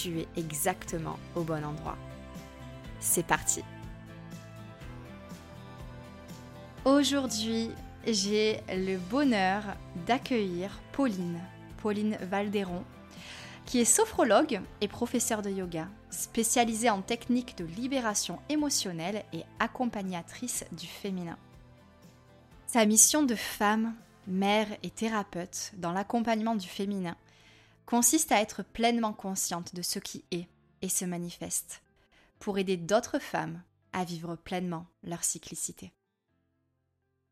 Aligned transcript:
tu 0.00 0.20
es 0.20 0.28
exactement 0.36 1.18
au 1.34 1.42
bon 1.42 1.64
endroit. 1.64 1.96
C'est 3.00 3.26
parti 3.26 3.62
Aujourd'hui, 6.84 7.70
j'ai 8.06 8.60
le 8.68 8.96
bonheur 8.96 9.62
d'accueillir 10.06 10.80
Pauline, 10.92 11.40
Pauline 11.82 12.16
Valderon, 12.22 12.84
qui 13.66 13.80
est 13.80 13.84
sophrologue 13.84 14.60
et 14.80 14.88
professeure 14.88 15.42
de 15.42 15.50
yoga, 15.50 15.88
spécialisée 16.10 16.90
en 16.90 17.02
techniques 17.02 17.58
de 17.58 17.64
libération 17.64 18.38
émotionnelle 18.48 19.24
et 19.32 19.42
accompagnatrice 19.58 20.64
du 20.72 20.86
féminin. 20.86 21.36
Sa 22.66 22.86
mission 22.86 23.22
de 23.22 23.34
femme, 23.34 23.94
mère 24.26 24.68
et 24.82 24.90
thérapeute 24.90 25.72
dans 25.76 25.92
l'accompagnement 25.92 26.54
du 26.54 26.68
féminin 26.68 27.16
consiste 27.88 28.32
à 28.32 28.42
être 28.42 28.62
pleinement 28.62 29.14
consciente 29.14 29.74
de 29.74 29.80
ce 29.80 29.98
qui 29.98 30.22
est 30.30 30.46
et 30.82 30.90
se 30.90 31.06
manifeste, 31.06 31.80
pour 32.38 32.58
aider 32.58 32.76
d'autres 32.76 33.18
femmes 33.18 33.62
à 33.94 34.04
vivre 34.04 34.36
pleinement 34.36 34.84
leur 35.02 35.24
cyclicité. 35.24 35.94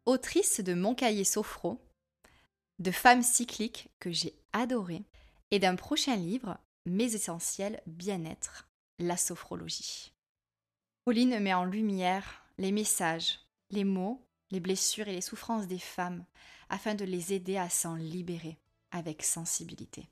Autrice 0.06 0.60
de 0.60 0.72
Mon 0.72 0.94
cahier 0.94 1.24
sophro, 1.24 1.78
de 2.78 2.90
Femmes 2.90 3.22
cycliques 3.22 3.90
que 4.00 4.11
j'ai 4.11 4.34
adoré, 4.55 5.05
et 5.50 5.58
d'un 5.58 5.77
prochain 5.77 6.16
livre, 6.16 6.56
Mes 6.86 7.14
essentiels 7.14 7.83
bien-être, 7.86 8.66
la 8.98 9.18
sophrologie. 9.18 10.14
Pauline 11.05 11.39
met 11.39 11.52
en 11.52 11.66
lumière 11.66 12.46
les 12.56 12.72
messages, 12.72 13.40
les 13.68 13.84
mots, 13.84 14.27
les 14.50 14.61
blessures 14.61 15.08
et 15.08 15.12
les 15.12 15.20
souffrances 15.20 15.66
des 15.66 15.78
femmes 15.78 16.24
afin 16.70 16.95
de 16.95 17.05
les 17.05 17.34
aider 17.34 17.58
à 17.58 17.68
s'en 17.68 17.95
libérer 17.95 18.56
avec 18.90 19.22
sensibilité. 19.22 20.08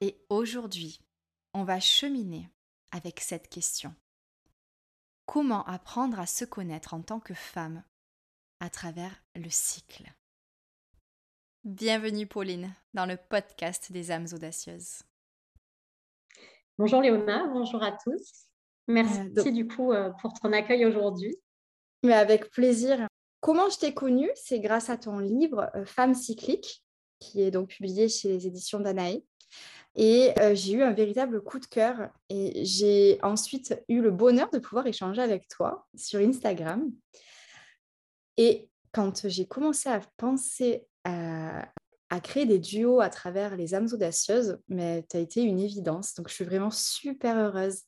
Et 0.00 0.16
aujourd'hui, 0.28 1.00
on 1.54 1.64
va 1.64 1.80
cheminer 1.80 2.48
avec 2.92 3.18
cette 3.18 3.48
question. 3.48 3.92
Comment 5.26 5.66
apprendre 5.66 6.20
à 6.20 6.26
se 6.26 6.44
connaître 6.44 6.94
en 6.94 7.02
tant 7.02 7.18
que 7.18 7.34
femme 7.34 7.82
à 8.60 8.70
travers 8.70 9.22
le 9.34 9.50
cycle? 9.50 10.04
Bienvenue 11.64 12.28
Pauline 12.28 12.72
dans 12.94 13.06
le 13.06 13.16
podcast 13.16 13.90
des 13.90 14.12
âmes 14.12 14.28
audacieuses. 14.32 15.02
Bonjour 16.78 17.02
Léona, 17.02 17.48
bonjour 17.48 17.82
à 17.82 17.90
tous. 17.90 18.46
Merci 18.86 19.18
euh, 19.36 19.50
du 19.50 19.66
coup 19.66 19.92
euh, 19.92 20.10
pour 20.22 20.32
ton 20.34 20.52
accueil 20.52 20.86
aujourd'hui. 20.86 21.36
Mais 22.04 22.14
avec 22.14 22.50
plaisir. 22.50 23.08
Comment 23.40 23.68
je 23.68 23.78
t'ai 23.78 23.94
connue? 23.94 24.30
C'est 24.36 24.60
grâce 24.60 24.90
à 24.90 24.96
ton 24.96 25.18
livre 25.18 25.72
euh, 25.74 25.84
Femmes 25.84 26.14
cycliques, 26.14 26.84
qui 27.18 27.42
est 27.42 27.50
donc 27.50 27.70
publié 27.70 28.08
chez 28.08 28.28
les 28.28 28.46
éditions 28.46 28.78
Danae. 28.78 29.24
Et 30.00 30.32
j'ai 30.54 30.74
eu 30.74 30.82
un 30.82 30.92
véritable 30.92 31.42
coup 31.42 31.58
de 31.58 31.66
cœur. 31.66 32.08
Et 32.30 32.64
j'ai 32.64 33.18
ensuite 33.22 33.82
eu 33.88 34.00
le 34.00 34.12
bonheur 34.12 34.48
de 34.50 34.60
pouvoir 34.60 34.86
échanger 34.86 35.20
avec 35.20 35.48
toi 35.48 35.88
sur 35.96 36.20
Instagram. 36.20 36.92
Et 38.36 38.70
quand 38.92 39.28
j'ai 39.28 39.44
commencé 39.44 39.88
à 39.88 40.00
penser 40.16 40.86
à, 41.02 41.66
créer 42.22 42.46
des 42.46 42.60
duos 42.60 43.00
à 43.00 43.10
travers 43.10 43.56
les 43.56 43.74
âmes 43.74 43.88
audacieuses, 43.92 44.58
mais 44.68 45.04
tu 45.10 45.16
as 45.16 45.20
été 45.20 45.42
une 45.42 45.58
évidence. 45.58 46.14
Donc, 46.14 46.28
je 46.28 46.34
suis 46.34 46.44
vraiment 46.44 46.70
super 46.70 47.36
heureuse 47.36 47.82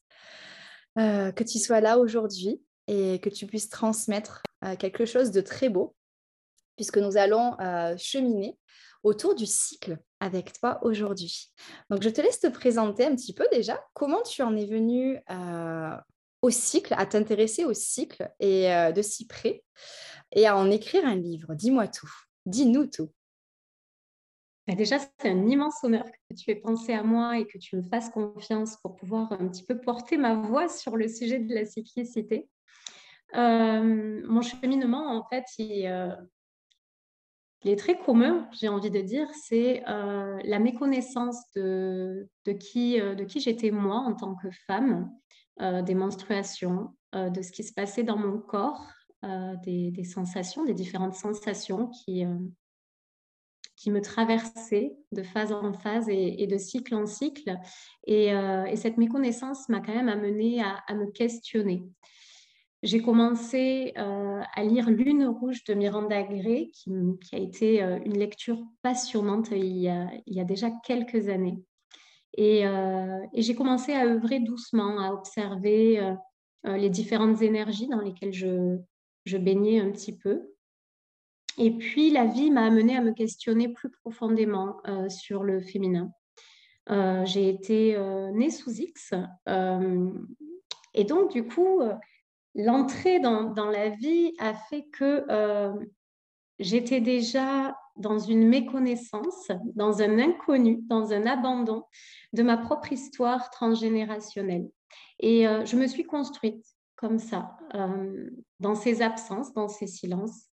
que 0.97 1.44
tu 1.44 1.60
sois 1.60 1.81
là 1.81 1.99
aujourd'hui 1.99 2.60
et 2.88 3.20
que 3.20 3.31
tu 3.31 3.47
puisses 3.47 3.69
transmettre 3.69 4.43
quelque 4.81 5.06
chose 5.06 5.31
de 5.31 5.41
très 5.41 5.69
beau, 5.69 5.94
puisque 6.75 6.99
nous 6.99 7.16
allons 7.16 7.56
cheminer 7.97 8.59
autour 9.03 9.34
du 9.34 9.47
cycle 9.47 9.99
avec 10.21 10.53
toi 10.53 10.78
aujourd'hui. 10.83 11.53
Donc, 11.88 12.03
je 12.03 12.09
te 12.09 12.21
laisse 12.21 12.41
te 12.41 12.47
présenter 12.47 13.06
un 13.06 13.15
petit 13.15 13.34
peu 13.34 13.47
déjà. 13.50 13.83
Comment 13.94 14.22
tu 14.22 14.43
en 14.43 14.56
es 14.56 14.66
venu 14.66 15.19
euh, 15.31 15.97
au 16.43 16.50
cycle, 16.50 16.94
à 16.97 17.06
t'intéresser 17.06 17.65
au 17.65 17.72
cycle 17.72 18.31
et 18.41 18.72
euh, 18.72 18.93
de 18.93 19.03
si 19.03 19.27
près 19.27 19.62
et 20.33 20.47
à 20.47 20.56
en 20.56 20.71
écrire 20.71 21.06
un 21.06 21.16
livre? 21.16 21.55
Dis-moi 21.55 21.88
tout. 21.88 22.11
Dis-nous 22.47 22.87
tout. 22.87 23.11
Bah, 24.69 24.75
déjà, 24.75 24.99
c'est 24.99 25.31
un 25.31 25.47
immense 25.49 25.82
honneur 25.82 26.05
que 26.05 26.34
tu 26.34 26.50
aies 26.50 26.56
pensé 26.56 26.93
à 26.93 27.03
moi 27.03 27.38
et 27.38 27.47
que 27.47 27.59
tu 27.59 27.77
me 27.77 27.82
fasses 27.82 28.11
confiance 28.11 28.77
pour 28.82 28.97
pouvoir 28.97 29.32
un 29.32 29.49
petit 29.49 29.65
peu 29.65 29.81
porter 29.81 30.17
ma 30.19 30.34
voix 30.34 30.69
sur 30.69 30.97
le 30.97 31.09
sujet 31.09 31.38
de 31.38 31.55
la 31.55 31.65
cyclicité. 31.65 32.49
Euh, 33.34 34.21
mon 34.27 34.43
cheminement, 34.43 35.17
en 35.17 35.25
fait, 35.28 35.44
il, 35.59 35.84
il 35.87 36.17
est 37.69 37.78
très 37.78 37.98
commun, 37.98 38.48
j'ai 38.53 38.69
envie 38.69 38.91
de 38.91 39.00
dire, 39.00 39.28
c'est 39.34 39.82
euh, 39.87 40.38
la 40.44 40.59
méconnaissance 40.59 41.37
de, 41.54 42.28
de 42.47 42.53
qui, 42.53 42.98
euh, 43.00 43.15
de 43.15 43.25
qui 43.25 43.41
j'étais 43.41 43.71
moi 43.71 43.97
en 43.97 44.15
tant 44.15 44.34
que 44.34 44.48
femme, 44.66 45.10
euh, 45.60 45.82
des 45.82 45.94
menstruations, 45.94 46.94
de 47.12 47.43
ce 47.43 47.50
qui 47.50 47.65
se 47.65 47.72
passait 47.72 48.04
dans 48.04 48.16
mon 48.16 48.38
corps, 48.38 48.87
des, 49.65 49.91
des, 49.91 50.04
sensations, 50.04 50.65
des 50.65 50.75
différentes 50.75 51.16
sensations 51.16 51.88
qui, 51.88 52.25
qui 53.75 53.91
me 53.91 54.00
traversaient 54.00 54.97
de 55.10 55.25
phase 55.25 55.50
en 55.50 55.72
phase 55.72 56.09
et, 56.09 56.47
de 56.47 56.56
cycle 56.56 56.94
en 56.94 57.06
cycle. 57.06 57.59
Et, 58.06 58.26
et 58.28 58.76
cette 58.76 58.97
méconnaissance 58.97 59.69
m'a 59.69 59.81
quand 59.81 59.93
même 59.93 60.09
amenée 60.09 60.62
à 60.62 60.94
me 60.94 61.11
questionner 61.11 61.82
j'ai 62.82 63.03
commencé 63.03 63.93
euh, 63.99 64.41
à 64.55 64.65
lire 64.65 64.88
Lune 64.88 65.27
rouge 65.27 65.65
de 65.65 65.75
Miranda 65.75 66.23
Gray, 66.23 66.71
qui, 66.71 66.91
a 67.32 67.37
été 67.37 67.82
euh, 67.82 67.99
une 68.06 68.19
lecture 68.19 68.59
passionnante 68.82 69.50
il 69.50 69.77
y 69.77 69.88
a, 69.88 70.44
déjà 70.44 70.71
quelques 70.71 71.29
années. 71.29 71.59
Euh, 72.38 73.19
et, 73.35 73.43
j'ai 73.43 73.55
commencé 73.55 73.93
à 73.93 74.06
œuvrer 74.06 74.41
doucement, 74.41 74.99
à 74.99 75.12
observer 75.12 76.15
les 76.65 76.91
différentes 76.91 77.43
énergies 77.43 77.88
dans 77.88 78.00
lesquelles 78.00 78.32
je, 78.32 78.79
je, 79.27 79.37
baignais 79.37 79.81
un 79.81 79.91
petit 79.91 80.17
peu. 80.17 80.49
Et 81.59 81.73
puis 81.73 82.11
la 82.11 82.25
vie 82.25 82.50
m'a 82.50 82.65
amené 82.65 82.97
à 82.97 83.03
me 83.03 83.12
questionner 83.12 83.69
plus 83.69 83.91
profondément 83.91 84.77
sur 85.09 85.43
le 85.43 85.61
féminin. 85.61 86.11
j'ai 86.88 87.49
été 87.49 87.99
née 88.32 88.50
sous 88.50 88.73
X. 88.73 89.12
et 90.94 91.05
donc, 91.05 91.32
du 91.32 91.44
coup, 91.44 91.82
l'entrée 92.55 93.20
dans, 93.20 93.70
la 93.70 93.88
vie 93.91 94.32
a 94.38 94.55
fait 94.55 94.85
que 94.93 95.25
euh, 95.31 95.73
j'étais 96.58 97.00
déjà 97.00 97.76
dans 97.97 98.19
une 98.19 98.49
méconnaissance, 98.49 99.50
dans 99.75 100.02
un 100.02 100.19
inconnu, 100.19 100.81
dans 100.88 101.12
un 101.12 101.26
abandon 101.26 101.85
de 102.32 102.43
ma 102.43 102.56
propre 102.56 102.93
histoire 102.93 103.50
transgénérationnelle. 103.50 104.69
Et 105.19 105.44
je 105.67 105.76
me 105.76 105.87
suis 105.87 106.05
construite 106.05 106.64
comme 106.97 107.19
ça, 107.19 107.58
dans 108.58 108.75
ces 108.75 109.03
absences, 109.03 109.53
dans 109.53 109.69
ces 109.69 109.87
silences. 109.87 110.46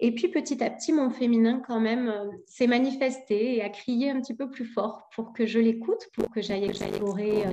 Et 0.00 0.14
puis 0.14 0.28
petit 0.28 0.62
à 0.62 0.70
petit, 0.70 0.92
mon 0.92 1.10
féminin 1.10 1.60
quand 1.66 1.80
même 1.80 2.14
s'est 2.46 2.66
manifesté 2.66 3.56
et 3.56 3.62
a 3.62 3.68
crié 3.68 4.10
un 4.10 4.20
petit 4.20 4.34
peu 4.34 4.48
plus 4.48 4.64
fort 4.64 5.08
pour 5.14 5.32
que 5.32 5.44
je 5.44 5.58
l'écoute, 5.58 6.08
pour 6.14 6.30
que 6.30 6.40
j'aille 6.40 6.64
explorer 6.64 7.44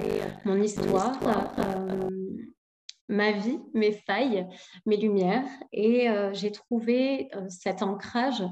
mon 0.45 0.61
histoire, 0.61 1.19
ma 3.07 3.31
vie, 3.31 3.59
mes 3.73 3.91
failles, 3.91 4.47
mes 4.85 4.97
lumières. 4.97 5.47
Et 5.71 6.07
j'ai 6.33 6.51
trouvé 6.51 7.29
cet 7.49 7.81
ancrage 7.81 8.43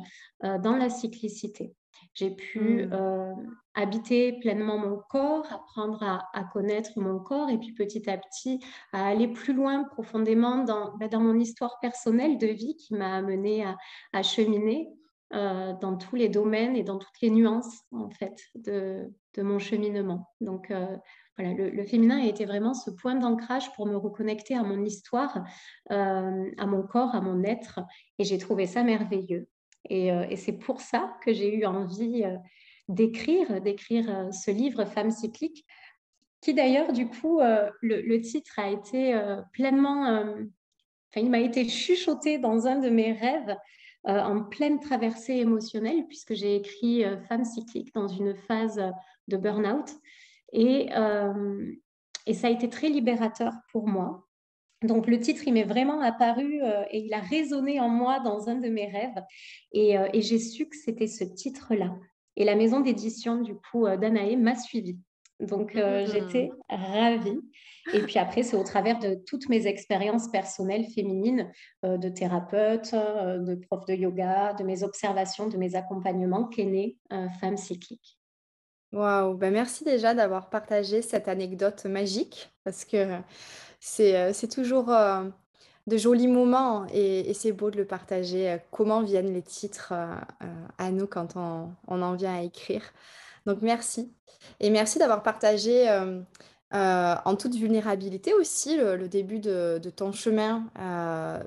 dans 0.41 0.75
la 0.75 0.89
cyclicité. 0.89 1.73
J'ai 2.13 2.31
pu 2.31 2.85
mmh. 2.85 2.93
euh, 2.93 3.33
habiter 3.73 4.33
pleinement 4.33 4.77
mon 4.77 4.99
corps, 5.09 5.45
apprendre 5.51 6.03
à, 6.03 6.43
connaître 6.53 6.91
mon 6.97 7.19
corps 7.19 7.49
et 7.49 7.57
puis 7.57 7.73
petit 7.73 8.07
à 8.09 8.17
petit 8.17 8.59
à 8.91 9.07
aller 9.07 9.27
plus 9.27 9.53
loin 9.53 9.83
profondément 9.83 10.63
dans, 10.63 10.95
bah, 10.97 11.07
dans 11.07 11.21
mon 11.21 11.39
histoire 11.39 11.79
personnelle 11.79 12.37
de 12.37 12.47
vie 12.47 12.75
qui 12.75 12.93
m'a 12.93 13.15
amené 13.15 13.65
à, 14.13 14.23
cheminer 14.23 14.89
euh, 15.33 15.73
dans 15.81 15.97
tous 15.97 16.15
les 16.15 16.29
domaines 16.29 16.75
et 16.75 16.83
dans 16.83 16.99
toutes 16.99 17.19
les 17.21 17.31
nuances 17.31 17.81
en 17.91 18.11
fait 18.11 18.37
de, 18.53 19.11
de 19.35 19.41
mon 19.41 19.57
cheminement. 19.57 20.29
Donc 20.39 20.69
euh, 20.69 20.97
voilà, 21.37 21.53
le, 21.53 21.83
féminin 21.83 22.21
a 22.21 22.27
été 22.27 22.45
vraiment 22.45 22.73
ce 22.73 22.91
point 22.91 23.15
d'ancrage 23.15 23.73
pour 23.73 23.87
me 23.87 23.95
reconnecter 23.95 24.55
à 24.55 24.63
mon 24.63 24.83
histoire, 24.83 25.43
à 25.89 26.65
mon 26.67 26.83
corps, 26.83 27.15
à 27.15 27.21
mon 27.21 27.43
être 27.43 27.79
et 28.19 28.23
j'ai 28.23 28.37
trouvé 28.37 28.67
ça 28.67 28.83
merveilleux. 28.83 29.47
Euh, 29.91 30.25
et, 30.29 30.35
c'est 30.35 30.53
pour 30.53 30.81
ça 30.81 31.17
que 31.23 31.33
j'ai 31.33 31.53
eu 31.55 31.65
envie 31.65 32.23
euh, 32.23 32.37
d'écrire, 32.87 33.61
d'écrire 33.61 34.09
euh, 34.09 34.31
ce 34.31 34.51
livre 34.51 34.85
Femmes 34.85 35.11
cycliques, 35.11 35.65
qui 36.41 36.53
d'ailleurs, 36.53 36.91
du 36.91 37.07
coup, 37.07 37.39
le, 37.39 38.17
titre 38.19 38.59
a 38.59 38.69
été 38.69 39.17
pleinement, 39.53 40.09
enfin, 40.09 41.21
il 41.21 41.29
m'a 41.29 41.39
été 41.39 41.69
chuchoté 41.69 42.37
dans 42.37 42.67
un 42.67 42.79
de 42.79 42.89
mes 42.89 43.13
rêves 43.13 43.55
en 44.03 44.43
pleine 44.43 44.81
traversée 44.81 45.35
émotionnelle, 45.35 46.05
puisque 46.05 46.33
j'ai 46.33 46.57
écrit 46.57 47.05
Femmes 47.29 47.45
cycliques 47.45 47.93
dans 47.93 48.09
une 48.09 48.35
phase 48.35 48.83
de 49.29 49.37
burn-out. 49.37 49.89
Et, 50.53 50.89
et 52.25 52.33
ça 52.33 52.47
a 52.47 52.49
été 52.49 52.69
très 52.69 52.89
libérateur 52.89 53.53
pour 53.71 53.87
moi. 53.87 54.27
Donc 54.83 55.07
le 55.07 55.19
titre, 55.19 55.43
il 55.47 55.53
m'est 55.53 55.63
vraiment 55.63 56.01
apparu 56.01 56.61
euh, 56.61 56.83
et 56.91 56.99
il 56.99 57.13
a 57.13 57.19
résonné 57.19 57.79
en 57.79 57.89
moi 57.89 58.19
dans 58.19 58.49
un 58.49 58.55
de 58.55 58.69
mes 58.69 58.87
rêves. 58.87 59.23
Et, 59.71 59.97
euh, 59.97 60.07
j'ai 60.13 60.39
su 60.39 60.67
que 60.67 60.75
c'était 60.75 61.07
ce 61.07 61.23
titre-là. 61.23 61.95
Et 62.35 62.43
la 62.43 62.55
maison 62.55 62.81
d'édition, 62.81 63.41
du 63.41 63.55
coup, 63.55 63.85
euh, 63.85 63.97
d'Anaé 63.97 64.35
m'a 64.35 64.55
suivie. 64.55 64.99
Donc 65.39 65.73
mmh. 65.75 66.05
j'étais 66.05 66.51
ravie. 66.69 67.39
Et 67.93 67.99
puis 67.99 68.17
après, 68.17 68.43
c'est 68.43 68.55
au 68.55 68.63
travers 68.63 68.99
de 68.99 69.15
toutes 69.27 69.49
mes 69.49 69.67
expériences 69.67 70.29
personnelles 70.29 70.85
féminines, 70.95 71.51
de 71.83 72.07
thérapeute, 72.07 72.93
de 72.93 73.55
prof 73.55 73.83
de 73.85 73.93
yoga, 73.93 74.53
de 74.53 74.63
mes 74.63 74.83
observations, 74.83 75.49
de 75.49 75.57
mes 75.57 75.75
accompagnements 75.75 76.47
qu'est 76.47 76.65
née 76.65 76.97
Femme 77.41 77.57
cyclique. 77.57 78.19
Waouh, 78.93 79.33
ben 79.33 79.51
merci 79.51 79.83
déjà 79.83 80.13
d'avoir 80.13 80.51
partagé 80.51 81.01
cette 81.01 81.27
anecdote 81.27 81.85
magique 81.85 82.53
parce 82.63 82.85
que 82.85 82.97
euh, 83.99 84.31
c'est 84.31 84.47
toujours 84.47 84.91
euh, 84.91 85.23
de 85.87 85.97
jolis 85.97 86.27
moments 86.27 86.85
et, 86.93 87.33
c'est 87.33 87.53
beau 87.53 87.71
de 87.71 87.77
le 87.77 87.85
partager. 87.87 88.51
Euh, 88.51 88.57
comment 88.69 89.01
viennent 89.01 89.33
les 89.33 89.41
titres 89.41 89.93
à 90.77 90.91
nous 90.91 91.07
quand 91.07 91.35
on, 91.35 91.73
en 91.87 92.13
vient 92.13 92.35
à 92.35 92.41
écrire. 92.43 92.83
Donc 93.47 93.63
merci. 93.63 94.13
Et 94.59 94.69
merci 94.69 94.99
d'avoir 94.99 95.23
partagé 95.23 95.89
en 96.71 97.35
toute 97.35 97.55
vulnérabilité 97.55 98.33
aussi 98.35 98.77
le, 98.77 99.07
début 99.07 99.39
de, 99.39 99.79
ton 99.95 100.11
chemin 100.11 100.65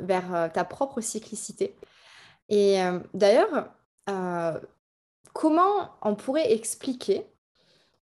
vers 0.01 0.51
ta 0.53 0.65
propre 0.65 1.01
cyclicité. 1.01 1.77
Et 2.49 2.79
d'ailleurs, 3.15 3.71
comment 5.33 5.91
on 6.03 6.17
pourrait 6.17 6.53
expliquer 6.53 7.25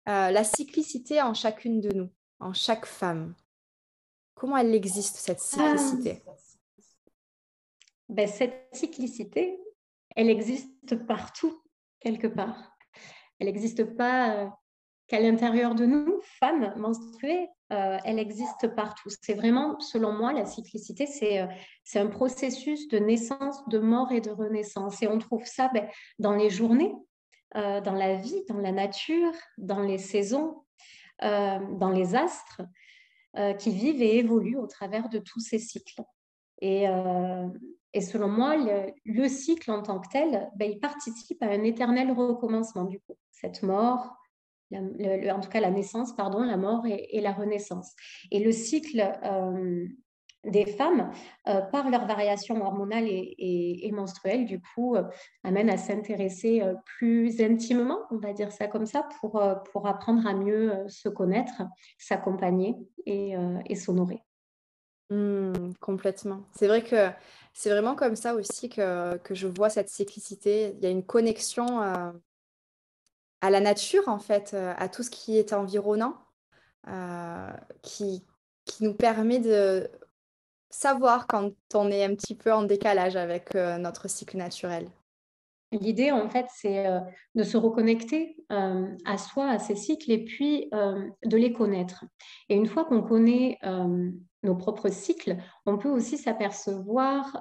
la 0.05 0.43
cyclicité 0.43 1.21
en 1.21 1.33
chacune 1.33 1.81
de 1.81 1.93
nous, 1.93 2.09
en 2.39 2.53
chaque 2.53 2.85
femme 2.85 3.33
Comment 4.43 4.57
elle 4.57 4.75
existe, 4.75 5.15
cette 5.15 5.39
cyclicité? 5.39 6.21
Ben, 8.09 8.27
Cette 8.27 8.67
cyclicité, 8.73 9.57
elle 10.15 10.29
existe 10.29 10.95
partout, 11.07 11.61
quelque 11.99 12.27
part. 12.27 12.75
Elle 13.39 13.47
n'existe 13.47 13.83
pas 13.95 14.35
euh, 14.35 14.47
qu'à 15.07 15.19
l'intérieur 15.19 15.75
de 15.75 15.85
nous, 15.85 16.19
femmes 16.39 16.73
menstruées, 16.77 17.47
euh, 17.71 17.97
elle 18.03 18.19
existe 18.19 18.75
partout. 18.75 19.09
C'est 19.21 19.33
vraiment, 19.33 19.79
selon 19.79 20.11
moi, 20.11 20.33
la 20.33 20.45
cyclicité, 20.45 21.05
c'est 21.05 21.39
euh, 21.39 21.47
un 21.95 22.07
processus 22.07 22.87
de 22.89 22.99
naissance, 22.99 23.65
de 23.69 23.79
mort 23.79 24.11
et 24.11 24.21
de 24.21 24.31
renaissance. 24.31 25.01
Et 25.01 25.07
on 25.07 25.19
trouve 25.19 25.45
ça 25.45 25.69
ben, 25.73 25.87
dans 26.19 26.35
les 26.35 26.49
journées, 26.49 26.93
dans 27.55 27.93
la 27.93 28.15
vie, 28.15 28.43
dans 28.49 28.57
la 28.57 28.71
nature, 28.71 29.31
dans 29.57 29.81
les 29.81 29.97
saisons, 29.97 30.63
dans 31.21 31.91
les 31.93 32.15
astres. 32.15 32.61
Euh, 33.35 33.53
qui 33.53 33.71
vivent 33.71 34.03
et 34.03 34.19
évoluent 34.19 34.59
au 34.59 34.67
travers 34.67 35.09
de 35.09 35.17
tous 35.17 35.39
ces 35.39 35.57
cycles. 35.57 36.03
Et, 36.61 36.87
euh, 36.87 37.47
selon 37.99 38.27
moi, 38.27 38.55
le, 39.05 39.27
cycle 39.27 39.71
en 39.71 39.81
tant 39.81 39.99
que 39.99 40.07
tel, 40.11 40.51
ben, 40.55 40.69
il 40.69 40.79
participe 40.79 41.41
à 41.41 41.47
un 41.47 41.63
éternel 41.63 42.11
recommencement 42.11 42.83
du 42.83 42.99
coup. 42.99 43.17
Cette 43.31 43.63
mort, 43.63 44.15
en 44.71 45.39
tout 45.39 45.49
cas 45.49 45.61
la 45.61 45.71
naissance, 45.71 46.15
pardon, 46.15 46.43
la 46.43 46.57
mort 46.57 46.85
et, 46.85 47.21
la 47.21 47.31
renaissance. 47.31 47.93
Et 48.29 48.37
le 48.37 48.51
cycle 48.51 49.01
euh, 49.23 49.87
des 50.43 50.65
femmes, 50.65 51.11
euh, 51.47 51.61
par 51.61 51.89
leur 51.89 52.05
variation 52.05 52.61
hormonale 52.65 53.05
et, 53.07 53.89
menstruelle, 53.93 54.45
du 54.45 54.61
coup, 54.61 54.95
euh, 54.95 55.03
amènent 55.43 55.69
à 55.69 55.77
s'intéresser 55.77 56.61
euh, 56.61 56.73
plus 56.85 57.41
intimement, 57.41 57.99
on 58.11 58.17
va 58.17 58.33
dire 58.33 58.51
ça 58.51 58.67
comme 58.67 58.85
ça, 58.85 59.07
pour, 59.19 59.41
pour 59.71 59.87
apprendre 59.87 60.27
à 60.27 60.33
mieux 60.33 60.73
se 60.87 61.07
connaître, 61.09 61.63
s'accompagner 61.97 62.75
et, 63.05 63.35
s'honorer. 63.75 64.21
Mmh, 65.09 65.73
complètement. 65.79 66.41
C'est 66.55 66.67
vrai 66.67 66.83
que 66.83 67.09
c'est 67.53 67.69
vraiment 67.69 67.95
comme 67.95 68.15
ça 68.15 68.35
aussi 68.35 68.69
que, 68.69 69.17
que, 69.17 69.35
je 69.35 69.47
vois 69.47 69.69
cette 69.69 69.89
cyclicité. 69.89 70.73
Il 70.77 70.83
y 70.83 70.87
a 70.87 70.89
une 70.89 71.05
connexion 71.05 71.79
à 71.79 73.49
la 73.49 73.59
nature, 73.59 74.07
en 74.07 74.19
fait, 74.19 74.53
à 74.53 74.89
tout 74.89 75.03
ce 75.03 75.09
qui 75.09 75.37
est 75.37 75.53
environnant, 75.53 76.17
qui, 77.81 78.25
qui 78.65 78.83
nous 78.83 78.93
permet 78.93 79.39
de 79.39 79.89
savoir 80.73 81.27
quand 81.27 81.51
on 81.73 81.91
est 81.91 82.03
un 82.03 82.15
petit 82.15 82.35
peu 82.35 82.51
en 82.51 82.63
décalage 82.63 83.15
avec 83.15 83.55
euh, 83.55 83.77
notre 83.77 84.09
cycle 84.09 84.37
naturel. 84.37 84.87
L'idée, 85.71 86.11
en 86.11 86.29
fait, 86.29 86.45
c'est 86.53 86.85
euh, 86.85 86.99
de 87.35 87.43
se 87.43 87.57
reconnecter 87.57 88.37
euh, 88.51 88.87
à 89.05 89.17
soi, 89.17 89.47
à 89.49 89.59
ses 89.59 89.75
cycles, 89.75 90.11
et 90.11 90.23
puis 90.23 90.69
de 90.71 91.37
les 91.37 91.51
connaître. 91.51 92.05
Et 92.49 92.55
une 92.55 92.67
fois 92.67 92.85
qu'on 92.85 93.01
connaît 93.01 93.57
nos 94.43 94.55
propres 94.55 94.89
cycles, 94.89 95.37
on 95.65 95.77
peut 95.77 95.89
aussi 95.89 96.17
s'apercevoir 96.17 97.39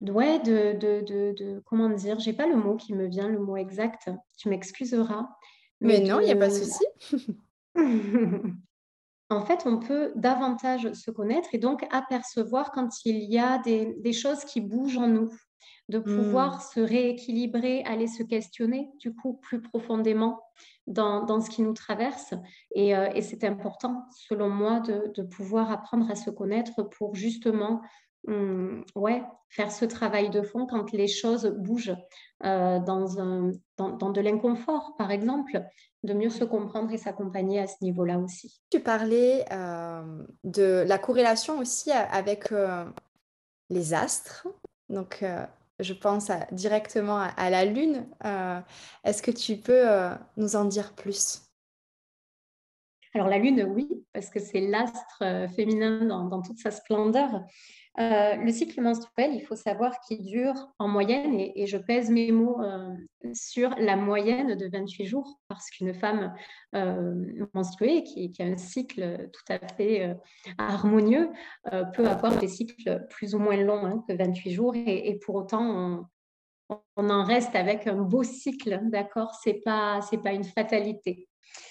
ouais, 0.00 0.38
de, 0.40 0.78
de, 0.78 1.34
de, 1.34 1.62
comment 1.66 1.90
dire, 1.90 2.18
j'ai 2.18 2.32
pas 2.32 2.46
le 2.46 2.56
mot 2.56 2.76
qui 2.76 2.94
me 2.94 3.06
vient, 3.08 3.28
le 3.28 3.40
mot 3.40 3.56
exact, 3.56 4.10
tu 4.38 4.48
m'excuseras. 4.48 5.28
Mais, 5.80 5.98
mais 5.98 6.08
non, 6.08 6.20
il 6.20 6.26
n'y 6.26 6.32
a 6.32 6.36
pas 6.36 6.48
de 6.48 6.54
souci. 6.54 6.84
en 9.32 9.44
fait, 9.44 9.62
on 9.66 9.78
peut 9.78 10.12
davantage 10.16 10.92
se 10.92 11.10
connaître 11.10 11.48
et 11.52 11.58
donc 11.58 11.86
apercevoir 11.90 12.70
quand 12.72 13.04
il 13.04 13.24
y 13.24 13.38
a 13.38 13.58
des, 13.58 14.12
choses 14.12 14.44
qui 14.44 14.60
bougent 14.60 14.98
en 14.98 15.08
nous, 15.08 15.30
de 15.88 15.98
pouvoir 15.98 16.56
hmm. 16.56 16.60
se 16.74 16.80
rééquilibrer, 16.80 17.82
aller 17.84 18.06
se 18.06 18.22
questionner 18.22 18.90
du 18.98 19.14
coup 19.14 19.34
plus 19.34 19.60
profondément 19.60 20.40
dans, 20.86 21.40
ce 21.40 21.50
qui 21.50 21.62
nous 21.62 21.74
traverse. 21.74 22.34
Euh, 22.76 23.08
et, 23.14 23.22
c'est 23.22 23.44
important, 23.44 24.04
selon 24.10 24.48
moi, 24.48 24.80
de, 24.80 25.22
pouvoir 25.22 25.70
apprendre 25.70 26.10
à 26.10 26.14
se 26.14 26.30
connaître 26.30 26.82
pour 26.82 27.14
justement 27.14 27.80
hum, 28.26 28.84
ouais, 28.94 29.22
faire 29.52 29.70
ce 29.70 29.84
travail 29.84 30.30
de 30.30 30.40
fond 30.40 30.66
quand 30.66 30.92
les 30.92 31.08
choses 31.08 31.46
bougent 31.46 31.94
euh, 32.44 32.80
dans, 32.80 33.20
un, 33.20 33.52
dans 33.76 34.10
de 34.10 34.20
l'inconfort, 34.20 34.94
par 34.96 35.10
exemple, 35.10 35.62
de 36.04 36.14
mieux 36.14 36.30
se 36.30 36.42
comprendre 36.42 36.90
et 36.90 36.98
s'accompagner 36.98 37.60
à 37.60 37.66
ce 37.66 37.76
niveau-là 37.82 38.18
aussi. 38.18 38.62
Tu 38.70 38.80
parlais 38.80 39.44
euh, 39.52 40.24
de 40.42 40.84
la 40.86 40.98
corrélation 40.98 41.58
aussi 41.58 41.92
avec 41.92 42.50
euh, 42.50 42.86
les 43.68 43.92
astres. 43.92 44.48
Donc, 44.88 45.24
je 45.78 45.92
pense 45.92 46.30
directement 46.50 47.18
à, 47.36 47.50
la 47.50 47.64
Lune. 47.64 48.06
Est-ce 49.04 49.22
que 49.22 49.30
tu 49.30 49.56
peux 49.56 49.84
nous 50.36 50.56
en 50.56 50.64
dire 50.66 50.92
plus? 50.94 51.42
Alors 53.14 53.28
la 53.28 53.38
Lune, 53.38 53.66
oui, 53.74 53.88
parce 54.12 54.28
que 54.28 54.38
c'est 54.38 54.60
l'astre 54.60 55.22
féminin 55.54 56.04
dans, 56.04 56.42
toute 56.42 56.58
sa 56.58 56.70
splendeur. 56.70 57.42
Euh, 58.00 58.36
le 58.36 58.50
cycle 58.50 58.80
menstruel, 58.80 59.34
il 59.34 59.42
faut 59.42 59.54
savoir 59.54 60.00
qu'il 60.00 60.22
dure 60.22 60.54
en 60.78 60.88
moyenne, 60.88 61.38
et, 61.38 61.66
je 61.66 61.76
pèse 61.76 62.10
mes 62.10 62.32
mots 62.32 62.58
euh, 62.62 62.94
sur 63.34 63.70
la 63.78 63.96
moyenne 63.96 64.54
de 64.54 64.66
28 64.66 65.04
jours, 65.04 65.38
parce 65.48 65.68
qu'une 65.68 65.92
femme 65.92 66.34
euh, 66.74 67.46
menstruée 67.52 68.02
qui, 68.02 68.32
a 68.40 68.44
un 68.44 68.56
cycle 68.56 69.28
tout 69.32 69.52
à 69.52 69.58
fait 69.74 70.16
harmonieux 70.56 71.30
peut 71.94 72.06
avoir 72.06 72.38
des 72.38 72.48
cycles 72.48 73.06
plus 73.10 73.34
ou 73.34 73.38
moins 73.38 73.56
longs 73.56 73.84
hein, 73.84 74.04
que 74.08 74.14
28 74.14 74.52
jours, 74.52 74.74
et, 74.74 75.18
pour 75.24 75.34
autant, 75.34 76.08
on, 76.70 77.10
en 77.10 77.24
reste 77.24 77.54
avec 77.54 77.86
un 77.86 77.96
beau 77.96 78.22
cycle, 78.22 78.80
d'accord? 78.84 79.34
C'est 79.42 79.60
pas, 79.62 80.00
c'est 80.00 80.22
pas 80.22 80.32
une 80.32 80.44
fatalité. 80.44 81.28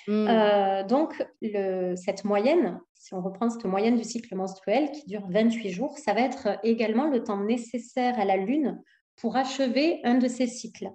Mmh. 0.07 0.85
donc, 0.87 1.25
le, 1.41 1.95
cette 1.95 2.23
moyenne, 2.23 2.79
si 3.01 3.15
on 3.15 3.21
reprend 3.21 3.49
cette 3.49 3.65
moyenne 3.65 3.97
du 3.97 4.03
cycle 4.03 4.35
menstruel 4.35 4.91
qui 4.91 5.07
dure 5.07 5.27
28 5.27 5.71
jours, 5.71 5.97
ça 5.97 6.13
va 6.13 6.21
être 6.21 6.59
également 6.63 7.07
le 7.07 7.23
temps 7.23 7.43
nécessaire 7.43 8.19
à 8.19 8.25
la 8.25 8.37
Lune 8.37 8.79
pour 9.15 9.35
achever 9.35 10.01
un 10.03 10.19
de 10.19 10.27
ces 10.27 10.45
cycles. 10.45 10.91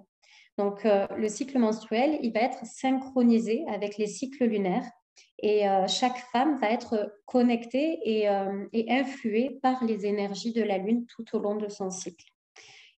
Donc, 0.57 0.85
euh, 0.85 1.05
le 1.17 1.27
cycle 1.27 1.59
menstruel, 1.59 2.17
il 2.21 2.31
va 2.31 2.39
être 2.39 2.65
synchronisé 2.65 3.65
avec 3.67 3.97
les 3.97 4.07
cycles 4.07 4.45
lunaires 4.45 4.89
et 5.43 5.67
euh, 5.67 5.85
chaque 5.87 6.19
femme 6.31 6.57
va 6.59 6.71
être 6.71 7.13
connectée 7.25 7.99
euh, 8.29 8.65
et, 8.71 8.89
influée 8.89 9.59
par 9.61 9.83
les 9.83 10.05
énergies 10.05 10.53
de 10.53 10.63
la 10.63 10.77
Lune 10.77 11.05
tout 11.07 11.25
au 11.35 11.39
long 11.39 11.55
de 11.55 11.67
son 11.67 11.89
cycle. 11.89 12.25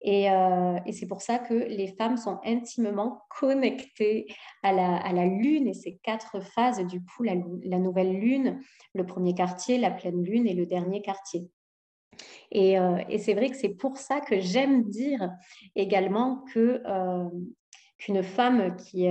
Euh, 0.05 0.79
et, 0.85 0.91
c'est 0.91 1.07
pour 1.07 1.21
ça 1.21 1.39
que 1.39 1.53
les 1.53 1.87
femmes 1.87 2.17
sont 2.17 2.39
intimement 2.45 3.23
connectées 3.29 4.27
à 4.63 4.71
la, 4.71 5.25
lune 5.25 5.67
et 5.67 5.73
ces 5.73 5.97
quatre 6.03 6.39
phases, 6.39 6.85
du 6.85 7.03
coup, 7.03 7.23
la, 7.23 7.35
nouvelle 7.79 8.13
lune, 8.13 8.59
le 8.93 9.05
premier 9.05 9.33
quartier, 9.33 9.77
la 9.77 9.91
pleine 9.91 10.23
lune 10.23 10.47
et 10.47 10.53
le 10.53 10.65
dernier 10.65 11.01
quartier. 11.01 11.49
Et, 12.51 12.79
euh, 12.79 12.97
c'est 13.17 13.33
vrai 13.33 13.49
que 13.49 13.57
c'est 13.57 13.75
pour 13.75 13.97
ça 13.97 14.21
que 14.21 14.39
j'aime 14.39 14.83
dire 14.83 15.31
également 15.75 16.43
que 16.53 16.81
euh, 16.85 17.29
qu'une 17.97 18.21
femme 18.21 18.75
qui, 18.75 19.07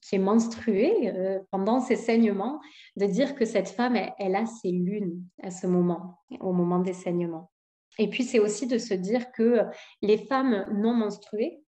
qui 0.00 0.14
est 0.14 0.18
menstruée 0.18 1.12
pendant 1.50 1.80
ses 1.80 1.96
saignements, 1.96 2.60
de 2.96 3.06
dire 3.06 3.34
que 3.34 3.44
cette 3.44 3.68
femme, 3.68 3.98
elle 4.18 4.36
a 4.36 4.46
ses 4.46 4.70
lunes 4.70 5.24
à 5.42 5.50
ce 5.50 5.66
moment, 5.66 6.20
au 6.38 6.52
moment 6.52 6.78
des 6.78 6.92
saignements. 6.92 7.50
Et 7.98 8.08
puis, 8.08 8.24
c'est 8.24 8.38
aussi 8.38 8.66
de 8.66 8.78
se 8.78 8.94
dire 8.94 9.30
que 9.32 9.60
les 10.02 10.18
femmes 10.18 10.66
non 10.72 10.94
menstruées, 10.94 11.64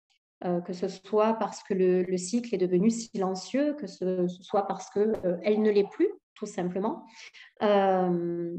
euh, 0.44 0.60
que 0.62 0.74
ce 0.74 0.88
soit 0.88 1.34
parce 1.34 1.62
que 1.62 1.74
le, 1.76 2.18
cycle 2.18 2.56
est 2.56 2.58
devenu 2.58 2.90
silencieux, 2.90 3.76
que 3.76 3.86
ce, 3.86 4.28
soit 4.28 4.66
parce 4.66 4.90
qu'elle 4.90 5.16
euh, 5.26 5.58
ne 5.58 5.70
l'est 5.70 5.88
plus, 5.90 6.10
tout 6.34 6.48
simplement, 6.48 7.06
euh, 7.62 8.58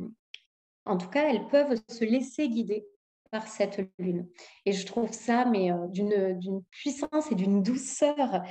en 0.85 0.97
tout 0.97 1.09
cas, 1.09 1.29
elles 1.29 1.49
peuvent 1.49 1.81
se 1.89 2.05
laisser 2.05 2.49
guider 2.49 2.87
par 3.33 3.49
cette 3.49 3.81
lune. 3.99 4.29
Et 4.65 4.73
je 4.73 4.87
trouve 4.87 5.13
ça, 5.13 5.45
mais 5.45 5.71
d'une 5.89 6.63
puissance 6.71 7.33
et 7.33 7.35
d'une 7.35 7.63
douceur 7.63 8.43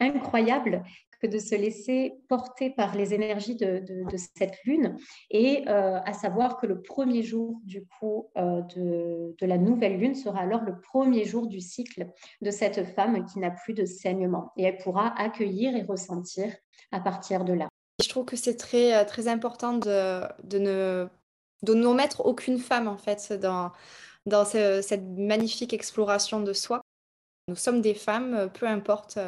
incroyable 0.00 0.82
que 1.20 1.26
de 1.26 1.38
se 1.38 1.54
laisser 1.54 2.14
porter 2.28 2.70
par 2.70 2.94
les 2.96 3.14
énergies 3.14 3.56
de, 3.56 3.82
cette 4.16 4.56
lune 4.64 4.96
et 5.30 5.64
euh, 5.68 6.00
à 6.04 6.12
savoir 6.12 6.56
que 6.56 6.66
le 6.66 6.80
premier 6.80 7.22
jour 7.22 7.60
du 7.64 7.86
coup 7.86 8.30
euh, 8.36 8.62
de, 8.74 9.46
la 9.46 9.58
nouvelle 9.58 9.98
lune 9.98 10.14
sera 10.14 10.40
alors 10.40 10.62
le 10.62 10.80
premier 10.80 11.24
jour 11.24 11.46
du 11.46 11.60
cycle 11.60 12.08
de 12.40 12.50
cette 12.50 12.84
femme 12.94 13.24
qui 13.26 13.38
n'a 13.38 13.50
plus 13.50 13.74
de 13.74 13.84
saignement 13.84 14.52
et 14.56 14.64
elle 14.64 14.78
pourra 14.78 15.14
accueillir 15.18 15.76
et 15.76 15.82
ressentir 15.82 16.52
à 16.92 17.00
partir 17.00 17.44
de 17.44 17.52
là. 17.52 17.68
Je 18.02 18.08
trouve 18.08 18.24
que 18.24 18.36
c'est 18.36 18.56
très, 18.56 18.94
euh, 18.94 19.04
très 19.04 19.28
important 19.28 19.74
de, 19.74 20.22
de 20.44 20.58
ne 20.58 21.08
de 21.62 22.22
aucune 22.24 22.58
femme 22.58 22.88
en 22.88 22.96
fait 22.96 23.32
dans, 23.34 23.72
dans 24.26 24.44
cette 24.44 25.04
magnifique 25.16 25.74
exploration 25.74 26.40
de 26.40 26.52
soi. 26.52 26.80
Nous 27.50 27.56
sommes 27.56 27.82
des 27.82 27.94
femmes, 27.94 28.48
peu 28.54 28.66
importe 28.66 29.18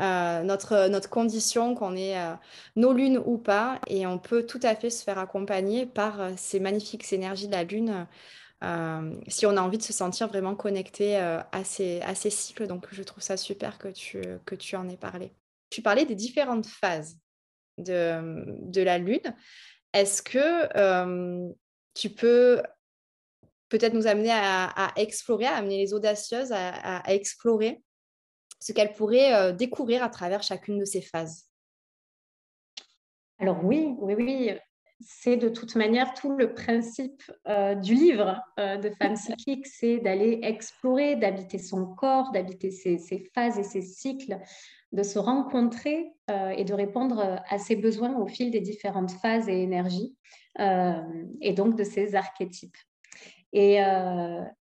euh, 0.00 0.42
notre, 0.42 0.88
notre 0.88 1.08
condition, 1.08 1.74
qu'on 1.74 1.96
ait 1.96 2.18
euh, 2.18 2.34
nos 2.76 2.92
lunes 2.92 3.22
ou 3.24 3.38
pas, 3.38 3.80
et 3.86 4.06
on 4.06 4.18
peut 4.18 4.44
tout 4.44 4.60
à 4.62 4.74
fait 4.74 4.90
se 4.90 5.02
faire 5.02 5.18
accompagner 5.18 5.86
par 5.86 6.20
euh, 6.20 6.32
ces 6.36 6.60
magnifiques 6.60 7.10
énergies 7.12 7.46
de 7.46 7.52
la 7.52 7.64
lune. 7.64 8.06
si 9.28 9.46
on 9.46 9.56
a 9.56 9.62
envie 9.62 9.78
de 9.78 9.82
se 9.82 9.92
sentir 9.92 10.28
vraiment 10.28 10.54
connecté 10.54 11.16
à, 11.16 11.64
ces, 11.64 12.00
à 12.02 12.14
ces 12.14 12.30
cycles. 12.30 12.66
Donc, 12.66 12.86
je 12.90 13.02
trouve 13.02 13.22
ça 13.22 13.36
super 13.36 13.78
que 13.78 13.88
tu, 13.88 14.20
que 14.44 14.54
tu 14.54 14.76
en 14.76 14.88
aies 14.88 14.96
parlé. 14.96 15.32
Tu 15.70 15.82
parlais 15.82 16.04
des 16.04 16.14
différentes 16.14 16.66
phases 16.66 17.18
de, 17.78 18.44
de 18.62 18.82
la 18.82 18.98
lune. 18.98 19.34
Est-ce 19.92 20.22
que 20.22 21.54
tu 21.94 22.10
peux 22.10 22.62
peut-être 23.68 23.94
nous 23.94 24.06
amener 24.06 24.30
à, 24.32 24.92
explorer, 24.96 25.46
à 25.46 25.56
amener 25.56 25.78
les 25.78 25.94
audacieuses 25.94 26.52
à, 26.52 26.98
à 26.98 27.12
explorer 27.12 27.82
ce 28.60 28.72
qu'elle 28.72 28.92
pourrait 28.92 29.34
euh, 29.34 29.52
découvrir 29.52 30.02
à 30.02 30.08
travers 30.08 30.42
chacune 30.42 30.78
de 30.78 30.84
ces 30.84 31.00
phases. 31.00 31.46
Alors 33.38 33.64
oui, 33.64 33.94
oui, 33.98 34.14
oui, 34.14 34.50
c'est 35.00 35.36
de 35.36 35.50
toute 35.50 35.76
manière 35.76 36.14
tout 36.14 36.36
le 36.36 36.54
principe 36.54 37.22
euh, 37.48 37.74
du 37.74 37.94
livre 37.94 38.40
euh, 38.58 38.78
de 38.78 38.90
Femme 38.90 39.16
cyclique, 39.16 39.66
c'est 39.78 39.98
d'aller 39.98 40.40
explorer, 40.42 41.16
d'habiter 41.16 41.58
son 41.58 41.86
corps, 41.94 42.32
d'habiter 42.32 42.70
ses, 42.70 42.98
phases 43.34 43.58
et 43.58 43.62
ses 43.62 43.82
cycles, 43.82 44.38
de 44.92 45.02
se 45.02 45.18
rencontrer 45.18 46.06
et 46.56 46.64
de 46.64 46.72
répondre 46.72 47.42
à 47.48 47.58
ses 47.58 47.76
besoins 47.76 48.16
au 48.16 48.26
fil 48.26 48.50
des 48.50 48.60
différentes 48.60 49.10
phases 49.10 49.48
et 49.48 49.62
énergies, 49.62 50.16
et 50.58 51.52
donc 51.52 51.76
de 51.76 51.84
ses 51.84 52.14
archétypes. 52.14 52.76
Et 53.58 53.80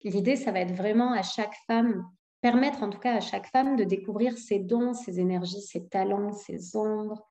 l'idée, 0.03 0.35
ça 0.35 0.51
va 0.51 0.59
être 0.59 0.73
vraiment 0.75 1.13
à 1.13 1.21
chaque 1.21 1.55
femme 1.67 2.03
permettre 2.43 2.83
en 2.83 2.89
tout 2.89 2.99
cas 2.99 3.15
à 3.15 3.21
chaque 3.21 3.47
femme 3.47 3.77
de 3.77 3.85
découvrir 3.85 4.37
ses 4.37 4.59
dons, 4.59 4.93
ses 4.93 5.21
énergies, 5.21 5.61
ses 5.61 5.87
talents, 5.87 6.33
ses 6.33 6.75
ombres, 6.75 7.25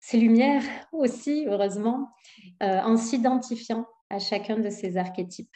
ses 0.00 0.18
lumières 0.18 0.64
aussi, 0.92 1.46
heureusement, 1.48 2.10
euh, 2.62 2.80
en 2.80 2.96
s'identifiant 2.96 3.86
à 4.10 4.18
chacun 4.18 4.58
de 4.58 4.68
ces 4.70 4.96
archétypes. 4.96 5.54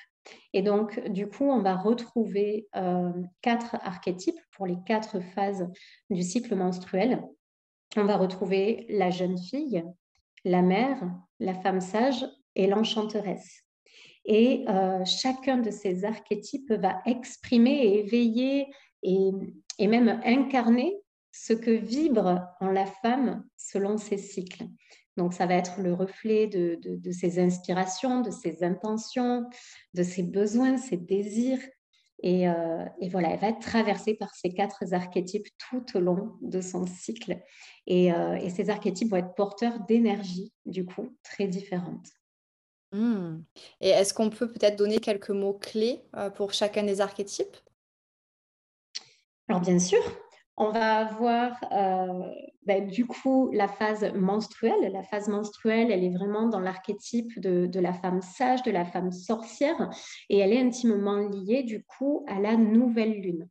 Et 0.52 0.62
donc, 0.62 1.00
du 1.08 1.28
coup, 1.28 1.44
on 1.44 1.60
va 1.60 1.76
retrouver 1.76 2.68
euh, 2.76 3.12
quatre 3.42 3.76
archétypes 3.82 4.40
pour 4.52 4.66
les 4.66 4.78
quatre 4.86 5.18
phases 5.20 5.68
du 6.08 6.22
cycle 6.22 6.54
menstruel. 6.54 7.20
On 7.96 8.04
va 8.04 8.16
retrouver 8.16 8.86
la 8.88 9.10
jeune 9.10 9.38
fille, 9.38 9.84
la 10.44 10.62
mère, 10.62 11.02
la 11.40 11.54
femme 11.54 11.80
sage 11.80 12.24
et 12.54 12.68
l'enchanteresse. 12.68 13.67
Et 14.30 14.66
euh, 14.68 15.06
chacun 15.06 15.56
de 15.56 15.70
ces 15.70 16.04
archétypes 16.04 16.70
va 16.72 17.00
exprimer 17.06 17.72
et 17.72 18.00
éveiller 18.00 18.66
et, 19.02 19.32
même 19.80 20.20
incarner 20.22 20.94
ce 21.32 21.54
que 21.54 21.70
vibre 21.70 22.46
en 22.60 22.70
la 22.70 22.84
femme 22.84 23.42
selon 23.56 23.96
ses 23.96 24.18
cycles. 24.18 24.64
Donc, 25.16 25.32
ça 25.32 25.46
va 25.46 25.54
être 25.54 25.80
le 25.80 25.94
reflet 25.94 26.46
de, 26.46 27.10
ses 27.10 27.38
inspirations, 27.38 28.20
de 28.20 28.30
ses 28.30 28.62
intentions, 28.62 29.48
de 29.94 30.02
ses 30.02 30.24
besoins, 30.24 30.76
ses 30.76 30.98
désirs. 30.98 31.62
Et, 32.22 32.50
euh, 32.50 32.84
voilà, 33.10 33.30
elle 33.30 33.40
va 33.40 33.48
être 33.48 33.60
traversée 33.60 34.12
par 34.12 34.34
ces 34.34 34.52
quatre 34.52 34.92
archétypes 34.92 35.48
tout 35.56 35.84
au 35.96 36.00
long 36.00 36.36
de 36.42 36.60
son 36.60 36.86
cycle. 36.86 37.40
Et, 37.86 38.12
euh, 38.12 38.34
et 38.34 38.50
ces 38.50 38.68
archétypes 38.68 39.08
vont 39.08 39.16
être 39.16 39.34
porteurs 39.34 39.80
d'énergie, 39.86 40.52
du 40.66 40.84
coup, 40.84 41.16
très 41.22 41.48
différentes. 41.48 42.17
Mmh. 42.92 43.42
Et 43.80 43.90
est-ce 43.90 44.14
qu'on 44.14 44.30
peut 44.30 44.50
peut-être 44.50 44.76
donner 44.76 44.98
quelques 44.98 45.30
mots 45.30 45.54
clés 45.54 46.02
euh, 46.16 46.30
pour 46.30 46.52
chacun 46.52 46.82
des 46.82 47.00
archétypes? 47.00 47.56
Alors 49.48 49.60
bien 49.60 49.78
sûr, 49.78 50.00
on 50.56 50.70
va 50.70 51.06
avoir 51.06 51.52
euh, 51.72 52.32
ben, 52.66 52.86
du 52.86 53.06
coup 53.06 53.50
la 53.52 53.68
phase 53.68 54.12
menstruelle. 54.14 54.92
La 54.92 55.02
phase 55.02 55.28
menstruelle, 55.28 55.90
elle 55.90 56.04
est 56.04 56.14
vraiment 56.14 56.48
dans 56.48 56.60
l'archétype 56.60 57.38
de, 57.40 57.66
de, 57.66 57.80
la 57.80 57.92
femme 57.92 58.20
sage, 58.20 58.62
de 58.62 58.70
la 58.70 58.84
femme 58.84 59.12
sorcière, 59.12 59.90
et 60.28 60.38
elle 60.38 60.52
est 60.52 60.60
intimement 60.60 61.16
liée 61.16 61.62
du 61.62 61.84
coup 61.84 62.24
à 62.26 62.40
la 62.40 62.56
nouvelle 62.56 63.20
lune. 63.20 63.48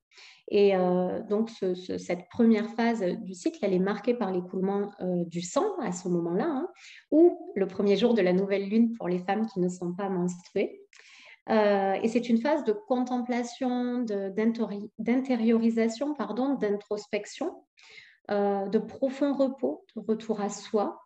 Et 0.49 0.75
euh, 0.75 1.21
donc, 1.23 1.49
cette 1.49 2.29
première 2.29 2.69
phase 2.69 3.01
du 3.01 3.33
cycle, 3.33 3.59
elle 3.61 3.73
est 3.73 3.79
marquée 3.79 4.13
par 4.13 4.31
l'écoulement 4.31 4.91
euh, 5.01 5.25
du 5.25 5.41
sang 5.41 5.77
à 5.81 5.91
ce 5.91 6.07
moment-là, 6.07 6.45
hein, 6.47 6.67
ou 7.11 7.51
le 7.55 7.67
premier 7.67 7.97
jour 7.97 8.13
de 8.13 8.21
la 8.21 8.31
nouvelle 8.31 8.69
lune 8.69 8.93
pour 8.93 9.09
les 9.09 9.19
femmes 9.19 9.45
qui 9.47 9.59
ne 9.59 9.67
sont 9.67 9.93
pas 9.93 10.07
menstruées. 10.09 10.81
Euh, 11.49 11.93
et 12.01 12.07
c'est 12.07 12.29
une 12.29 12.39
phase 12.39 12.63
de 12.63 12.71
contemplation, 12.71 14.05
d'intériorisation, 14.99 16.13
pardon, 16.13 16.55
d'introspection, 16.55 17.63
de 18.29 18.77
profond 18.77 19.33
repos, 19.33 19.85
de 19.95 20.01
retour 20.05 20.41
à 20.41 20.49
soi, 20.49 21.01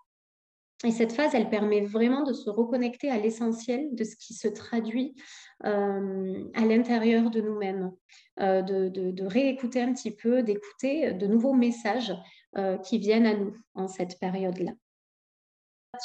et 0.83 0.91
cette 0.91 1.11
phase, 1.11 1.35
elle 1.35 1.49
permet 1.49 1.81
vraiment 1.81 2.23
de 2.23 2.33
se 2.33 2.49
reconnecter 2.49 3.11
à 3.11 3.17
l'essentiel 3.17 3.93
de 3.93 4.03
ce 4.03 4.15
qui 4.15 4.33
se 4.33 4.47
traduit 4.47 5.15
euh, 5.63 6.43
à 6.55 6.65
l'intérieur 6.65 7.29
de 7.29 7.39
nous-mêmes, 7.39 7.91
euh, 8.39 8.63
de, 8.63 9.25
réécouter 9.25 9.81
un 9.81 9.93
petit 9.93 10.15
peu, 10.15 10.41
d'écouter 10.41 11.13
de 11.13 11.27
nouveaux 11.27 11.53
messages 11.53 12.13
euh, 12.57 12.79
qui 12.79 12.97
viennent 12.97 13.27
à 13.27 13.35
nous 13.35 13.55
en 13.75 13.87
cette 13.87 14.19
période-là. 14.19 14.71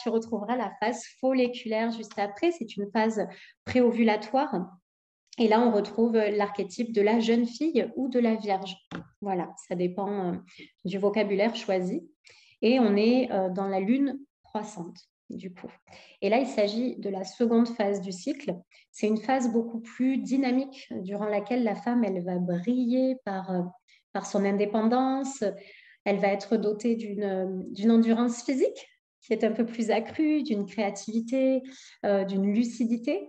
tu 0.02 0.10
retrouveras 0.10 0.56
la 0.56 0.70
phase 0.78 1.02
folliculaire 1.20 1.90
juste 1.90 2.18
après. 2.18 2.52
C'est 2.52 2.76
une 2.76 2.90
phase 2.90 3.26
préovulatoire. 3.64 4.76
Et 5.38 5.48
là, 5.48 5.60
on 5.60 5.70
retrouve 5.70 6.16
l'archétype 6.16 6.92
de 6.92 7.00
la 7.00 7.18
jeune 7.20 7.46
fille 7.46 7.90
ou 7.96 8.08
de 8.08 8.18
la 8.18 8.34
vierge. 8.34 8.76
Voilà, 9.22 9.50
ça 9.68 9.74
dépend 9.74 10.32
du 10.84 10.98
vocabulaire 10.98 11.56
choisi. 11.56 12.06
Et 12.60 12.78
on 12.78 12.94
est 12.96 13.28
dans 13.54 13.68
la 13.68 13.80
lune 13.80 14.18
du 15.30 15.52
coup. 15.52 15.70
Et 16.22 16.28
là, 16.28 16.38
il 16.38 16.46
s'agit 16.46 16.96
de 16.96 17.08
la 17.08 17.24
seconde 17.24 17.68
phase 17.68 18.00
du 18.00 18.12
cycle. 18.12 18.56
C'est 18.92 19.06
une 19.06 19.18
phase 19.18 19.52
beaucoup 19.52 19.80
plus 19.80 20.18
dynamique 20.18 20.88
durant 21.02 21.26
laquelle 21.26 21.64
la 21.64 21.74
femme, 21.74 22.04
elle 22.04 22.22
va 22.24 22.38
briller 22.38 23.16
par, 23.24 23.50
euh, 23.50 23.62
par 24.12 24.26
son 24.26 24.44
indépendance. 24.44 25.42
Elle 26.04 26.18
va 26.18 26.28
être 26.28 26.56
dotée 26.56 26.94
d'une 26.94 27.90
endurance 27.90 28.44
physique 28.44 28.88
qui 29.22 29.32
est 29.32 29.42
un 29.42 29.50
peu 29.50 29.66
plus 29.66 29.90
accrue, 29.90 30.44
d'une 30.44 30.66
créativité, 30.66 31.60
d'une 32.04 32.54
lucidité 32.54 33.28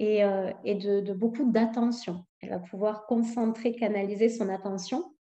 et, 0.00 0.24
euh, 0.24 0.50
de, 0.64 1.12
beaucoup 1.12 1.50
d'attention. 1.52 2.24
Elle 2.40 2.50
va 2.50 2.58
pouvoir 2.58 3.06
concentrer, 3.06 3.74
canaliser 3.74 4.30
son 4.30 4.48
attention 4.48 5.14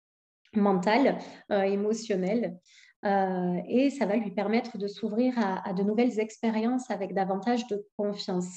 mentale, 0.55 1.19
euh, 1.51 1.63
émotionnelle, 1.63 2.59
euh, 3.07 3.61
et 3.69 3.91
ça 3.91 4.05
va 4.05 4.17
lui 4.17 4.31
permettre 4.31 4.77
de 4.77 4.89
s'ouvrir 4.89 5.35
à, 5.39 5.73
de 5.73 5.83
nouvelles 5.83 6.19
expériences 6.19 6.91
avec 6.91 7.15
davantage 7.15 7.67
de 7.69 7.87
confiance. 7.97 8.49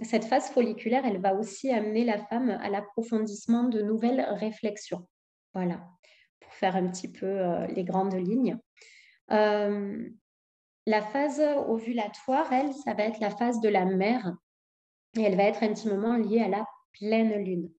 cette 0.00 0.24
phase 0.24 0.50
folliculaire, 0.50 1.04
elle 1.04 1.20
va 1.20 1.34
aussi 1.34 1.72
amener 1.72 2.04
la 2.04 2.18
femme 2.18 2.50
à 2.50 2.68
l'approfondissement 2.68 3.64
de 3.64 3.82
nouvelles 3.82 4.24
réflexions. 4.30 5.08
Voilà, 5.54 5.80
pour 6.40 6.52
faire 6.52 6.76
un 6.76 6.86
petit 6.88 7.10
peu 7.10 7.66
les 7.74 7.84
grandes 7.84 8.14
lignes. 8.14 8.58
La 10.88 11.02
phase 11.02 11.42
ovulatoire, 11.68 12.50
elle, 12.50 12.72
ça 12.72 12.94
va 12.94 13.02
être 13.04 13.20
la 13.20 13.28
phase 13.28 13.60
de 13.60 13.68
la 13.68 13.84
mère 13.84 14.34
et 15.18 15.22
elle 15.22 15.36
va 15.36 15.42
être 15.42 15.62
intimement 15.62 16.16
liée 16.16 16.40
à 16.40 16.48
la 16.48 16.64
pleine 16.92 17.44
lune. 17.44 17.70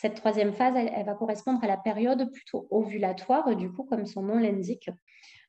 Cette 0.00 0.14
troisième 0.14 0.54
phase, 0.54 0.76
elle, 0.76 1.04
va 1.04 1.12
correspondre 1.12 1.62
à 1.62 1.66
la 1.66 1.76
période 1.76 2.32
plutôt 2.32 2.66
ovulatoire, 2.70 3.54
du 3.54 3.70
coup, 3.70 3.82
comme 3.82 4.06
son 4.06 4.22
nom 4.22 4.38
l'indique. 4.38 4.88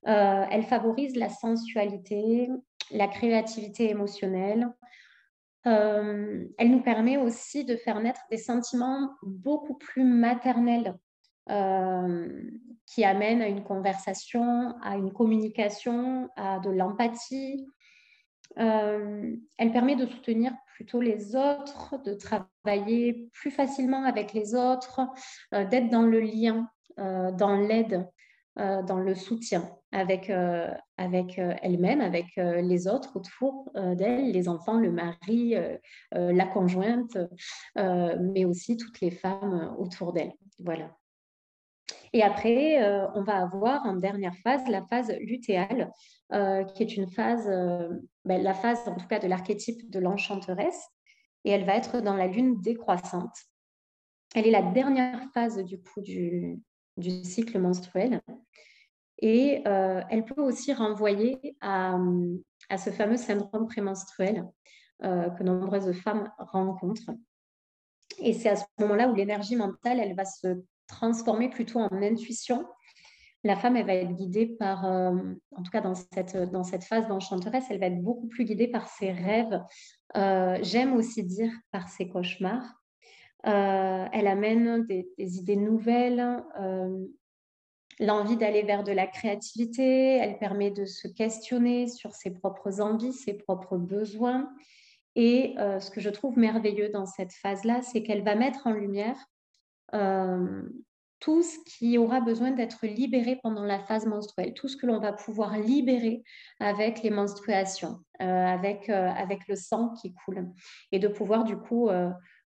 Euh, 0.09 0.45
elle 0.51 0.63
favorise 0.63 1.15
la 1.15 1.29
sensualité, 1.29 2.49
la 2.91 3.07
créativité 3.07 3.89
émotionnelle. 3.89 4.67
Euh, 5.67 6.43
elle 6.57 6.69
nous 6.69 6.81
permet 6.81 7.15
aussi 7.15 7.63
de 7.63 7.77
faire 7.77 8.01
naître 8.01 8.19
des 8.29 8.35
sentiments 8.35 9.11
beaucoup 9.23 9.75
plus 9.75 10.03
maternels 10.03 10.97
euh, 11.49 12.51
qui 12.87 13.05
amène 13.05 13.41
à 13.41 13.47
une 13.47 13.63
conversation, 13.63 14.75
à 14.83 14.97
une 14.97 15.13
communication, 15.13 16.29
à 16.35 16.59
de 16.59 16.71
l'empathie. 16.71 17.65
Elle 18.57 19.71
permet 19.71 19.95
de 19.95 20.07
soutenir 20.07 20.51
plutôt 20.81 20.99
les 20.99 21.35
autres, 21.35 22.01
de 22.03 22.15
travailler 22.15 23.29
plus 23.33 23.51
facilement 23.51 24.03
avec 24.03 24.33
les 24.33 24.55
autres, 24.55 25.01
euh, 25.53 25.63
d'être 25.65 25.89
dans 25.89 26.01
le 26.01 26.19
lien, 26.19 26.67
dans 26.97 27.55
l'aide, 27.55 28.07
dans 28.57 28.99
le 28.99 29.15
soutien 29.15 29.71
avec, 29.93 30.29
avec 30.97 31.39
elle-même, 31.61 32.01
avec 32.01 32.25
les 32.35 32.87
autres 32.87 33.15
autour 33.15 33.71
d'elle, 33.73 34.29
les 34.29 34.49
enfants, 34.49 34.77
le 34.77 34.91
mari, 34.91 35.55
la 36.11 36.45
conjointe, 36.45 37.17
mais 37.75 38.43
aussi 38.43 38.75
toutes 38.75 38.99
les 38.99 39.09
femmes 39.09 39.73
autour 39.79 40.11
d'elle. 40.11 40.33
Voilà. 40.59 40.91
Et 42.13 42.23
après, 42.23 42.83
euh, 42.83 43.07
on 43.15 43.23
va 43.23 43.41
avoir 43.41 43.85
en 43.85 43.95
dernière 43.95 44.35
phase 44.43 44.67
la 44.67 44.81
phase 44.85 45.13
lutéale, 45.21 45.91
euh, 46.33 46.63
qui 46.65 46.83
est 46.83 46.97
une 46.97 47.09
phase, 47.09 47.47
euh, 47.47 47.87
ben, 48.25 48.41
la 48.43 48.53
phase 48.53 48.85
en 48.87 48.95
tout 48.95 49.07
cas 49.07 49.19
de 49.19 49.27
l'archétype 49.27 49.89
de 49.89 49.99
l'enchanteresse, 49.99 50.83
et 51.45 51.51
elle 51.51 51.65
va 51.65 51.75
être 51.75 52.01
dans 52.01 52.15
la 52.15 52.27
lune 52.27 52.59
décroissante. 52.59 53.35
Elle 54.35 54.47
est 54.47 54.51
la 54.51 54.61
dernière 54.61 55.21
phase 55.33 55.63
du 55.63 57.23
cycle 57.23 57.59
menstruel. 57.59 58.21
Et 59.23 59.61
elle 59.65 60.25
peut 60.25 60.41
aussi 60.41 60.73
renvoyer 60.73 61.57
à, 61.61 61.97
à 62.69 62.77
ce 62.77 62.89
fameux 62.91 63.17
syndrome 63.17 63.67
prémenstruel 63.67 64.47
que 65.01 65.43
nombreuses 65.43 65.91
femmes 65.93 66.31
rencontrent. 66.37 67.11
Et 68.19 68.33
c'est 68.33 68.49
à 68.49 68.55
ce 68.55 68.63
moment-là 68.79 69.09
où 69.09 69.15
l'énergie 69.15 69.55
mentale, 69.55 69.99
elle 69.99 70.15
va 70.15 70.25
se 70.25 70.63
transformer 70.91 71.49
plutôt 71.49 71.79
en 71.79 72.01
intuition. 72.01 72.65
La 73.43 73.55
femme, 73.55 73.75
elle 73.75 73.87
va 73.87 73.95
être 73.95 74.15
guidée 74.15 74.45
par, 74.45 74.85
euh, 74.85 75.15
en 75.55 75.63
tout 75.63 75.71
cas 75.71 75.81
dans 75.81 75.95
cette, 75.95 76.37
dans 76.51 76.63
cette 76.63 76.83
phase 76.83 77.07
d'enchanteresse, 77.07 77.65
elle 77.71 77.79
va 77.79 77.87
être 77.87 78.03
beaucoup 78.03 78.27
plus 78.27 78.45
guidée 78.45 78.67
par 78.67 78.87
ses 78.87 79.11
rêves. 79.11 79.59
Euh, 80.15 80.59
j'aime 80.61 80.93
aussi 80.93 81.23
dire 81.23 81.51
par 81.71 81.89
ses 81.89 82.07
cauchemars. 82.07 82.75
Euh, 83.47 84.05
elle 84.13 84.27
amène 84.27 84.85
des, 84.85 85.07
idées 85.17 85.55
nouvelles, 85.55 86.43
l'envie 87.99 88.37
d'aller 88.37 88.61
vers 88.61 88.83
de 88.83 88.91
la 88.91 89.07
créativité, 89.07 90.17
elle 90.17 90.37
permet 90.37 90.69
de 90.69 90.85
se 90.85 91.07
questionner 91.07 91.87
sur 91.87 92.13
ses 92.13 92.31
propres 92.31 92.79
envies, 92.79 93.13
ses 93.13 93.33
propres 93.33 93.77
besoins. 93.77 94.51
Et 95.15 95.55
ce 95.57 95.89
que 95.89 95.99
je 95.99 96.09
trouve 96.09 96.37
merveilleux 96.37 96.89
dans 96.89 97.07
cette 97.07 97.33
phase-là, 97.33 97.81
c'est 97.81 98.03
qu'elle 98.03 98.23
va 98.23 98.35
mettre 98.35 98.67
en 98.67 98.71
lumière 98.71 99.17
euh, 99.93 100.61
tout 101.19 101.43
ce 101.43 101.57
qui 101.65 101.99
aura 101.99 102.19
besoin 102.19 102.51
d'être 102.51 102.87
libéré 102.87 103.39
pendant 103.43 103.63
la 103.63 103.79
phase 103.79 104.07
menstruelle, 104.07 104.53
tout 104.55 104.67
ce 104.67 104.75
que 104.75 104.87
l'on 104.87 104.99
va 104.99 105.13
pouvoir 105.13 105.57
libérer 105.59 106.23
avec 106.59 107.03
les 107.03 107.11
menstruations, 107.11 107.99
euh, 108.21 108.25
avec, 108.25 108.89
euh, 108.89 109.09
avec 109.09 109.47
le 109.47 109.55
sang 109.55 109.93
qui 110.01 110.13
coule, 110.13 110.49
et 110.91 110.97
de 110.97 111.07
pouvoir 111.07 111.43
du 111.43 111.57
coup 111.57 111.89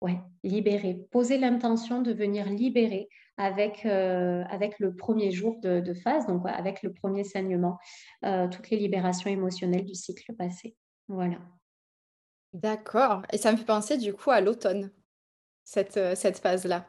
ouais, 0.02 0.20
libérer, 0.44 1.00
poser 1.12 1.40
l'intention 1.40 2.04
de 2.04 2.14
venir 2.14 2.46
libérer 2.46 3.10
avec, 3.38 3.86
avec 3.86 4.78
le 4.80 4.96
premier 4.96 5.32
jour 5.32 5.60
de, 5.62 5.94
phase, 5.94 6.28
donc 6.28 6.44
avec 6.46 6.84
le 6.84 6.94
premier 6.94 7.24
saignement, 7.24 7.80
toutes 8.22 8.70
les 8.70 8.78
libérations 8.78 9.32
émotionnelles 9.32 9.86
du 9.86 9.96
cycle 9.96 10.36
passé. 10.36 10.76
Voilà. 11.08 11.40
D'accord. 12.54 13.24
Et 13.32 13.38
ça 13.38 13.52
me 13.52 13.58
fait 13.58 13.66
penser 13.66 13.98
du 13.98 14.14
coup 14.14 14.30
à 14.30 14.42
l'automne, 14.42 14.92
cette, 15.64 16.00
cette 16.16 16.38
phase-là. 16.38 16.86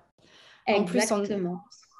En 0.67 0.85
plus, 0.85 1.13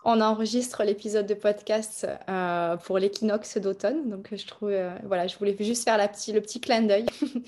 on, 0.05 0.21
enregistre 0.21 0.83
l'épisode 0.85 1.27
de 1.27 1.35
podcast 1.35 2.07
euh, 2.29 2.77
pour 2.79 2.99
l'équinoxe 2.99 3.59
d'automne. 3.59 4.09
Donc, 4.09 4.29
je 4.35 4.47
trouve, 4.47 4.71
euh, 4.71 4.95
voilà, 5.05 5.27
je 5.27 5.37
voulais 5.37 5.57
juste 5.59 5.85
faire 5.85 5.99
la 5.99 6.09
petit, 6.09 6.33
le 6.33 6.41
petit 6.41 6.61
clin 6.61 6.83
d'œil. 6.83 7.07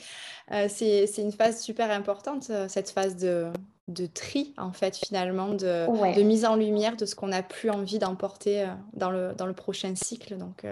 Euh, 0.50 0.66
c'est, 0.68 1.06
une 1.18 1.32
phase 1.32 1.62
super 1.62 1.90
importante, 1.90 2.50
cette 2.68 2.90
phase 2.90 3.16
de, 3.16 3.50
de 3.88 4.04
tri, 4.04 4.52
en 4.58 4.72
fait, 4.72 4.96
finalement, 4.96 5.50
de, 5.50 5.86
de 6.14 6.22
mise 6.22 6.44
en 6.44 6.56
lumière 6.56 6.96
de 6.96 7.06
ce 7.06 7.14
qu'on 7.14 7.28
n'a 7.28 7.42
plus 7.42 7.70
envie 7.70 7.98
d'emporter 7.98 8.66
dans, 8.92 9.10
le, 9.10 9.32
dans 9.34 9.46
le 9.46 9.54
prochain 9.54 9.94
cycle. 9.94 10.36
Donc, 10.36 10.66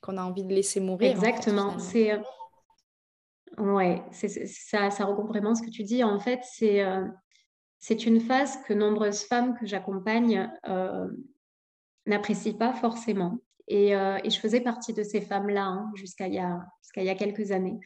qu'on 0.00 0.16
a 0.16 0.22
envie 0.22 0.44
de 0.44 0.54
laisser 0.54 0.80
mourir. 0.80 1.10
Exactement. 1.10 1.78
c'est. 1.78 2.18
Ouais, 3.58 4.02
c'est, 4.12 4.46
ça, 4.46 4.90
ça 4.90 5.04
regroupe 5.04 5.28
vraiment 5.28 5.54
ce 5.54 5.62
que 5.62 5.70
tu 5.70 5.82
dis. 5.82 6.02
En 6.04 6.20
fait, 6.20 6.40
c'est 6.44 6.82
c'est 7.78 8.06
une 8.06 8.20
phase 8.20 8.58
que 8.66 8.74
nombreuses 8.74 9.22
femmes 9.24 9.56
que 9.58 9.66
j'accompagne 9.66 10.50
euh, 10.68 11.08
n'apprécient 12.06 12.56
pas 12.56 12.72
forcément. 12.72 13.38
Euh, 13.70 14.18
et, 14.24 14.30
je 14.30 14.40
faisais 14.40 14.60
partie 14.60 14.92
de 14.92 15.02
ces 15.02 15.20
femmes-là 15.20 15.64
hein, 15.64 15.90
jusqu'à 15.94 16.26
il, 16.26 16.34
y 16.34 17.08
a 17.08 17.14
quelques 17.14 17.52
années, 17.52 17.78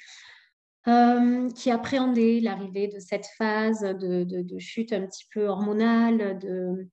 euh, 0.88 1.50
qui 1.50 1.70
appréhendaient 1.70 2.40
l'arrivée 2.40 2.88
de 2.88 3.00
cette 3.00 3.26
phase 3.36 3.80
de, 3.80 4.24
de, 4.24 4.58
chute 4.58 4.92
un 4.92 5.06
petit 5.06 5.26
peu 5.32 5.46
hormonale, 5.46 6.38
de, 6.38 6.88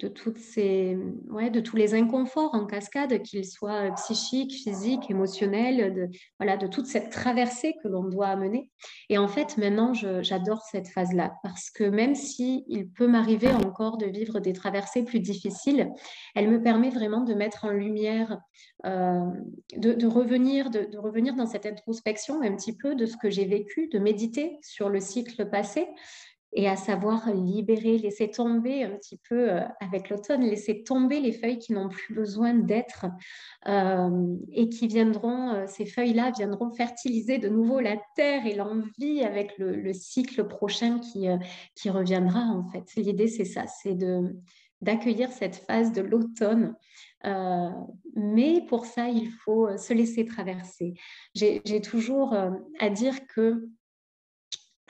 de, 0.00 0.12
ces, 0.36 0.98
ouais, 1.30 1.50
de 1.50 1.60
tous 1.60 1.76
les 1.76 1.94
inconforts 1.94 2.54
en 2.54 2.66
cascade, 2.66 3.22
qu'ils 3.22 3.46
soient 3.46 3.90
psychiques, 3.92 4.52
physiques, 4.52 5.08
émotionnels, 5.10 5.94
de, 5.94 6.08
voilà, 6.38 6.56
de 6.56 6.66
toute 6.66 6.86
cette 6.86 7.10
traversée 7.10 7.74
que 7.82 7.88
l'on 7.88 8.04
doit 8.04 8.26
amener. 8.26 8.70
Et 9.08 9.18
en 9.18 9.28
fait, 9.28 9.56
maintenant, 9.56 9.92
j'adore 9.94 10.62
cette 10.62 10.88
phase-là 10.88 11.34
parce 11.42 11.70
que 11.70 11.84
même 11.84 12.14
si 12.14 12.64
il 12.68 12.88
peut 12.88 13.06
m'arriver 13.06 13.48
encore 13.48 13.96
de 13.96 14.06
vivre 14.06 14.40
des 14.40 14.52
traversées 14.52 15.04
plus 15.04 15.20
difficiles, 15.20 15.90
elle 16.34 16.48
me 16.48 16.60
permet 16.60 16.90
vraiment 16.90 17.20
de 17.20 17.34
mettre 17.34 17.64
en 17.64 17.70
lumière, 17.70 18.38
euh, 18.86 19.30
de, 19.76 20.06
revenir, 20.06 20.70
de 20.70 20.98
revenir 20.98 21.34
dans 21.34 21.46
cette 21.46 21.66
introspection 21.66 22.42
un 22.42 22.56
petit 22.56 22.76
peu 22.76 22.96
de 22.96 23.06
ce 23.06 23.16
que 23.16 23.30
j'ai 23.30 23.44
vécu, 23.44 23.88
de 23.88 23.98
méditer 24.00 24.58
sur 24.62 24.88
le 24.88 25.00
cycle 25.00 25.48
passé, 25.48 25.86
et 26.54 26.68
à 26.68 26.76
savoir 26.76 27.32
libérer, 27.32 27.98
laisser 27.98 28.30
tomber 28.30 28.84
un 28.84 28.90
petit 28.90 29.20
peu 29.28 29.50
euh, 29.50 29.60
avec 29.80 30.08
l'automne, 30.08 30.42
laisser 30.42 30.84
tomber 30.84 31.20
les 31.20 31.32
feuilles 31.32 31.58
qui 31.58 31.72
n'ont 31.72 31.88
plus 31.88 32.14
besoin 32.14 32.54
d'être 32.54 33.06
euh, 33.66 34.36
et 34.52 34.68
qui 34.68 34.86
viendront, 34.86 35.50
euh, 35.50 35.66
ces 35.66 35.84
feuilles-là 35.84 36.30
viendront 36.30 36.70
fertiliser 36.70 37.38
de 37.38 37.48
nouveau 37.48 37.80
la 37.80 37.96
terre 38.14 38.46
et 38.46 38.54
l'envie 38.54 39.24
avec 39.24 39.58
le, 39.58 39.92
cycle 39.92 40.46
prochain 40.46 40.98
qui, 40.98 41.26
qui 41.74 41.90
reviendra 41.90 42.40
en 42.40 42.68
fait. 42.70 42.84
L'idée 42.96 43.28
c'est 43.28 43.44
ça, 43.44 43.66
c'est 43.66 43.94
de 43.94 44.36
d'accueillir 44.80 45.30
cette 45.32 45.56
phase 45.56 45.92
de 45.92 46.02
l'automne 46.02 46.74
mais 48.16 48.64
pour 48.68 48.84
ça, 48.84 49.08
il 49.08 49.30
faut 49.30 49.76
se 49.78 49.94
laisser 49.94 50.26
traverser. 50.26 50.94
J'ai 51.34 51.80
toujours 51.80 52.34
à 52.34 52.90
dire 52.90 53.26
que 53.26 53.68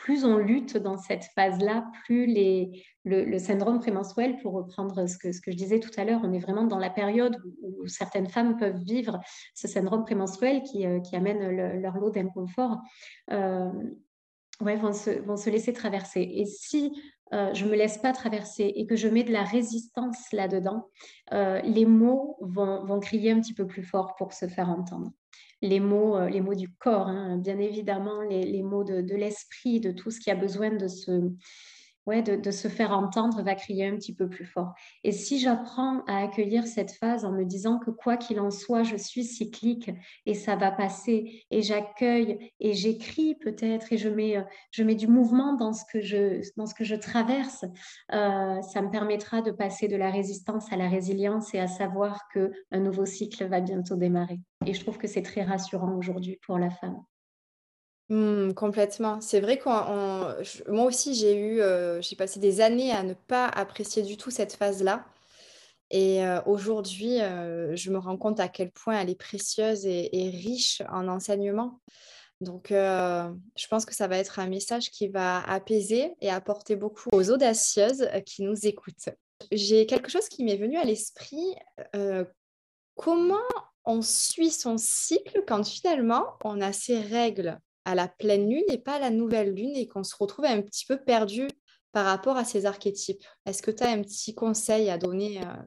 plus 0.05 0.27
on 0.27 0.37
lutte 0.37 0.77
dans 0.77 0.99
cette 0.99 1.25
phase-là, 1.35 1.87
plus 2.05 2.27
le, 3.07 3.39
syndrome 3.39 3.81
prémenstruel, 3.81 4.37
pour 4.43 4.53
reprendre 4.53 5.09
ce 5.09 5.17
que, 5.17 5.51
je 5.51 5.57
disais 5.57 5.81
tout 5.81 5.91
à 5.97 6.05
l'heure, 6.05 6.21
on 6.23 6.33
est 6.35 6.39
vraiment 6.39 6.65
dans 6.65 6.79
la 6.79 6.91
période 6.91 7.39
où, 7.63 7.87
certaines 7.87 8.29
femmes 8.29 8.59
peuvent 8.59 8.83
vivre 8.85 9.19
ce 9.55 9.67
syndrome 9.67 10.05
prémenstruel 10.05 10.63
qui, 10.63 10.87
euh, 10.87 11.01
amène 11.15 11.49
leur 11.81 11.97
lot 11.97 12.11
d'inconfort, 12.11 12.83
euh, 13.33 13.73
ouais, 14.61 14.77
vont, 14.77 14.93
se, 14.93 15.23
vont 15.23 15.39
se 15.39 15.49
laisser 15.49 15.73
traverser. 15.73 16.21
Et 16.21 16.45
si 16.45 16.93
euh, 17.33 17.55
je 17.55 17.65
ne 17.65 17.71
me 17.71 17.75
laisse 17.75 17.97
pas 17.97 18.13
traverser 18.13 18.75
et 18.77 18.85
que 18.85 18.97
je 18.97 19.09
mets 19.09 19.25
de 19.25 19.33
la 19.33 19.45
résistance 19.45 20.33
là-dedans, 20.33 20.91
les 21.33 21.87
mots 21.87 22.37
vont, 22.43 22.85
vont, 22.85 23.01
crier 23.01 23.31
un 23.31 23.41
petit 23.41 23.55
peu 23.55 23.67
plus 23.67 23.85
fort 23.85 24.17
pour 24.17 24.35
se 24.35 24.49
faire 24.49 24.69
entendre 24.69 25.13
les 25.65 25.81
mots, 25.81 26.17
euh, 26.17 26.29
les 26.29 26.41
mots 26.41 26.55
du 26.55 26.69
corps, 26.69 27.09
hein, 27.09 27.39
bien 27.39 27.59
évidemment, 27.59 28.21
les, 28.23 28.63
mots 28.63 28.85
de, 28.85 29.15
l'esprit, 29.15 29.81
de 29.81 29.93
tout 29.93 30.11
ce 30.11 30.21
qui 30.21 30.31
a 30.31 30.35
besoin 30.35 30.71
de 30.71 30.89
se, 30.89 31.33
ouais, 32.07 32.23
de, 32.23 32.51
se 32.51 32.69
faire 32.69 32.93
entendre 32.93 33.43
va 33.43 33.55
crier 33.55 33.87
un 33.87 33.97
petit 33.97 34.15
peu 34.15 34.29
plus 34.29 34.45
fort. 34.45 34.75
Et 35.03 35.13
si 35.13 35.39
j'apprends 35.39 36.05
à 36.07 36.23
accueillir 36.23 36.67
cette 36.67 36.93
phase 36.93 37.25
en 37.25 37.33
me 37.33 37.45
disant 37.45 37.79
que 37.79 37.91
quoi 37.91 38.17
qu'il 38.17 38.41
en 38.41 38.51
soit, 38.51 38.83
je 38.83 38.97
suis 38.97 39.25
cyclique 39.25 39.91
et 40.27 40.35
ça 40.35 40.57
va 40.57 40.71
passer, 40.71 41.45
et 41.51 41.63
j'accueille 41.63 42.53
et 42.61 42.75
j'écris 42.75 43.35
peut-être 43.37 43.93
et 43.93 43.97
je 43.99 44.09
mets, 44.09 44.37
euh, 44.37 44.43
je 44.71 44.83
mets 44.83 44.95
du 44.95 45.09
mouvement 45.09 45.55
dans 45.55 45.73
ce 45.73 45.85
que 45.91 46.01
je, 46.01 46.41
dans 46.57 46.67
ce 46.67 46.75
que 46.75 46.85
je 46.85 46.95
traverse, 46.95 47.65
euh, 48.13 48.61
ça 48.63 48.83
me 48.83 48.91
permettra 48.91 49.43
de 49.43 49.51
passer 49.51 49.89
de 49.89 49.97
la 49.97 50.11
résistance 50.11 50.73
à 50.73 50.77
la 50.77 50.89
résilience 50.89 51.55
et 51.55 51.59
à 51.59 51.67
savoir 51.67 52.29
que 52.33 52.53
un 52.71 52.81
nouveau 52.81 53.07
cycle 53.07 53.47
va 53.47 53.61
bientôt 53.61 53.97
démarrer. 53.97 54.41
Et 54.67 54.75
je 54.75 54.81
trouve 54.81 54.99
que 54.99 55.09
c'est 55.09 55.23
très 55.23 55.43
rassurant 55.43 55.97
aujourd'hui 55.97 56.39
pour 56.47 56.59
la 56.59 56.71
femme. 56.71 57.03
Mmh, 58.11 58.53
complètement. 58.53 59.21
C'est 59.23 59.41
vrai 59.41 59.57
que 59.57 60.71
moi 60.71 60.85
aussi 60.85 61.15
j'ai 61.15 61.37
eu, 61.37 61.61
euh, 61.61 62.03
j'ai 62.03 62.17
passé 62.17 62.39
des 62.39 62.61
années 62.61 62.93
à 62.93 63.03
ne 63.03 63.15
pas 63.15 63.47
apprécier 63.47 64.03
du 64.03 64.19
tout 64.19 64.31
cette 64.31 64.53
phase-là 64.53 65.07
et 65.91 66.25
euh, 66.27 66.43
aujourd'hui, 66.45 67.21
euh, 67.23 67.75
je 67.77 67.91
me 67.91 67.99
rends 67.99 68.19
compte 68.19 68.41
à 68.41 68.49
quel 68.49 68.71
point 68.73 69.01
elle 69.01 69.09
est 69.09 69.19
précieuse 69.19 69.87
et 69.87 70.31
riche 70.35 70.83
en 70.91 71.09
enseignements. 71.09 71.81
Donc 72.41 72.67
je 72.71 73.69
pense 73.71 73.87
que 73.87 73.95
ça 73.95 74.07
va 74.07 74.19
être 74.19 74.39
un 74.39 74.49
message 74.49 74.91
qui 74.91 75.09
va 75.09 75.43
apaiser 75.49 76.13
et 76.21 76.29
apporter 76.29 76.77
beaucoup 76.77 77.09
aux 77.13 77.31
audacieuses, 77.31 78.07
qui 78.27 78.43
nous 78.43 78.67
écoutent. 78.67 79.09
J'ai 79.51 79.87
quelque 79.87 80.11
chose 80.11 80.29
qui 80.29 80.45
m'est 80.45 80.57
venu 80.57 80.77
à 80.77 80.85
l'esprit, 80.85 81.55
comment 82.97 83.39
on 83.87 84.03
suit 84.03 84.51
son 84.51 84.77
cycle 84.77 85.45
quand 85.47 85.65
finalement 85.65 86.27
on 86.45 86.61
a 86.61 86.73
ses 86.75 87.01
règles? 87.01 87.59
À 87.85 87.95
la 87.95 88.09
pleine 88.09 88.49
lune 88.49 88.65
et 88.69 88.79
pas 88.79 88.95
à 88.95 88.99
la 88.99 89.11
nouvelle 89.11 89.55
lune 89.55 89.77
et 89.77 89.87
qu'on 89.87 90.05
se 90.05 90.17
retrouve 90.19 90.45
un 90.47 90.63
petit 90.63 90.87
peu 90.87 90.97
perdu 91.03 91.49
par 91.93 92.07
rapport 92.07 92.37
à 92.37 92.45
ces 92.45 92.67
archétypes. 92.67 93.25
Est-ce 93.47 93.63
que 93.63 93.71
tu 93.71 93.83
as 93.83 93.91
un 93.91 94.03
petit 94.03 94.35
conseil 94.35 94.91
à 94.91 94.99
donner 94.99 95.41
euh, 95.41 95.63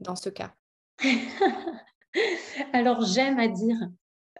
dans 0.00 0.16
ce 0.16 0.30
cas? 0.30 0.54
Alors 2.72 3.04
j'aime 3.04 3.38
à 3.38 3.48
dire 3.48 3.76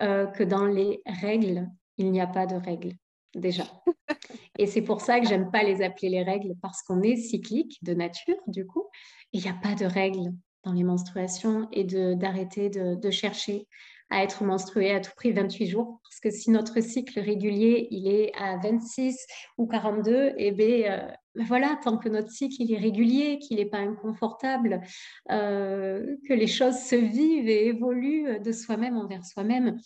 euh, 0.02 0.26
que 0.26 0.42
dans 0.42 0.66
les 0.66 1.02
règles, 1.06 1.68
il 1.98 2.10
n'y 2.10 2.20
a 2.20 2.26
pas 2.26 2.46
de 2.46 2.56
règles 2.56 2.94
déjà. 3.34 3.64
Et 4.58 4.66
c'est 4.66 4.82
pour 4.82 5.00
ça 5.00 5.20
que 5.20 5.26
j'aime 5.26 5.50
pas 5.50 5.62
les 5.62 5.82
appeler 5.82 6.08
les 6.08 6.22
règles 6.22 6.54
parce 6.60 6.82
qu'on 6.82 7.02
est 7.02 7.16
cyclique 7.16 7.78
de 7.82 7.94
nature 7.94 8.36
du 8.46 8.66
coup. 8.66 8.88
Il 9.32 9.42
n'y 9.42 9.48
a 9.48 9.54
pas 9.54 9.74
de 9.74 9.86
règles 9.86 10.32
dans 10.64 10.72
les 10.72 10.84
menstruations 10.84 11.68
et 11.72 11.84
d'arrêter 11.84 12.70
de, 12.70 12.94
de, 12.94 13.10
chercher 13.10 13.66
à 14.12 14.22
être 14.22 14.44
menstrué 14.44 14.92
à 14.92 15.00
tout 15.00 15.10
prix 15.16 15.32
28 15.32 15.66
jours. 15.66 16.00
Parce 16.04 16.20
que 16.20 16.30
si 16.30 16.50
notre 16.50 16.80
cycle 16.80 17.18
régulier, 17.18 17.88
il 17.90 18.06
est 18.06 18.30
à 18.38 18.58
26 18.58 19.16
ou 19.56 19.66
42, 19.66 20.34
et 20.36 20.52
bien, 20.52 21.10
voilà, 21.34 21.78
tant 21.82 21.96
que 21.96 22.10
notre 22.10 22.30
cycle 22.30 22.56
il 22.60 22.74
est 22.74 22.78
régulier, 22.78 23.38
qu'il 23.38 23.56
n'est 23.56 23.66
pas 23.66 23.78
inconfortable, 23.78 24.82
euh, 25.30 26.14
que 26.28 26.34
les 26.34 26.46
choses 26.46 26.78
se 26.78 26.94
vivent 26.94 27.48
et 27.48 27.68
évoluent 27.68 28.38
de 28.38 28.52
soi-même 28.52 28.98
envers 28.98 29.24
soi-même, 29.24 29.78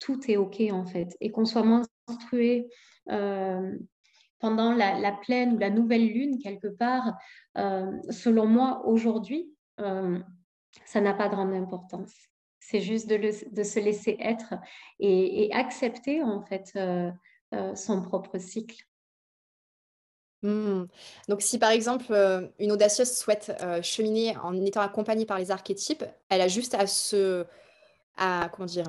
tout 0.00 0.18
est 0.30 0.38
OK 0.38 0.62
en 0.72 0.86
fait. 0.86 1.14
Et 1.20 1.30
qu'on 1.30 1.44
soit 1.44 1.62
menstrué 2.08 2.68
euh, 3.10 3.70
pendant 4.38 4.72
la, 4.72 5.12
pleine 5.12 5.56
ou 5.56 5.58
la 5.58 5.68
nouvelle 5.68 6.06
lune, 6.06 6.38
quelque 6.38 6.68
part, 6.68 7.12
euh, 7.58 7.92
selon 8.08 8.46
moi, 8.46 8.82
aujourd'hui, 8.86 9.50
ça 9.76 11.00
n'a 11.00 11.12
pas 11.12 11.28
grande 11.28 11.52
importance. 11.52 12.14
C'est 12.66 12.80
juste 12.80 13.08
de, 13.08 13.62
se 13.62 13.78
laisser 13.78 14.16
être 14.20 14.54
et, 14.98 15.50
accepter 15.52 16.22
en 16.22 16.42
fait 16.42 16.72
euh, 16.76 17.10
euh, 17.54 17.74
son 17.74 18.00
propre 18.00 18.38
cycle. 18.38 18.86
Mmh. 20.42 20.84
Donc, 21.28 21.42
si 21.42 21.58
par 21.58 21.70
exemple 21.70 22.06
euh, 22.10 22.48
une 22.58 22.72
audacieuse 22.72 23.14
souhaite 23.14 23.52
cheminer 23.82 24.36
en 24.38 24.58
étant 24.64 24.80
accompagnée 24.80 25.26
par 25.26 25.38
les 25.38 25.50
archétypes, 25.50 26.04
elle 26.30 26.40
a 26.40 26.48
juste 26.48 26.74
à 26.74 26.86
se, 26.86 27.44
à 28.16 28.48
comment 28.50 28.66
dire, 28.66 28.86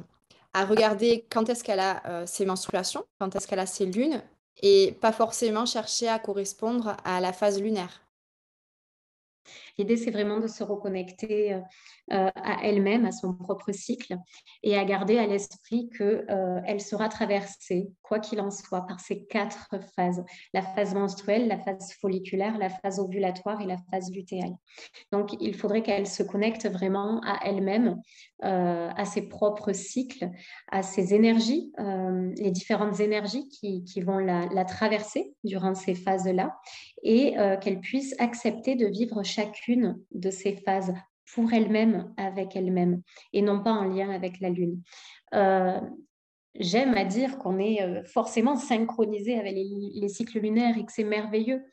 à 0.54 0.66
regarder 0.66 1.26
quand 1.30 1.50
est-ce 1.50 1.64
qu'elle 1.64 1.82
a 1.82 2.26
ses 2.26 2.46
menstruations, 2.46 3.06
quand 3.20 3.36
est-ce 3.36 3.46
qu'elle 3.46 3.60
a 3.60 3.66
ses 3.66 3.86
lunes, 3.86 4.22
et 4.62 4.94
pas 5.02 5.12
forcément 5.12 5.66
chercher 5.66 6.08
à 6.08 6.18
correspondre 6.18 6.96
à 7.04 7.20
la 7.20 7.34
phase 7.34 7.62
lunaire. 7.62 8.06
L'idée, 9.78 9.98
c'est 9.98 10.12
vraiment 10.12 10.40
de 10.40 10.48
se 10.48 10.64
reconnecter 10.64 11.54
euh, 11.54 11.60
euh, 12.14 12.30
à 12.36 12.64
elle-même, 12.64 13.06
à 13.06 13.12
son 13.12 13.34
propre 13.34 13.72
cycle, 13.72 14.18
et 14.64 14.78
à 14.78 14.86
garder 14.86 15.18
à 15.18 15.28
l'esprit 15.28 15.90
qu'elle 15.90 16.26
euh, 16.30 16.80
sera 16.80 17.10
traversée, 17.10 17.90
quoi 18.02 18.20
qu'il 18.20 18.40
en 18.40 18.52
soit, 18.52 18.86
par 18.86 19.00
ces 19.00 19.26
quatre 19.26 19.76
phases. 19.96 20.24
La 20.54 20.62
phase 20.62 20.94
menstruelle, 20.94 21.48
la 21.48 21.58
phase 21.58 21.94
folliculaire, 22.00 22.58
la 22.58 22.70
phase 22.70 23.00
ovulatoire 23.00 23.60
et 23.62 23.66
la 23.66 23.78
phase 23.92 24.12
lutéale. 24.12 24.56
Donc, 25.12 25.36
il 25.42 25.56
faudrait 25.56 25.82
qu'elle 25.82 26.08
se 26.08 26.24
connecte 26.24 26.68
vraiment 26.68 27.20
à 27.26 27.40
elle-même, 27.44 28.00
à 28.42 29.06
ses 29.06 29.24
propres 29.24 29.74
cycles, 29.74 30.30
à 30.72 30.84
ses 30.84 31.14
énergies, 31.14 31.72
les 32.38 32.52
différentes 32.52 33.00
énergies 33.00 33.48
qui, 33.50 34.02
vont 34.02 34.20
la, 34.20 34.46
la, 34.54 34.66
traverser 34.66 35.34
durant 35.44 35.74
ces 35.74 35.96
phases-là, 35.96 36.56
et 37.02 37.36
qu'elle 37.62 37.80
puisse 37.80 38.14
accepter 38.20 38.76
de 38.76 38.86
vivre 38.86 39.24
chacune 39.24 39.65
de 40.12 40.30
ces 40.30 40.56
phases 40.58 40.94
pour 41.34 41.52
elle-même, 41.54 42.14
avec 42.18 42.56
elle-même, 42.56 43.02
et 43.34 43.42
non 43.42 43.64
pas 43.64 43.72
en 43.72 43.84
lien 43.84 44.10
avec 44.10 44.40
la 44.40 44.50
Lune. 44.50 44.82
Euh, 45.34 45.80
j'aime 46.60 46.96
à 46.96 47.06
dire 47.06 47.38
qu'on 47.40 47.60
est 47.60 47.82
euh, 47.82 48.04
forcément 48.04 48.56
synchronisé 48.56 49.38
avec 49.38 49.56
les, 49.56 50.10
cycles 50.10 50.40
lunaires 50.40 50.78
et 50.78 50.86
que 50.86 50.92
c'est 50.92 51.04
merveilleux. 51.04 51.64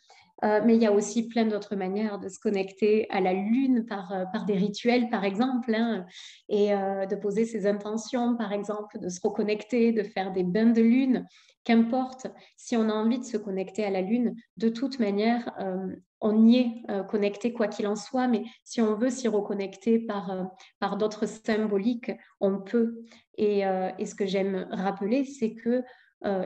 Euh, 0.45 0.61
mais 0.65 0.75
il 0.75 0.83
y 0.83 0.87
a 0.87 0.93
aussi 0.93 1.29
plein 1.29 1.47
d'autres 1.47 1.77
manières 1.77 2.19
de 2.19 2.29
se 2.29 2.39
connecter 2.39 3.09
à 3.11 3.21
la 3.21 3.33
Lune 3.33 3.87
par, 3.87 4.13
par 4.33 4.45
des 4.45 4.55
rituels, 4.55 5.09
par 5.09 5.25
exemple, 5.25 5.75
hein, 5.75 6.07
et 6.49 6.71
de 6.71 7.15
poser 7.15 7.45
ses 7.45 7.67
intentions, 7.67 8.37
par 8.37 8.53
exemple, 8.53 8.99
de 8.99 9.09
se 9.09 9.21
reconnecter, 9.23 9.93
de 9.93 10.03
faire 10.03 10.33
des 10.33 10.43
bains 10.43 10.73
de 10.73 10.83
Lune. 10.83 11.27
Qu'importe, 11.65 12.27
si 12.57 12.77
on 12.77 12.89
a 12.89 12.93
envie 12.93 13.21
de 13.21 13.25
se 13.25 13.37
connecter 13.37 13.85
à 13.85 13.91
la 13.91 14.01
Lune, 14.01 14.35
de 14.57 14.69
toute 14.69 14.99
manière, 14.99 15.53
euh, 15.61 15.95
on 16.21 16.45
y 16.45 16.57
est 16.57 16.91
euh, 16.91 17.05
connecté 17.05 17.53
quoi 17.53 17.69
qu'il 17.69 17.87
en 17.87 17.95
soit, 17.95 18.27
mais 18.27 18.43
si 18.65 18.81
on 18.81 18.97
veut 18.97 19.11
s'y 19.11 19.29
reconnecter 19.29 20.01
par, 20.01 20.31
euh, 20.33 20.43
par 20.81 20.97
d'autres 20.97 21.27
symboliques, 21.27 22.11
on 22.41 22.59
peut. 22.59 23.05
Et, 23.39 23.63
et 23.99 24.05
ce 24.05 24.15
que 24.15 24.27
j'aime 24.27 24.69
rappeler, 24.71 25.25
c'est 25.25 25.55
que 25.55 25.83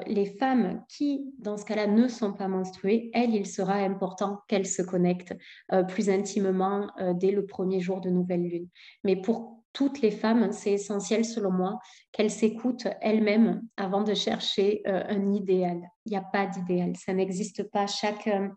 les 0.07 0.27
femmes 0.27 0.83
qui, 0.89 1.33
dans 1.39 1.57
ce 1.57 1.65
cas-là, 1.65 1.87
ne 1.87 2.09
sont 2.09 2.33
pas 2.33 2.49
menstruées, 2.49 3.11
elles, 3.13 3.35
il 3.35 3.47
sera 3.47 3.75
important 3.75 4.41
qu'elles 4.49 4.67
se 4.67 4.83
connectent 4.83 5.35
plus 5.89 6.09
intimement 6.09 6.89
dès 7.15 7.31
le 7.31 7.47
premier 7.47 7.81
jour 7.81 8.01
de 8.01 8.11
nouvelle 8.11 8.43
lune. 8.43 8.69
Mais 9.05 9.17
pour 9.17 9.57
toutes 9.77 10.01
les 10.01 10.11
femmes, 10.11 10.53
c'est 10.53 10.73
essentiel 10.73 11.23
selon 11.27 11.51
moi 11.51 11.79
qu'elles 12.11 12.31
s'écoutent 12.31 12.89
elles-mêmes 13.03 13.61
avant 13.77 14.03
de 14.03 14.15
chercher 14.15 14.81
euh, 14.87 15.03
un 15.07 15.35
idéal. 15.35 15.83
Il 16.07 16.13
n'y 16.13 16.17
a 16.17 16.23
pas 16.23 16.47
d'idéal, 16.47 16.97
ça 16.97 17.13
n'existe 17.13 17.63
pas. 17.71 17.87
Chaque, 17.87 18.27
euh, 18.27 18.49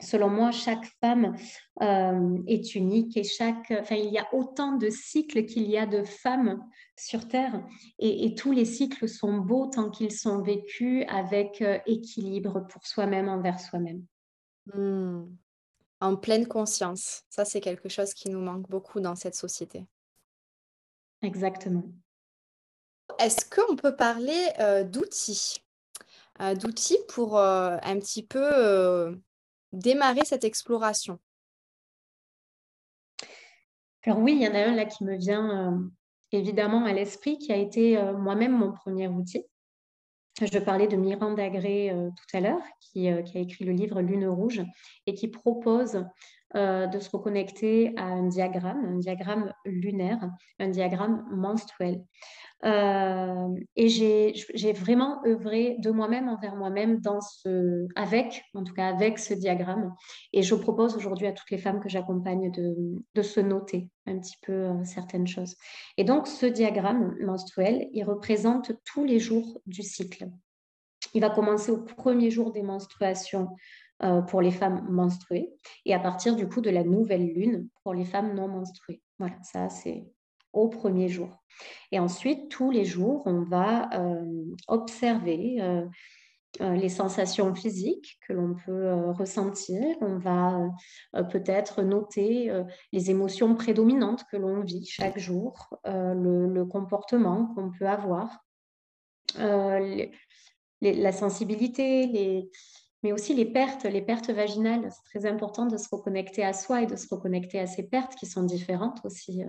selon 0.00 0.28
moi, 0.28 0.50
chaque 0.50 0.84
femme 1.00 1.36
euh, 1.82 2.38
est 2.46 2.74
unique 2.74 3.16
et 3.16 3.24
chaque, 3.24 3.70
enfin, 3.70 3.96
il 3.96 4.12
y 4.12 4.18
a 4.18 4.26
autant 4.32 4.76
de 4.76 4.88
cycles 4.90 5.44
qu'il 5.46 5.68
y 5.68 5.76
a 5.76 5.86
de 5.86 6.02
femmes 6.02 6.62
sur 6.96 7.28
Terre 7.28 7.64
et, 7.98 8.34
tous 8.34 8.52
les 8.52 8.64
cycles 8.64 9.08
sont 9.08 9.38
beaux 9.38 9.66
tant 9.66 9.90
qu'ils 9.90 10.12
sont 10.12 10.42
vécus 10.42 11.04
avec 11.08 11.64
équilibre 11.86 12.66
pour 12.68 12.86
soi-même 12.86 13.28
envers 13.28 13.58
soi-même. 13.58 14.04
Hmm. 14.74 15.24
En 16.00 16.16
pleine 16.16 16.46
conscience, 16.46 17.22
ça 17.28 17.44
c'est 17.44 17.60
quelque 17.60 17.88
chose 17.88 18.14
qui 18.14 18.30
nous 18.30 18.40
manque 18.40 18.68
beaucoup 18.68 19.00
dans 19.00 19.16
cette 19.16 19.34
société. 19.34 19.86
Exactement. 21.22 21.84
Est-ce 23.18 23.44
qu'on 23.44 23.76
peut 23.76 23.96
parler 23.96 24.84
d'outils? 24.84 25.62
D'outils 26.58 26.98
pour 27.08 27.38
un 27.38 27.98
petit 27.98 28.22
peu 28.22 29.20
démarrer 29.72 30.24
cette 30.24 30.44
exploration? 30.44 31.18
Alors 34.04 34.18
oui, 34.18 34.32
il 34.34 34.42
y 34.42 34.48
en 34.48 34.54
a 34.54 34.66
un 34.66 34.74
là 34.74 34.86
qui 34.86 35.04
me 35.04 35.16
vient 35.16 35.90
évidemment 36.32 36.84
à 36.84 36.92
l'esprit, 36.92 37.38
qui 37.38 37.52
a 37.52 37.56
été 37.56 38.00
moi-même 38.18 38.56
mon 38.56 38.72
premier 38.72 39.08
outil. 39.08 39.44
Je 40.40 40.58
parlais 40.58 40.86
de 40.86 40.96
Miranda 40.96 41.50
Gray 41.50 41.90
tout 41.90 42.36
à 42.36 42.40
l'heure, 42.40 42.62
qui, 42.80 43.08
a 43.08 43.20
écrit 43.34 43.64
le 43.64 43.72
livre 43.72 44.00
Lune 44.00 44.26
rouge 44.26 44.62
et 45.06 45.14
qui 45.14 45.28
propose 45.28 46.02
de 46.54 46.98
se 46.98 47.10
reconnecter 47.10 47.92
à 47.96 48.04
un 48.04 48.26
diagramme, 48.26 48.84
un 48.84 48.98
diagramme 48.98 49.52
lunaire, 49.64 50.18
un 50.58 50.68
diagramme 50.68 51.24
menstruel. 51.30 52.02
Euh, 52.64 53.48
et 53.74 53.88
j'ai 53.88 54.72
vraiment 54.72 55.22
œuvré 55.24 55.76
de 55.78 55.90
moi-même 55.90 56.28
envers 56.28 56.56
moi-même 56.56 57.00
dans 57.00 57.20
ce, 57.20 57.86
avec, 57.94 58.42
en 58.54 58.64
tout 58.64 58.74
cas 58.74 58.88
avec 58.88 59.18
ce 59.18 59.32
diagramme. 59.32 59.94
Et 60.32 60.42
je 60.42 60.54
propose 60.54 60.94
aujourd'hui 60.96 61.26
à 61.26 61.32
toutes 61.32 61.50
les 61.50 61.58
femmes 61.58 61.80
que 61.80 61.88
j'accompagne 61.88 62.50
de, 62.50 62.76
de, 63.14 63.22
se 63.22 63.40
noter 63.40 63.88
un 64.06 64.18
petit 64.18 64.36
peu 64.42 64.52
euh, 64.52 64.84
certaines 64.84 65.26
choses. 65.26 65.56
Et 65.96 66.04
donc, 66.04 66.26
ce 66.26 66.46
diagramme 66.46 67.16
menstruel, 67.22 67.88
il 67.92 68.04
représente 68.04 68.72
tous 68.84 69.04
les 69.04 69.20
jours 69.20 69.60
du 69.66 69.82
cycle. 69.82 70.28
Il 71.14 71.22
va 71.22 71.30
commencer 71.30 71.72
au 71.72 71.78
premier 71.78 72.30
jour 72.30 72.52
des 72.52 72.62
menstruations 72.62 73.48
euh, 74.02 74.22
pour 74.22 74.40
les 74.40 74.50
femmes 74.50 74.86
menstruées 74.88 75.52
et 75.84 75.92
à 75.92 75.98
partir 75.98 76.34
du 76.34 76.48
coup 76.48 76.62
de 76.62 76.70
la 76.70 76.84
nouvelle 76.84 77.34
lune 77.34 77.68
pour 77.82 77.92
les 77.92 78.06
femmes 78.06 78.34
non 78.34 78.48
menstruées. 78.48 79.02
Voilà, 79.18 79.36
ça 79.42 79.68
c'est 79.68 80.06
au 80.54 80.68
premier 80.68 81.08
jour. 81.08 81.28
Et 81.92 81.98
ensuite, 81.98 82.48
tous 82.48 82.70
les 82.70 82.86
jours, 82.86 83.22
on 83.26 83.42
va 83.42 83.90
euh, 83.92 84.44
observer 84.68 85.60
euh, 85.60 85.84
les 86.60 86.88
sensations 86.88 87.54
physiques 87.54 88.18
que 88.26 88.32
l'on 88.32 88.54
peut 88.54 89.10
ressentir. 89.10 89.84
On 90.00 90.16
va 90.16 90.70
peut-être 91.30 91.82
noter 91.82 92.50
les 92.92 93.10
émotions 93.10 93.54
prédominantes 93.54 94.24
que 94.32 94.36
l'on 94.36 94.62
vit 94.62 94.84
chaque 94.84 95.16
jour, 95.16 95.68
le, 95.84 96.64
comportement 96.64 97.54
qu'on 97.54 97.70
peut 97.70 97.86
avoir, 97.86 98.44
la 99.38 101.12
sensibilité, 101.12 102.08
les, 102.08 102.50
mais 103.02 103.12
aussi 103.12 103.34
les 103.34 103.46
pertes, 103.46 103.84
les 103.84 104.02
pertes 104.02 104.30
vaginales. 104.30 104.90
C'est 104.90 105.18
très 105.18 105.28
important 105.28 105.66
de 105.66 105.76
se 105.76 105.88
reconnecter 105.90 106.44
à 106.44 106.52
soi 106.52 106.82
et 106.82 106.86
de 106.86 106.96
se 106.96 107.12
reconnecter 107.12 107.58
à 107.58 107.66
ces 107.66 107.88
pertes 107.88 108.14
qui 108.14 108.26
sont 108.26 108.42
différentes 108.42 109.00
aussi 109.04 109.42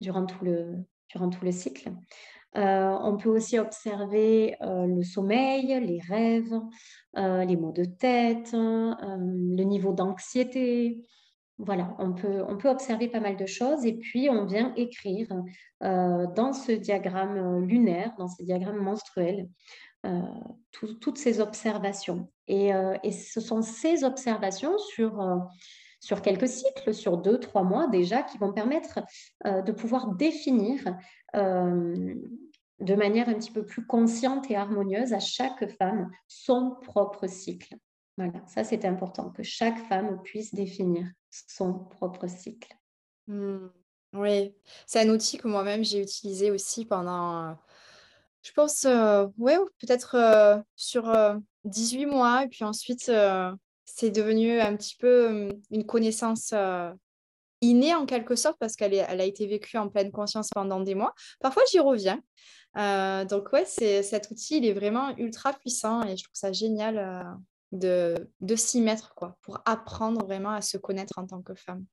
durant 0.00 0.26
tout 0.26 0.44
le, 0.44 0.84
durant 1.10 1.30
tout 1.30 1.44
le 1.44 1.52
cycle. 1.52 1.92
Euh, 2.56 2.98
on 3.00 3.16
peut 3.16 3.30
aussi 3.30 3.58
observer 3.58 4.56
euh, 4.60 4.86
le 4.86 5.02
sommeil, 5.02 5.68
les 5.80 6.00
rêves, 6.00 6.60
euh, 7.16 7.44
les 7.44 7.56
maux 7.56 7.72
de 7.72 7.84
tête, 7.84 8.52
le 8.52 9.62
niveau 9.62 9.92
d'anxiété. 9.92 11.02
Voilà, 11.58 11.94
on 11.98 12.12
peut, 12.12 12.42
on 12.48 12.58
peut 12.58 12.68
observer 12.68 13.08
pas 13.08 13.20
mal 13.20 13.36
de 13.36 13.46
choses 13.46 13.86
et 13.86 13.94
puis 13.94 14.28
on 14.28 14.46
vient 14.46 14.74
écrire 14.74 15.28
dans 15.80 16.52
ce 16.52 16.72
diagramme 16.72 17.60
lunaire, 17.60 18.12
dans 18.18 18.26
ce 18.26 18.42
diagramme 18.42 18.78
menstruel, 18.78 19.48
toutes 20.72 21.18
ces 21.18 21.40
observations. 21.40 22.31
Et, 22.48 22.70
et, 23.02 23.12
ce 23.12 23.40
sont 23.40 23.62
ces 23.62 24.04
observations 24.04 24.76
sur 24.78 25.20
sur 26.02 26.20
quelques 26.20 26.48
cycles, 26.48 26.92
sur 26.92 27.16
deux, 27.16 27.38
trois 27.38 27.62
mois 27.62 27.86
déjà, 27.86 28.24
qui 28.24 28.36
vont 28.36 28.52
permettre 28.52 28.98
euh, 29.46 29.62
de 29.62 29.70
pouvoir 29.70 30.08
définir 30.08 30.96
euh, 31.36 32.14
de 32.80 32.94
manière 32.96 33.28
un 33.28 33.34
petit 33.34 33.52
peu 33.52 33.64
plus 33.64 33.86
consciente 33.86 34.50
et 34.50 34.56
harmonieuse 34.56 35.12
à 35.12 35.20
chaque 35.20 35.70
femme 35.78 36.10
son 36.26 36.76
propre 36.82 37.28
cycle. 37.28 37.76
Voilà, 38.18 38.44
ça 38.48 38.64
c'est 38.64 38.84
important, 38.84 39.30
que 39.30 39.44
chaque 39.44 39.78
femme 39.86 40.20
puisse 40.22 40.52
définir 40.52 41.06
son 41.30 41.72
propre 41.72 42.26
cycle. 42.26 42.76
Mmh. 43.28 43.68
oui, 44.14 44.52
c'est 44.86 45.08
un 45.08 45.08
outil 45.08 45.38
que 45.38 45.46
moi-même 45.46 45.84
j'ai 45.84 46.02
utilisé 46.02 46.50
aussi 46.50 46.84
pendant, 46.84 47.56
je 48.42 48.52
pense, 48.52 48.84
euh, 48.84 49.26
ouais, 49.38 49.58
peut-être 49.78 50.62
sur 50.76 51.12
18 51.64 52.06
mois, 52.06 52.44
et 52.44 52.48
puis 52.48 52.64
ensuite 52.64 53.10
c'est 53.84 54.10
devenu 54.10 54.60
un 54.60 54.76
petit 54.76 54.96
peu 54.96 55.50
une 55.70 55.86
connaissance 55.86 56.54
innée 57.60 57.94
en 57.94 58.06
quelque 58.06 58.34
sorte 58.34 58.58
parce 58.58 58.74
qu'elle 58.74 58.94
elle 58.94 59.20
a 59.20 59.24
été 59.24 59.46
vécue 59.46 59.76
en 59.76 59.88
pleine 59.88 60.10
conscience 60.10 60.48
pendant 60.54 60.80
des 60.80 60.94
mois. 60.94 61.14
Parfois, 61.40 61.62
j'y 61.70 61.78
reviens. 61.78 62.20
donc, 62.74 63.52
ouais, 63.52 63.64
cet 63.64 64.30
outil, 64.30 64.58
il 64.58 64.66
est 64.66 64.72
vraiment 64.72 65.16
ultra 65.16 65.52
puissant 65.52 66.02
et 66.02 66.16
je 66.16 66.24
trouve 66.24 66.34
ça 66.34 66.52
génial 66.52 67.36
de, 67.72 68.28
de 68.40 68.56
s'y 68.56 68.80
mettre 68.80 69.14
quoi, 69.14 69.36
pour 69.42 69.60
apprendre 69.64 70.24
vraiment 70.24 70.50
à 70.50 70.60
se 70.60 70.76
connaître 70.76 71.18
en 71.18 71.26
tant 71.26 71.42
que 71.42 71.54
femme. 71.54 71.84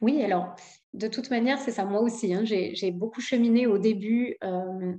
Oui, 0.00 0.22
alors 0.22 0.54
de 0.94 1.08
toute 1.08 1.30
manière, 1.30 1.58
c'est 1.58 1.70
ça, 1.70 1.84
moi 1.84 2.00
aussi. 2.00 2.34
Hein, 2.34 2.42
j'ai 2.44 2.90
beaucoup 2.90 3.20
cheminé 3.20 3.66
au 3.66 3.78
début 3.78 4.36
euh, 4.44 4.92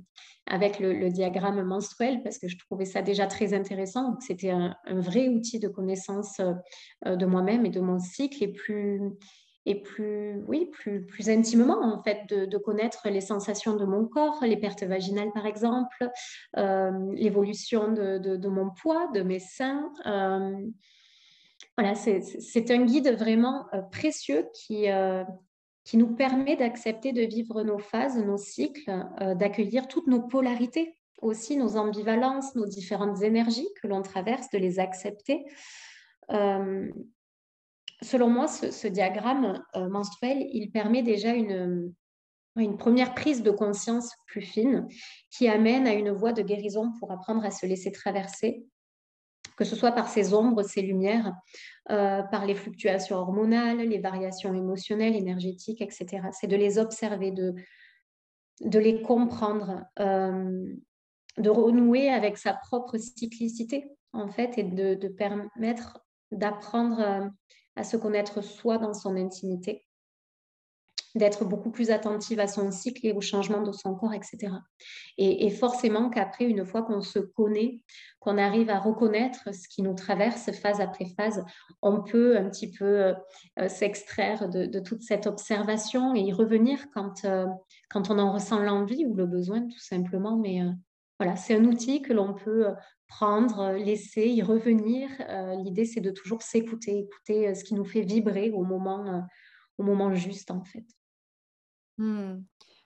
avec 0.46 0.80
le, 0.80 1.08
diagramme 1.08 1.62
menstruel 1.62 2.22
parce 2.22 2.38
que 2.38 2.48
je 2.48 2.58
trouvais 2.58 2.84
ça 2.84 3.00
déjà 3.00 3.26
très 3.26 3.54
intéressant. 3.54 4.18
C'était 4.20 4.50
un, 4.50 4.76
vrai 4.88 5.28
outil 5.28 5.60
de 5.60 5.68
connaissance 5.68 6.40
euh, 7.06 7.16
de 7.16 7.26
moi-même 7.26 7.64
et 7.64 7.70
de 7.70 7.80
mon 7.80 8.00
cycle 8.00 8.42
et 8.42 8.48
plus, 8.48 9.00
et 9.66 9.82
plus, 9.82 10.42
oui, 10.48 10.68
plus, 10.72 11.06
plus 11.06 11.30
intimement, 11.30 11.80
en 11.80 12.02
fait, 12.02 12.26
de, 12.28 12.58
connaître 12.58 13.08
les 13.08 13.20
sensations 13.20 13.76
de 13.76 13.84
mon 13.84 14.06
corps, 14.06 14.42
les 14.42 14.56
pertes 14.56 14.82
vaginales, 14.82 15.30
par 15.32 15.46
exemple, 15.46 16.10
euh, 16.56 16.90
l'évolution 17.12 17.92
de, 17.92 18.18
de, 18.18 18.48
mon 18.48 18.70
poids, 18.70 19.08
de 19.14 19.22
mes 19.22 19.38
seins. 19.38 19.92
Voilà, 21.76 21.96
c'est 21.96 22.70
un 22.70 22.84
guide 22.84 23.10
vraiment 23.18 23.66
euh, 23.74 23.82
précieux 23.82 24.46
qui, 24.54 24.88
euh, 24.90 25.24
qui 25.82 25.96
nous 25.96 26.14
permet 26.14 26.54
d'accepter 26.56 27.12
de 27.12 27.22
vivre 27.22 27.62
nos 27.62 27.78
phases, 27.78 28.16
nos 28.16 28.36
cycles, 28.36 29.08
euh, 29.20 29.34
d'accueillir 29.34 29.88
toutes 29.88 30.06
nos 30.06 30.22
polarités, 30.22 30.96
aussi 31.20 31.56
nos 31.56 31.76
ambivalences, 31.76 32.54
nos 32.54 32.66
différentes 32.66 33.22
énergies 33.22 33.68
que 33.82 33.88
l'on 33.88 34.02
traverse, 34.02 34.50
de 34.50 34.58
les 34.58 34.78
accepter. 34.78 35.44
selon 38.02 38.28
moi, 38.28 38.46
ce, 38.46 38.86
diagramme 38.86 39.62
menstruel, 39.74 40.46
il 40.52 40.70
permet 40.70 41.02
déjà 41.02 41.32
une, 41.32 41.92
une 42.56 42.76
première 42.76 43.14
prise 43.14 43.42
de 43.42 43.50
conscience 43.50 44.12
plus 44.26 44.42
fine 44.42 44.86
qui 45.30 45.48
amène 45.48 45.86
à 45.86 45.94
une 45.94 46.10
voie 46.10 46.32
de 46.32 46.42
guérison 46.42 46.92
pour 47.00 47.10
apprendre 47.10 47.44
à 47.44 47.50
se 47.50 47.66
laisser 47.66 47.90
traverser 47.90 48.66
que 49.56 49.64
ce 49.64 49.76
soit 49.76 49.92
par 49.92 50.08
ces 50.08 50.34
ombres, 50.34 50.62
ces 50.62 50.82
lumières, 50.82 51.32
euh, 51.90 52.22
par 52.22 52.46
les 52.46 52.54
fluctuations 52.54 53.16
hormonales, 53.16 53.78
les 53.78 53.98
variations 53.98 54.54
émotionnelles, 54.54 55.16
énergétiques, 55.16 55.80
etc. 55.80 56.28
C'est 56.32 56.46
de 56.46 56.56
les 56.56 56.78
observer, 56.78 57.30
de, 57.30 58.78
les 58.78 59.02
comprendre, 59.02 59.84
euh, 60.00 60.74
de 61.38 61.50
renouer 61.50 62.10
avec 62.10 62.36
sa 62.36 62.54
propre 62.54 62.98
cyclicité, 62.98 63.90
en 64.12 64.28
fait, 64.28 64.58
et 64.58 64.64
de, 64.64 64.94
de 64.94 65.08
permettre 65.08 66.00
d'apprendre 66.32 67.00
euh, 67.00 67.28
à 67.76 67.84
se 67.84 67.96
connaître 67.96 68.42
soi 68.42 68.78
dans 68.78 68.94
son 68.94 69.16
intimité 69.16 69.84
d'être 71.14 71.44
beaucoup 71.44 71.70
plus 71.70 71.90
attentive 71.90 72.40
à 72.40 72.48
son 72.48 72.70
cycle 72.72 73.06
et 73.06 73.12
au 73.12 73.20
changement 73.20 73.62
de 73.62 73.70
son 73.70 73.94
corps, 73.94 74.14
etc. 74.14 74.52
Et, 75.16 75.48
forcément 75.50 76.10
qu'après, 76.10 76.44
une 76.44 76.64
fois 76.64 76.82
qu'on 76.82 77.02
se 77.02 77.20
connaît, 77.20 77.80
qu'on 78.18 78.36
arrive 78.36 78.68
à 78.68 78.80
reconnaître 78.80 79.54
ce 79.54 79.68
qui 79.68 79.82
nous 79.82 79.94
traverse 79.94 80.50
phase 80.50 80.80
après 80.80 81.06
phase, 81.16 81.44
on 81.82 82.02
peut 82.02 82.36
un 82.36 82.48
petit 82.50 82.70
peu 82.70 83.14
euh, 83.58 83.68
s'extraire 83.68 84.48
de, 84.48 84.80
toute 84.80 85.02
cette 85.02 85.26
observation 85.26 86.14
et 86.16 86.20
y 86.20 86.32
revenir 86.32 86.78
quand, 86.92 87.24
euh, 87.24 87.46
quand 87.90 88.10
on 88.10 88.18
en 88.18 88.32
ressent 88.32 88.58
l'envie 88.58 89.06
ou 89.06 89.14
le 89.14 89.26
besoin, 89.26 89.60
tout 89.60 89.78
simplement. 89.78 90.36
Mais 90.36 90.62
euh, 90.62 90.70
voilà, 91.20 91.36
c'est 91.36 91.54
un 91.54 91.64
outil 91.64 92.02
que 92.02 92.12
l'on 92.12 92.34
peut 92.34 92.66
prendre, 93.06 93.72
laisser, 93.72 94.26
y 94.26 94.42
revenir. 94.42 95.08
L'idée, 95.62 95.84
c'est 95.84 96.00
de 96.00 96.10
toujours 96.10 96.42
s'écouter, 96.42 96.98
écouter 96.98 97.54
ce 97.54 97.62
qui 97.62 97.74
nous 97.74 97.84
fait 97.84 98.00
vibrer 98.00 98.50
au 98.50 98.64
moment, 98.64 99.24
au 99.78 99.84
moment 99.84 100.12
juste, 100.12 100.50
en 100.50 100.64
fait. 100.64 100.84
Mmh. 101.98 102.42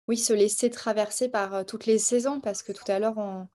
Oui, 0.08 0.16
se 0.16 0.32
laisser 0.32 0.70
traverser 0.70 1.28
par, 1.28 1.66
toutes 1.66 1.86
les 1.86 1.98
saisons 1.98 2.40
parce 2.40 2.62
que 2.62 2.72
tout 2.72 2.90
à 2.90 2.98
l'heure 2.98 3.46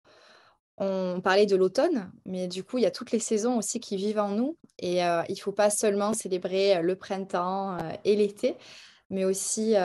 on 0.77 1.21
parlait 1.21 1.45
de 1.45 1.55
l'automne, 1.55 2.11
mais 2.25 2.47
du 2.47 2.63
coup, 2.63 2.77
il 2.77 2.83
y 2.83 2.87
a 2.87 2.91
toutes 2.91 3.11
les 3.11 3.19
saisons 3.19 3.57
aussi 3.57 3.79
qui 3.79 3.95
vivent 3.95 4.19
en 4.19 4.29
nous 4.29 4.57
et 4.79 4.99
il 4.99 5.25
il 5.29 5.37
faut 5.37 5.51
pas 5.51 5.69
seulement 5.69 6.13
célébrer, 6.13 6.81
le 6.81 6.95
printemps, 6.95 7.77
et 8.03 8.15
l'été, 8.15 8.57
mais 9.09 9.25
aussi, 9.25 9.75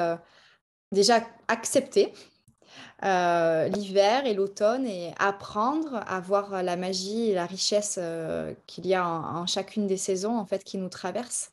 déjà 0.93 1.21
accepter, 1.49 2.13
l'hiver 3.03 4.27
et 4.27 4.35
l'automne 4.35 4.87
et 4.87 5.13
apprendre 5.19 6.01
à 6.07 6.21
voir, 6.21 6.63
la 6.63 6.77
magie 6.77 7.31
et 7.31 7.35
la 7.35 7.47
richesse, 7.47 7.99
qu'il 8.67 8.87
y 8.87 8.95
a 8.95 9.07
en 9.07 9.47
chacune 9.47 9.87
des 9.87 9.99
saisons, 9.99 10.39
en 10.39 10.47
fait, 10.47 10.65
qui 10.65 10.79
nous 10.79 10.89
traversent, 10.89 11.51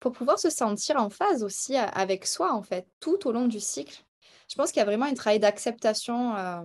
pour 0.00 0.12
pouvoir 0.12 0.38
se 0.38 0.50
sentir 0.50 0.96
en 0.96 1.10
phase 1.10 1.42
aussi 1.42 1.76
avec 1.76 2.26
soi, 2.26 2.52
en 2.52 2.62
fait, 2.62 2.86
tout 3.00 3.26
au 3.26 3.32
long 3.32 3.46
du 3.46 3.60
cycle. 3.60 4.04
Je 4.48 4.54
pense 4.54 4.70
qu'il 4.70 4.78
y 4.78 4.82
a 4.82 4.86
vraiment 4.86 5.06
un 5.06 5.14
travail 5.14 5.40
d'acceptation, 5.40 6.36
euh, 6.36 6.60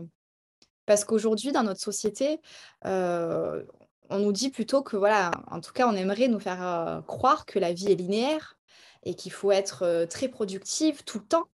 parce 0.86 1.06
qu'aujourd'hui, 1.06 1.52
dans 1.52 1.64
notre 1.64 1.82
société, 1.82 2.40
euh, 2.86 3.64
on 4.10 4.20
nous 4.20 4.32
dit 4.32 4.50
plutôt 4.50 4.84
que, 4.84 4.98
voilà, 4.98 5.32
en 5.50 5.62
tout 5.62 5.72
cas, 5.72 5.88
on 5.88 5.96
aimerait 5.96 6.28
nous 6.28 6.40
faire 6.40 6.64
euh, 6.64 7.02
croire 7.02 7.46
que 7.46 7.60
la 7.60 7.74
vie 7.74 7.92
est 7.92 7.96
linéaire, 7.96 8.58
et 9.04 9.16
qu'il 9.16 9.32
faut 9.32 9.52
être 9.52 10.06
très 10.12 10.28
productive 10.28 11.04
tout 11.04 11.18
le 11.18 11.26
temps, 11.26 11.48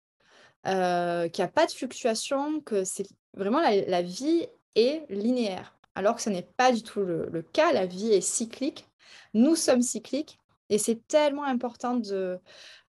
qu'il 0.64 1.42
n'y 1.42 1.48
a 1.48 1.52
pas 1.52 1.66
de 1.66 1.70
fluctuation, 1.70 2.60
que 2.60 2.82
c'est 2.82 3.06
vraiment 3.34 3.60
la, 3.60 4.02
vie 4.02 4.48
est 4.74 5.04
linéaire. 5.08 5.78
Alors 5.94 6.16
que 6.16 6.22
ce 6.22 6.30
n'est 6.30 6.48
pas 6.56 6.72
du 6.72 6.82
tout 6.82 7.02
le, 7.02 7.42
cas, 7.52 7.72
la 7.72 7.86
vie 7.86 8.12
est 8.12 8.20
cyclique. 8.20 8.88
Nous 9.32 9.54
sommes 9.54 9.82
cycliques 9.82 10.40
et 10.70 10.78
c'est 10.78 11.06
tellement 11.06 11.44
important 11.44 11.96
de, 11.96 12.40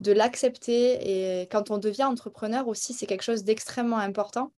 l'accepter. 0.02 1.42
Et 1.42 1.48
quand 1.48 1.72
on 1.72 1.78
devient 1.78 2.06
entrepreneur 2.06 2.68
aussi, 2.68 2.94
c'est 2.94 3.06
quelque 3.06 3.24
chose 3.24 3.44
d'extrêmement 3.44 3.98
important 3.98 4.52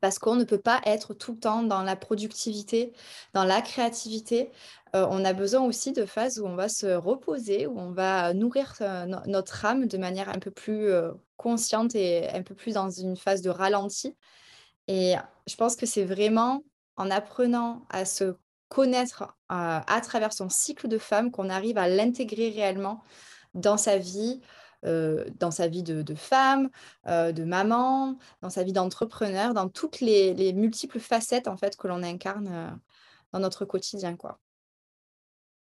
parce 0.00 0.20
qu'on 0.20 0.36
ne 0.36 0.44
peut 0.44 0.60
pas 0.60 0.80
être 0.86 1.12
tout 1.12 1.32
le 1.32 1.40
temps 1.40 1.64
dans 1.64 1.82
la 1.82 1.96
productivité, 1.96 2.92
dans 3.34 3.42
la 3.42 3.60
créativité. 3.60 4.50
on 4.94 5.24
a 5.24 5.32
besoin 5.32 5.62
aussi 5.62 5.92
de 5.92 6.04
phases 6.06 6.38
où 6.38 6.46
on 6.46 6.54
va 6.54 6.68
se 6.68 6.86
reposer, 6.86 7.66
où 7.66 7.80
on 7.80 7.90
va 7.90 8.32
nourrir 8.32 8.74
notre 9.26 9.64
âme 9.64 9.86
de 9.86 9.98
manière 9.98 10.28
un 10.28 10.38
peu 10.38 10.52
plus 10.52 10.92
consciente 11.36 11.96
et 11.96 12.28
un 12.30 12.42
peu 12.42 12.54
plus 12.54 12.74
dans 12.74 12.90
une 12.90 13.16
phase 13.16 13.42
de 13.42 13.50
ralenti. 13.50 14.14
Et 14.86 15.14
je 15.48 15.56
pense 15.56 15.74
que 15.74 15.86
c'est 15.86 16.04
vraiment 16.04 16.62
en 16.96 17.10
apprenant 17.10 17.84
à 17.90 18.04
se 18.04 18.36
connaître 18.68 19.36
à 19.48 20.00
travers 20.02 20.32
son 20.32 20.48
cycle 20.48 20.88
de 20.88 20.98
femme 20.98 21.30
qu'on 21.30 21.48
arrive 21.48 21.78
à 21.78 21.88
l'intégrer 21.88 22.50
réellement 22.50 23.02
dans 23.54 23.76
sa 23.76 23.98
vie, 23.98 24.40
dans 24.82 25.50
sa 25.50 25.68
vie 25.68 25.82
de, 25.82 26.14
femme, 26.14 26.68
de 27.06 27.44
maman, 27.44 28.18
dans 28.42 28.50
sa 28.50 28.62
vie 28.62 28.72
d'entrepreneur, 28.72 29.54
dans 29.54 29.68
toutes 29.68 30.00
les, 30.00 30.52
multiples 30.52 31.00
facettes 31.00 31.48
en 31.48 31.56
fait 31.56 31.76
que 31.76 31.88
l'on 31.88 32.02
incarne 32.02 32.78
dans 33.32 33.40
notre 33.40 33.64
quotidien, 33.64 34.16
quoi. 34.16 34.38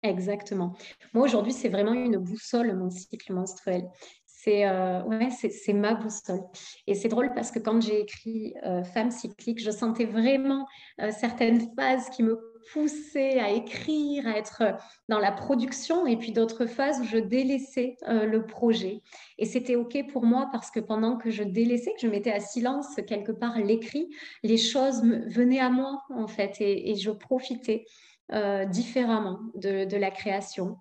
Exactement. 0.03 0.75
Moi, 1.13 1.25
aujourd'hui, 1.25 1.53
c'est 1.53 1.69
vraiment 1.69 1.93
une 1.93 2.17
boussole, 2.17 2.75
mon 2.77 2.91
cycle 2.91 3.33
menstruel. 3.33 3.89
C'est 4.27 4.69
ouais, 4.69 5.29
ma 5.75 5.95
boussole. 5.95 6.43
Et 6.89 6.95
c'est 6.95 7.09
drôle 7.09 7.33
parce 7.35 7.53
que 7.53 7.61
quand 7.61 7.81
j'ai 7.81 8.01
écrit 8.01 8.55
Femme 8.93 9.13
cyclique, 9.13 9.63
je 9.63 9.71
sentais 9.71 10.05
vraiment 10.05 10.67
certaines 11.13 11.73
phases 11.77 12.11
qui 12.11 12.25
me 12.25 12.52
poussée 12.73 13.39
à 13.39 13.51
écrire, 13.51 14.27
à 14.27 14.37
être 14.37 14.63
dans 15.09 15.19
la 15.19 15.33
production, 15.33 16.07
et 16.07 16.17
puis 16.17 16.33
d'autres 16.33 16.67
phases 16.67 17.01
où 17.01 17.05
je 17.05 17.19
délaissais 17.19 17.97
euh, 18.09 18.27
le 18.27 18.47
projet. 18.47 19.03
Et 19.39 19.47
c'était 19.47 19.77
OK 19.77 19.99
pour 20.13 20.25
moi 20.25 20.49
parce 20.53 20.71
que 20.71 20.81
pendant 20.81 21.17
que 21.17 21.31
je 21.31 21.43
délaissais, 21.43 21.93
que 21.93 22.01
je 22.01 22.07
mettais 22.07 22.33
à 22.33 22.41
silence 22.41 22.87
quelque 23.07 23.33
part 23.33 23.59
l'écrit, 23.59 24.09
les 24.43 24.59
choses 24.59 25.03
venaient 25.03 25.61
à 25.61 25.71
moi, 25.71 26.03
en 26.11 26.27
fait, 26.27 26.57
et, 26.61 26.95
je 26.95 27.11
profitais 27.11 27.85
euh, 28.33 28.65
différemment 28.65 29.41
de, 29.55 29.97
la 29.97 30.11
création. 30.11 30.79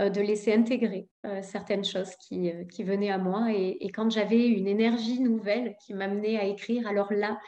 Euh, 0.00 0.10
de 0.10 0.20
laisser 0.20 0.52
intégrer 0.52 1.06
euh, 1.24 1.40
certaines 1.42 1.84
choses 1.84 2.16
qui, 2.16 2.50
euh, 2.50 2.64
qui, 2.64 2.82
venaient 2.82 3.12
à 3.12 3.18
moi. 3.18 3.52
Et, 3.52 3.88
quand 3.94 4.10
j'avais 4.10 4.44
une 4.44 4.66
énergie 4.66 5.20
nouvelle 5.20 5.76
qui 5.86 5.94
m'amenait 5.94 6.36
à 6.36 6.46
écrire, 6.46 6.88
alors 6.88 7.12
là, 7.12 7.38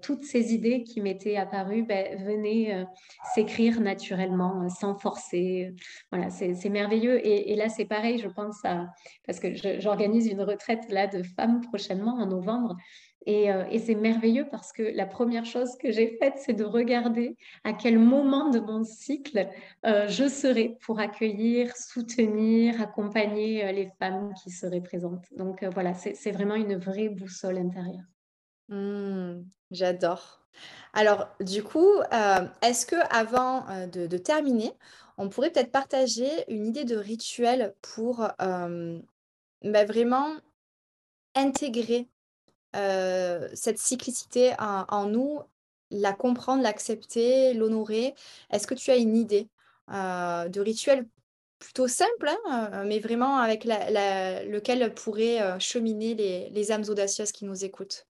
toutes 0.00 0.24
ces 0.24 0.54
idées 0.54 0.84
qui 0.84 1.02
m'étaient 1.02 1.36
apparues 1.36 1.82
ben, 1.82 2.16
venaient 2.24 2.86
s'écrire 3.34 3.80
naturellement, 3.80 4.70
sans 4.70 4.96
forcer. 4.96 5.74
Voilà, 6.10 6.30
c'est 6.30 6.68
merveilleux. 6.70 7.18
Et, 7.26 7.52
et, 7.52 7.56
là, 7.56 7.68
c'est 7.68 7.84
pareil, 7.84 8.18
je 8.18 8.28
pense 8.28 8.64
à... 8.64 8.86
Parce 9.26 9.38
que 9.38 9.48
j'organise 9.80 10.28
une 10.28 10.40
retraite 10.40 10.90
là 10.90 11.08
de 11.08 11.22
femmes 11.22 11.60
prochainement 11.60 12.14
en 12.14 12.26
novembre. 12.26 12.76
Euh, 13.28 13.64
et, 13.70 13.78
c'est 13.78 13.94
merveilleux 13.94 14.46
parce 14.50 14.72
que 14.72 14.82
la 14.82 15.06
première 15.06 15.44
chose 15.44 15.76
que 15.76 15.92
j'ai 15.92 16.16
faite, 16.16 16.34
c'est 16.36 16.54
de 16.54 16.64
regarder 16.64 17.36
à 17.64 17.74
quel 17.74 17.98
moment 17.98 18.48
de 18.48 18.60
mon 18.60 18.82
cycle 18.82 19.46
euh, 19.84 20.08
je 20.08 20.26
serai 20.26 20.78
pour 20.80 21.00
accueillir, 21.00 21.76
soutenir, 21.76 22.80
accompagner 22.80 23.64
euh, 23.64 23.72
les 23.72 23.88
femmes 23.98 24.32
qui 24.42 24.50
seraient 24.50 24.80
présentes. 24.80 25.26
Donc 25.36 25.64
voilà, 25.64 25.92
c'est 25.94 26.30
vraiment 26.30 26.54
une 26.54 26.76
vraie 26.76 27.10
boussole 27.10 27.58
intérieure. 27.58 28.06
Mmh, 28.68 29.42
j'adore. 29.70 30.40
Alors, 30.94 31.28
du 31.40 31.62
coup, 31.62 32.00
est-ce 32.62 32.84
que 32.84 32.96
avant 33.14 33.64
de, 33.86 34.16
terminer, 34.16 34.72
on 35.16 35.28
pourrait 35.28 35.50
peut-être 35.50 35.70
partager 35.70 36.28
une 36.48 36.66
idée 36.66 36.84
de 36.84 36.96
rituel 36.96 37.74
pour 37.80 38.28
bah, 38.38 39.84
vraiment 39.84 40.32
intégrer 41.36 42.08
cette 42.72 43.78
cyclicité 43.78 44.54
en 44.58 45.06
nous, 45.06 45.40
la 45.90 46.12
comprendre, 46.12 46.62
l'accepter, 46.62 47.54
l'honorer? 47.54 48.14
Est-ce 48.50 48.66
que 48.66 48.74
tu 48.74 48.90
as 48.90 48.96
une 48.96 49.16
idée, 49.16 49.48
de 49.88 50.60
rituel 50.60 51.06
plutôt 51.58 51.88
simple, 51.88 52.30
hein, 52.46 52.84
mais 52.86 53.00
vraiment 53.00 53.38
avec 53.38 53.64
lequel 53.64 54.94
pourraient, 54.94 55.58
cheminer 55.58 56.48
les 56.50 56.72
âmes 56.72 56.84
audacieuses 56.88 57.32
qui 57.32 57.44
nous 57.44 57.64
écoutent? 57.64 58.06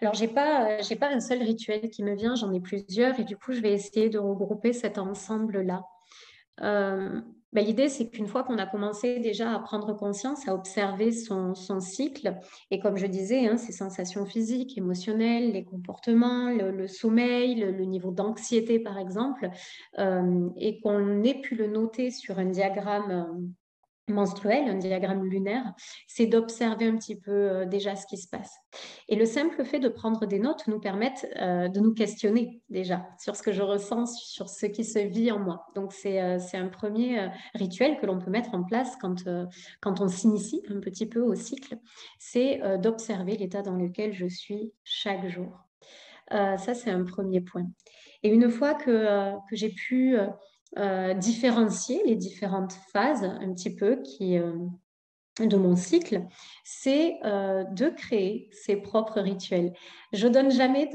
Alors, 0.00 0.14
j'ai 0.14 0.28
pas, 0.28 0.80
j'ai 0.80 0.94
pas 0.94 1.08
un 1.08 1.20
seul 1.20 1.42
rituel 1.42 1.90
qui 1.90 2.04
me 2.04 2.14
vient, 2.14 2.36
j'en 2.36 2.52
ai 2.52 2.60
plusieurs 2.60 3.18
et 3.18 3.24
du 3.24 3.36
coup, 3.36 3.52
je 3.52 3.60
vais 3.60 3.72
essayer 3.72 4.08
de 4.08 4.18
regrouper 4.18 4.72
cet 4.72 4.96
ensemble-là. 4.96 5.84
Bah, 7.54 7.62
l'idée, 7.62 7.88
c'est 7.88 8.10
qu'une 8.10 8.26
fois 8.26 8.42
qu'on 8.42 8.58
a 8.58 8.66
commencé 8.66 9.20
déjà 9.20 9.54
à 9.54 9.58
prendre 9.58 9.94
conscience, 9.94 10.46
à 10.46 10.54
observer 10.54 11.12
son, 11.12 11.54
cycle, 11.80 12.36
et 12.70 12.78
comme 12.78 12.98
je 12.98 13.06
disais, 13.06 13.46
hein, 13.46 13.56
ses 13.56 13.72
sensations 13.72 14.26
physiques, 14.26 14.76
émotionnelles, 14.76 15.52
les 15.52 15.64
comportements, 15.64 16.50
le, 16.50 16.86
sommeil, 16.86 17.54
le, 17.54 17.84
niveau 17.84 18.10
d'anxiété, 18.10 18.78
par 18.78 18.98
exemple, 18.98 19.48
euh, 19.98 20.50
et 20.56 20.78
qu'on 20.80 21.22
ait 21.22 21.40
pu 21.40 21.54
le 21.54 21.68
noter 21.68 22.10
sur 22.10 22.38
un 22.38 22.46
diagramme 22.46 23.10
euh, 23.10 23.48
menstruel, 24.08 24.68
un 24.68 24.76
diagramme 24.76 25.24
lunaire, 25.24 25.72
c'est 26.06 26.26
d'observer 26.26 26.86
un 26.86 26.96
petit 26.96 27.16
peu 27.16 27.30
euh, 27.30 27.64
déjà 27.64 27.96
ce 27.96 28.06
qui 28.06 28.16
se 28.16 28.28
passe. 28.28 28.52
Et 29.08 29.16
le 29.16 29.24
simple 29.24 29.64
fait 29.64 29.78
de 29.78 29.88
prendre 29.88 30.26
des 30.26 30.38
notes 30.38 30.66
nous 30.66 30.80
permet 30.80 31.12
euh, 31.40 31.68
de 31.68 31.80
nous 31.80 31.94
questionner 31.94 32.60
déjà 32.68 33.06
sur 33.18 33.36
ce 33.36 33.42
que 33.42 33.52
je 33.52 33.62
ressens, 33.62 34.06
sur 34.06 34.48
ce 34.48 34.66
qui 34.66 34.84
se 34.84 34.98
vit 34.98 35.30
en 35.30 35.38
moi. 35.38 35.66
Donc 35.74 35.92
c'est 35.92 36.20
euh, 36.20 36.38
un 36.54 36.68
premier 36.68 37.28
rituel 37.54 37.98
que 37.98 38.06
l'on 38.06 38.18
peut 38.18 38.30
mettre 38.30 38.54
en 38.54 38.64
place 38.64 38.96
quand, 39.00 39.24
quand 39.80 40.00
on 40.00 40.08
s'initie 40.08 40.62
un 40.70 40.80
petit 40.80 41.06
peu 41.06 41.20
au 41.20 41.34
cycle, 41.34 41.76
c'est 42.18 42.60
d'observer 42.78 43.36
l'état 43.36 43.62
dans 43.62 43.76
lequel 43.76 44.12
je 44.12 44.26
suis 44.26 44.72
chaque 44.82 45.28
jour. 45.28 45.60
ça, 46.30 46.74
c'est 46.74 46.90
un 46.90 47.04
premier 47.04 47.40
point. 47.40 47.66
Et 48.22 48.30
une 48.30 48.50
fois 48.50 48.74
que, 48.74 49.34
que 49.48 49.56
j'ai 49.56 49.70
pu 49.70 50.16
euh, 50.76 51.14
différencier 51.14 52.02
les 52.04 52.14
différentes 52.14 52.74
phases 52.92 53.24
un 53.24 53.52
petit 53.54 53.74
peu 53.74 54.02
qui, 54.02 54.38
euh, 54.38 54.52
de 55.40 55.56
mon 55.56 55.76
cycle, 55.76 56.26
c'est 56.62 57.18
euh, 57.24 57.64
de 57.64 57.88
créer 57.88 58.50
ses 58.52 58.76
propres 58.76 59.20
rituels. 59.20 59.72
Je 60.12 60.28
donne 60.28 60.50
jamais 60.50 60.90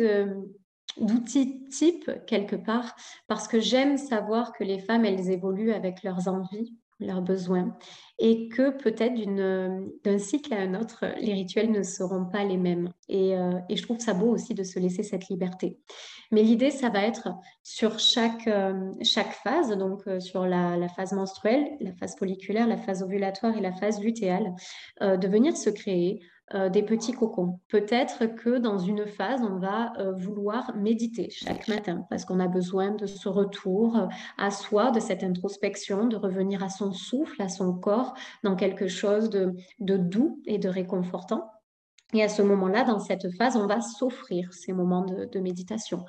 d'outils 0.98 1.68
type 1.70 2.12
quelque 2.28 2.56
part 2.56 2.96
parce 3.28 3.48
que 3.48 3.60
j'aime 3.60 3.98
savoir 3.98 4.54
que 4.54 4.64
les 4.64 4.80
femmes 4.80 5.06
elles 5.06 5.32
évoluent 5.32 5.74
avec 5.74 6.04
leurs 6.04 6.28
envies 6.28 6.78
leurs 7.06 7.22
besoins 7.22 7.76
et 8.20 8.48
que 8.48 8.70
peut-être 8.70 9.16
d'un 10.04 10.18
cycle 10.18 10.54
à 10.54 10.60
un 10.60 10.80
autre, 10.80 11.06
les 11.20 11.34
rituels 11.34 11.72
ne 11.72 11.84
seront 11.84 12.26
pas 12.26 12.44
les 12.44 12.58
mêmes. 12.58 12.90
Et, 13.10 13.36
euh, 13.36 13.60
et, 13.70 13.76
je 13.76 13.84
trouve 13.84 14.00
ça 14.00 14.14
beau 14.14 14.28
aussi 14.28 14.54
de 14.54 14.64
se 14.64 14.80
laisser 14.80 15.04
cette 15.04 15.28
liberté. 15.30 15.80
Mais 16.32 16.44
l'idée, 16.44 16.72
ça 16.72 16.90
va 16.90 17.04
être 17.04 17.30
sur 17.64 18.00
chaque, 18.00 18.48
euh, 18.48 18.92
chaque 19.02 19.34
phase, 19.34 19.76
donc 19.78 20.08
euh, 20.08 20.20
sur 20.20 20.46
la, 20.46 20.78
la, 20.78 20.88
phase 20.90 21.14
menstruelle, 21.14 21.66
la 21.80 21.94
phase 21.94 22.16
folliculaire, 22.18 22.68
la 22.68 22.78
phase 22.78 23.02
ovulatoire 23.02 23.58
et 23.58 23.62
la 23.62 23.74
phase 23.74 24.00
lutéale, 24.00 24.54
de 25.02 25.28
venir 25.28 25.58
se 25.58 25.70
créer 25.70 26.22
euh, 26.56 26.70
des 26.70 26.84
petits 26.84 27.14
cocons. 27.14 27.60
Peut-être 27.68 28.28
que 28.28 28.60
dans 28.60 28.78
une 28.78 29.08
phase, 29.08 29.42
on 29.42 29.58
va 29.58 29.92
euh, 29.98 30.12
vouloir 30.12 30.76
méditer 30.76 31.32
chaque 31.32 31.68
matin 31.68 32.06
parce 32.12 32.26
qu'on 32.26 32.40
a 32.40 32.48
besoin 32.48 32.92
de 32.92 33.08
ce 33.08 33.28
retour 33.28 33.98
euh, 33.98 34.06
à 34.38 34.52
soi, 34.52 34.92
de 34.92 35.00
cette 35.00 35.24
introspection, 35.24 36.06
de 36.06 36.16
revenir 36.16 36.64
à 36.64 36.70
son 36.70 36.94
souffle, 36.94 37.42
à 37.42 37.50
son 37.50 37.74
corps, 37.74 38.14
dans 38.44 38.56
quelque 38.56 38.88
chose 38.88 39.32
de, 39.32 39.56
doux 39.80 40.44
et 40.46 40.60
de 40.60 40.70
réconfortant. 40.70 41.50
Et 42.14 42.22
à 42.22 42.30
ce 42.30 42.44
moment-là, 42.44 42.84
dans 42.84 43.00
cette 43.00 43.36
phase, 43.36 43.56
on 43.56 43.66
va 43.66 43.82
s'offrir 43.82 44.54
ces 44.54 44.74
moments 44.74 45.06
de, 45.06 45.40
méditation. 45.40 46.06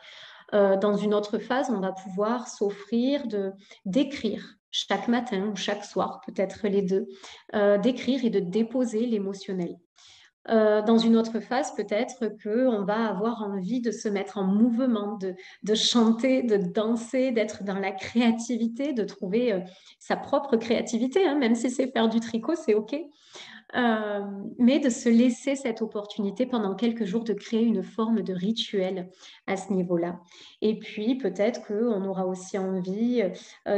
dans 0.53 0.95
une 0.95 1.15
autre 1.15 1.39
phase, 1.39 1.71
on 1.71 1.81
va 1.81 1.93
pouvoir 1.93 2.49
s'offrir 2.49 3.27
de 3.27 3.53
d'écrire 3.87 4.57
chaque 4.71 5.09
matin 5.09 5.47
ou 5.47 5.57
chaque 5.57 5.85
soir, 5.85 6.21
peut-être 6.27 6.69
les 6.69 6.83
deux, 6.83 7.07
d'écrire 7.83 8.23
et 8.27 8.31
de 8.31 8.41
déposer 8.41 9.07
l'émotionnel. 9.07 9.77
Euh, 10.51 10.83
dans 10.83 10.99
une 10.99 11.17
autre 11.17 11.41
phase, 11.41 11.75
peut-être 11.75 12.29
qu'on 12.43 12.85
va 12.85 13.07
avoir 13.07 13.43
envie 13.43 13.81
de 13.81 13.91
se 13.91 14.09
mettre 14.09 14.37
en 14.37 14.45
mouvement, 14.45 15.19
de, 15.63 15.75
chanter, 15.75 16.43
de 16.43 16.57
danser, 16.57 17.31
d'être 17.31 17.65
dans 17.65 17.79
la 17.79 17.93
créativité, 17.93 18.93
de 18.93 19.05
trouver 19.05 19.53
euh, 19.53 19.61
sa 19.99 20.17
propre 20.17 20.57
créativité, 20.57 21.27
hein, 21.27 21.37
même 21.37 21.55
si 21.55 21.71
c'est 21.71 21.91
faire 21.91 22.09
du 22.09 22.21
tricot, 22.21 22.55
c'est 22.57 22.75
OK. 22.75 22.95
Euh, 23.75 24.21
mais 24.59 24.79
de 24.79 24.89
se 24.89 25.09
laisser 25.09 25.57
cette 25.57 25.83
opportunité 25.83 26.47
pendant 26.47 26.77
quelques 26.77 27.07
jours 27.07 27.25
de 27.25 27.33
créer 27.33 27.63
une 27.63 27.83
forme 27.83 28.23
de 28.23 28.33
rituel 28.33 29.11
à 29.49 29.57
ce 29.57 29.73
niveau-là. 29.73 30.21
Et 30.61 30.79
puis 30.79 31.17
peut-être 31.17 31.67
qu'on 31.67 32.05
aura 32.05 32.27
aussi 32.27 32.57
envie 32.57 33.23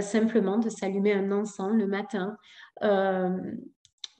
simplement 0.01 0.59
de 0.59 0.69
s'allumer 0.69 1.14
un 1.14 1.33
encens 1.33 1.73
le 1.73 1.87
matin, 1.87 2.37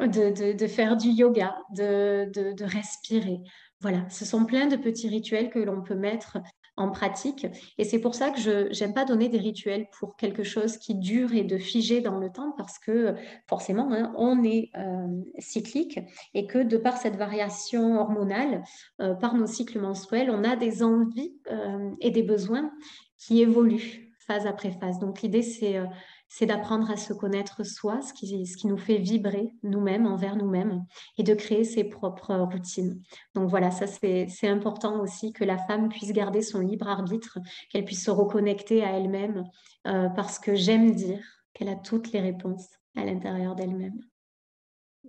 de, 0.01 0.67
faire 0.67 0.97
du 0.97 1.09
yoga, 1.09 1.57
de, 1.71 2.65
respirer. 2.65 3.41
Voilà, 3.81 4.09
ce 4.09 4.25
sont 4.25 4.45
plein 4.45 4.67
de 4.67 4.77
petits 4.77 5.09
rituels 5.09 5.51
que 5.51 5.59
l'on 5.59 5.83
peut 5.83 5.95
mettre 5.95 6.39
en 6.77 6.91
pratique. 6.91 7.47
Et 7.79 7.85
c'est 7.85 7.99
pour 7.99 8.15
ça 8.15 8.31
que 8.31 8.39
je 8.39 8.79
n'aime 8.81 8.93
pas 8.93 9.05
donner 9.05 9.29
des 9.29 9.39
rituels 9.39 9.87
pour 9.99 10.17
quelque 10.17 10.43
chose 10.43 10.77
qui 10.77 10.95
dure 10.95 11.35
et 11.35 11.43
de 11.43 11.57
figer 11.57 12.01
dans 12.01 12.19
le 12.19 12.31
temps, 12.31 12.53
parce 12.57 12.79
que 12.79 13.15
forcément, 13.49 13.91
hein, 13.93 14.13
on 14.17 14.43
est 14.45 14.71
euh, 14.77 15.07
cyclique 15.39 15.99
et 16.35 16.47
que 16.47 16.59
de 16.59 16.77
par 16.77 16.99
cette 16.99 17.17
variation 17.17 17.99
hormonale, 17.99 18.63
euh, 19.01 19.15
par 19.15 19.35
nos 19.35 19.47
cycles 19.47 19.81
menstruels, 19.81 20.31
on 20.31 20.45
a 20.45 20.57
des 20.57 20.83
envies 20.83 21.35
euh, 21.51 21.91
et 22.01 22.11
des 22.11 22.23
besoins 22.23 22.71
qui 23.19 23.41
évoluent 23.41 24.13
phase 24.19 24.47
après 24.47 24.73
phase. 24.73 24.99
Donc 24.99 25.23
l'idée, 25.23 25.43
c'est 25.43 25.81
c'est 26.29 26.47
d'apprendre 26.47 26.91
à 26.91 26.97
se 26.97 27.13
connaître 27.13 27.65
soi, 27.65 28.01
ce 28.03 28.13
qui, 28.13 28.47
ce 28.47 28.57
qui 28.57 28.67
nous 28.67 28.77
fait 28.77 28.99
vibrer 28.99 29.53
nous-mêmes, 29.63 30.07
envers 30.07 30.37
nous-mêmes, 30.37 30.85
et 31.19 31.23
de 31.23 31.35
créer 31.35 31.65
ses 31.65 31.85
propres 31.85 32.35
routines. 32.35 33.03
Donc 33.35 33.49
voilà, 33.49 33.71
ça 33.71 33.87
c'est 33.87 34.49
important 34.49 35.01
aussi 35.01 35.33
que 35.33 35.45
la 35.45 35.59
femme 35.59 35.89
puisse 35.89 36.13
garder 36.13 36.43
son 36.43 36.61
libre 36.61 36.89
arbitre, 36.89 37.39
qu'elle 37.71 37.85
puisse 37.85 38.05
se 38.05 38.11
reconnecter 38.11 38.83
à 38.83 38.97
elle-même, 38.97 39.45
euh, 39.87 40.09
parce 40.11 40.39
que 40.39 40.55
j'aime 40.55 40.95
dire 40.95 41.25
qu'elle 41.55 41.69
a 41.69 41.77
toutes 41.77 42.13
les 42.13 42.21
réponses 42.21 42.67
à 42.97 43.05
l'intérieur 43.05 43.55
d'elle-même. 43.55 44.01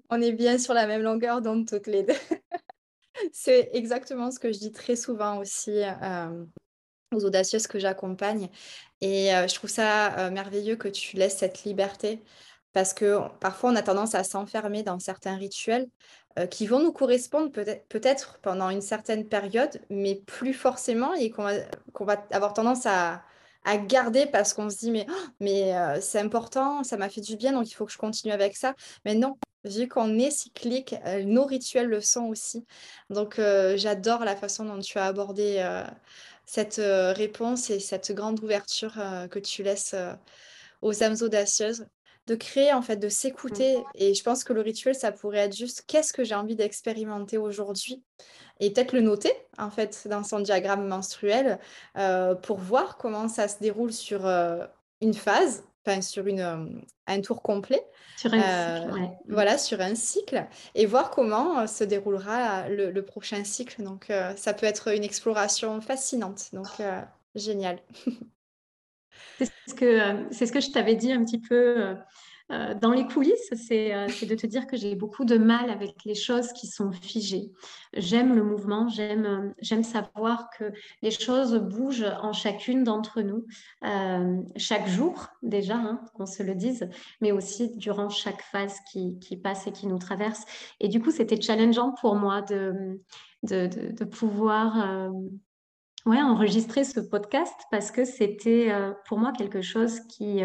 On 0.10 0.22
est 0.22 0.34
bien 0.34 0.58
sur 0.58 0.74
la 0.74 0.88
même 0.88 1.02
longueur 1.02 1.42
dans 1.42 1.66
toutes 1.66 1.88
les 1.88 2.04
deux. 2.04 2.14
c'est 3.34 3.70
exactement 3.74 4.32
ce 4.32 4.40
que 4.40 4.52
je 4.52 4.60
dis 4.60 4.72
très 4.72 4.96
souvent 4.96 5.40
aussi. 5.40 5.82
Euh, 5.84 6.46
aux 7.14 7.24
audacieuses 7.24 7.68
que 7.68 7.80
j'accompagne. 7.80 8.50
Et 9.02 9.30
je 9.30 9.54
trouve 9.56 9.70
ça 9.70 10.30
merveilleux 10.32 10.76
que 10.76 10.88
tu 10.88 11.18
laisses 11.18 11.38
cette 11.38 11.64
liberté 11.64 12.24
parce 12.74 12.94
que 12.94 13.20
parfois 13.40 13.72
on 13.72 13.76
a 13.76 13.82
tendance 13.82 14.16
à 14.16 14.24
s'enfermer 14.24 14.84
dans 14.84 15.00
certains 15.00 15.36
rituels 15.36 15.88
qui 16.52 16.68
vont 16.68 16.80
nous 16.80 16.92
correspondre 16.92 17.52
peut-être 17.52 18.40
pendant 18.42 18.70
une 18.70 18.82
certaine 18.82 19.28
période, 19.28 19.82
mais 19.90 20.16
plus 20.26 20.54
forcément 20.54 21.14
et 21.14 21.30
qu'on 21.32 21.44
va, 22.06 22.14
avoir 22.32 22.54
tendance 22.54 22.86
à, 22.86 23.24
à 23.66 23.78
garder 23.78 24.26
parce 24.26 24.54
qu'on 24.54 24.70
se 24.70 24.78
dit 24.78 24.92
mais, 24.92 25.06
oh, 25.10 25.28
mais 25.40 25.74
c'est 26.02 26.20
important, 26.20 26.84
ça 26.84 26.98
m'a 26.98 27.10
fait 27.10 27.22
du 27.22 27.36
bien, 27.36 27.52
donc 27.54 27.70
il 27.70 27.74
faut 27.74 27.86
que 27.86 27.92
je 27.92 27.98
continue 27.98 28.34
avec 28.34 28.56
ça. 28.56 28.76
Mais 29.06 29.16
non, 29.16 29.38
vu 29.66 29.88
qu'on 29.88 30.18
est 30.18 30.32
cyclique, 30.32 30.96
nos 31.26 31.46
rituels 31.46 31.88
le 31.88 32.02
sont 32.02 32.26
aussi. 32.26 32.66
Donc 33.10 33.40
j'adore 33.76 34.24
la 34.24 34.36
façon 34.36 34.66
dont 34.66 34.80
tu 34.80 34.98
as 34.98 35.06
abordé 35.06 35.64
cette 36.48 36.82
réponse 37.16 37.70
et 37.70 37.80
cette 37.80 38.12
grande 38.14 38.44
ouverture 38.44 38.96
que 39.30 39.38
tu 39.38 39.62
laisses 39.62 39.94
aux 40.82 41.04
âmes 41.04 41.18
audacieuses, 41.22 41.86
de 42.26 42.34
créer 42.36 42.74
en 42.74 42.82
fait, 42.82 42.96
de 42.98 43.10
s'écouter. 43.10 43.78
Et 43.94 44.16
je 44.16 44.24
pense 44.24 44.44
que 44.44 44.54
le 44.54 44.62
rituel, 44.62 44.96
ça 44.96 45.12
pourrait 45.12 45.40
être 45.40 45.56
juste 45.56 45.84
qu'est-ce 45.88 46.14
que 46.14 46.24
j'ai 46.24 46.36
envie 46.36 46.56
d'expérimenter 46.56 47.38
aujourd'hui 47.38 48.04
et 48.60 48.72
peut-être 48.72 48.94
le 48.94 49.02
noter 49.02 49.32
en 49.60 49.70
fait 49.70 50.08
dans 50.10 50.24
son 50.24 50.40
diagramme 50.40 50.88
menstruel 50.88 51.60
pour 52.42 52.58
voir 52.58 52.98
comment 52.98 53.28
ça 53.28 53.48
se 53.48 53.60
déroule 53.60 53.94
sur 53.94 54.26
une 55.02 55.14
phase, 55.14 55.64
enfin 55.88 56.02
sur 56.02 56.28
une, 56.28 56.84
un 57.08 57.22
tour 57.22 57.42
complet. 57.42 57.82
Sur 58.18 58.34
un 58.34 58.40
cycle, 58.40 59.00
euh, 59.00 59.06
Voilà, 59.30 59.58
sur 59.58 59.82
un 59.82 59.96
cycle, 59.96 60.46
et 60.76 60.86
voir 60.86 61.12
comment 61.12 61.60
euh, 61.60 61.68
se 61.68 61.84
déroulera 61.84 62.68
le, 62.70 63.02
prochain 63.02 63.44
cycle. 63.44 63.84
Donc, 63.84 64.10
euh, 64.10 64.36
ça 64.36 64.54
peut 64.54 64.66
être 64.66 64.94
une 64.94 65.04
exploration 65.04 65.80
fascinante. 65.82 66.50
Donc, 66.54 66.68
génial. 67.36 67.80
c'est 69.38 69.52
ce, 69.68 69.74
que, 69.74 70.26
c'est 70.32 70.46
ce 70.46 70.52
que 70.52 70.60
je 70.60 70.72
t'avais 70.72 70.96
dit 70.96 71.12
un 71.12 71.24
petit 71.24 71.40
peu 71.40 71.96
euh, 72.50 72.74
dans 72.76 72.92
les 72.92 73.06
coulisses, 73.06 73.52
euh, 73.72 74.08
c'est 74.08 74.26
de 74.26 74.36
te 74.36 74.48
dire 74.48 74.68
que 74.68 74.78
j'ai 74.78 74.96
beaucoup 74.96 75.26
de 75.26 75.38
mal 75.38 75.70
avec 75.70 76.06
les 76.06 76.16
choses 76.16 76.54
qui 76.54 76.68
sont 76.68 76.92
figées. 76.92 77.52
J'aime 77.94 78.34
le 78.36 78.44
mouvement, 78.44 78.88
j'aime 78.88 79.54
euh, 79.62 79.84
savoir 79.84 80.50
que 80.58 80.72
les 81.02 81.12
choses 81.12 81.56
bougent 81.56 82.10
en 82.22 82.32
chacune 82.32 82.84
d'entre 82.84 83.22
nous, 83.22 83.46
chaque 84.56 84.88
jour 84.88 85.28
déjà, 85.44 85.76
hein, 85.76 86.02
qu'on 86.14 86.26
se 86.26 86.44
le 86.44 86.56
dise, 86.56 86.90
mais 87.22 87.32
aussi 87.32 87.76
durant 87.76 88.10
chaque 88.10 88.42
phase 88.42 88.78
qui, 88.92 89.20
qui, 89.20 89.36
passe 89.36 89.68
et 89.68 89.72
qui 89.72 89.88
nous 89.88 90.00
traverse. 90.00 90.44
Et 90.80 90.88
du 90.88 91.02
coup, 91.02 91.12
c'était 91.12 91.40
challengeant 91.40 91.94
pour 92.00 92.16
moi 92.16 92.42
de, 92.42 93.02
de, 93.44 93.68
de, 93.92 94.06
pouvoir... 94.06 95.12
Ouais, 96.06 96.22
enregistrer 96.22 96.86
ce 96.86 97.02
podcast 97.02 97.54
parce 97.70 97.92
que 97.92 98.06
c'était 98.06 98.72
pour 99.10 99.18
moi 99.18 99.34
quelque 99.34 99.62
chose 99.62 100.00
qui, 100.08 100.40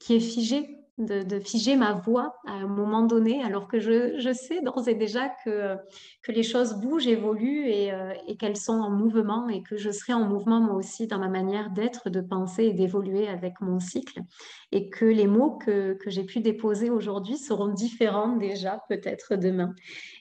qui 0.00 0.16
est 0.16 0.20
figé 0.20 0.75
de, 0.98 1.38
figer 1.40 1.76
ma 1.76 1.92
voix 1.92 2.36
à 2.46 2.52
un 2.52 2.66
moment 2.66 3.02
donné, 3.02 3.42
alors 3.42 3.68
que 3.68 3.78
je, 3.78 4.32
sais 4.32 4.62
d'ores 4.62 4.88
et 4.88 4.94
déjà 4.94 5.28
que, 5.44 5.76
que 6.22 6.32
les 6.32 6.42
choses 6.42 6.74
bougent, 6.74 7.06
évoluent 7.06 7.66
euh, 7.68 8.14
et, 8.26 8.36
qu'elles 8.36 8.56
sont 8.56 8.80
en 8.80 8.90
mouvement 8.90 9.48
et 9.48 9.62
que 9.62 9.76
je 9.76 9.90
serai 9.90 10.14
en 10.14 10.24
mouvement 10.24 10.60
moi 10.60 10.74
aussi 10.74 11.06
dans 11.06 11.18
ma 11.18 11.28
manière 11.28 11.70
d'être, 11.70 12.08
de 12.08 12.20
penser 12.20 12.64
et 12.64 12.72
d'évoluer 12.72 13.28
avec 13.28 13.60
mon 13.60 13.78
cycle 13.78 14.20
et 14.72 14.88
que 14.88 15.04
les 15.04 15.26
mots 15.26 15.58
que, 15.58 15.98
j'ai 16.06 16.24
pu 16.24 16.40
déposer 16.40 16.88
aujourd'hui 16.88 17.36
seront 17.36 17.68
différents 17.68 18.36
déjà 18.36 18.82
peut-être 18.88 19.36
demain. 19.36 19.74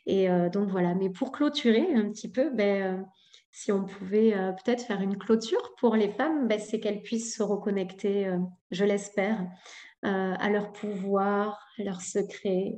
Et 0.06 0.30
euh, 0.30 0.50
donc 0.50 0.70
voilà, 0.70 0.94
mais 0.94 1.10
pour 1.10 1.32
clôturer 1.32 1.88
un 1.94 2.10
petit 2.10 2.30
peu, 2.30 2.50
ben, 2.50 3.00
euh, 3.00 3.04
si 3.52 3.72
on 3.72 3.86
pouvait 3.86 4.34
peut-être 4.66 4.84
faire 4.84 5.00
une 5.00 5.18
clôture 5.18 5.74
pour 5.78 5.96
les 5.96 6.10
femmes, 6.10 6.50
ben, 6.50 6.60
c'est 6.60 6.82
qu'elles 6.82 7.02
puissent 7.02 7.38
se 7.38 7.42
reconnecter, 7.42 8.30
je 8.72 8.84
l'espère, 8.84 9.48
à 10.06 10.50
leur 10.50 10.72
pouvoir, 10.72 11.60
à 11.80 11.84
leurs 11.84 12.02
secrets, 12.02 12.76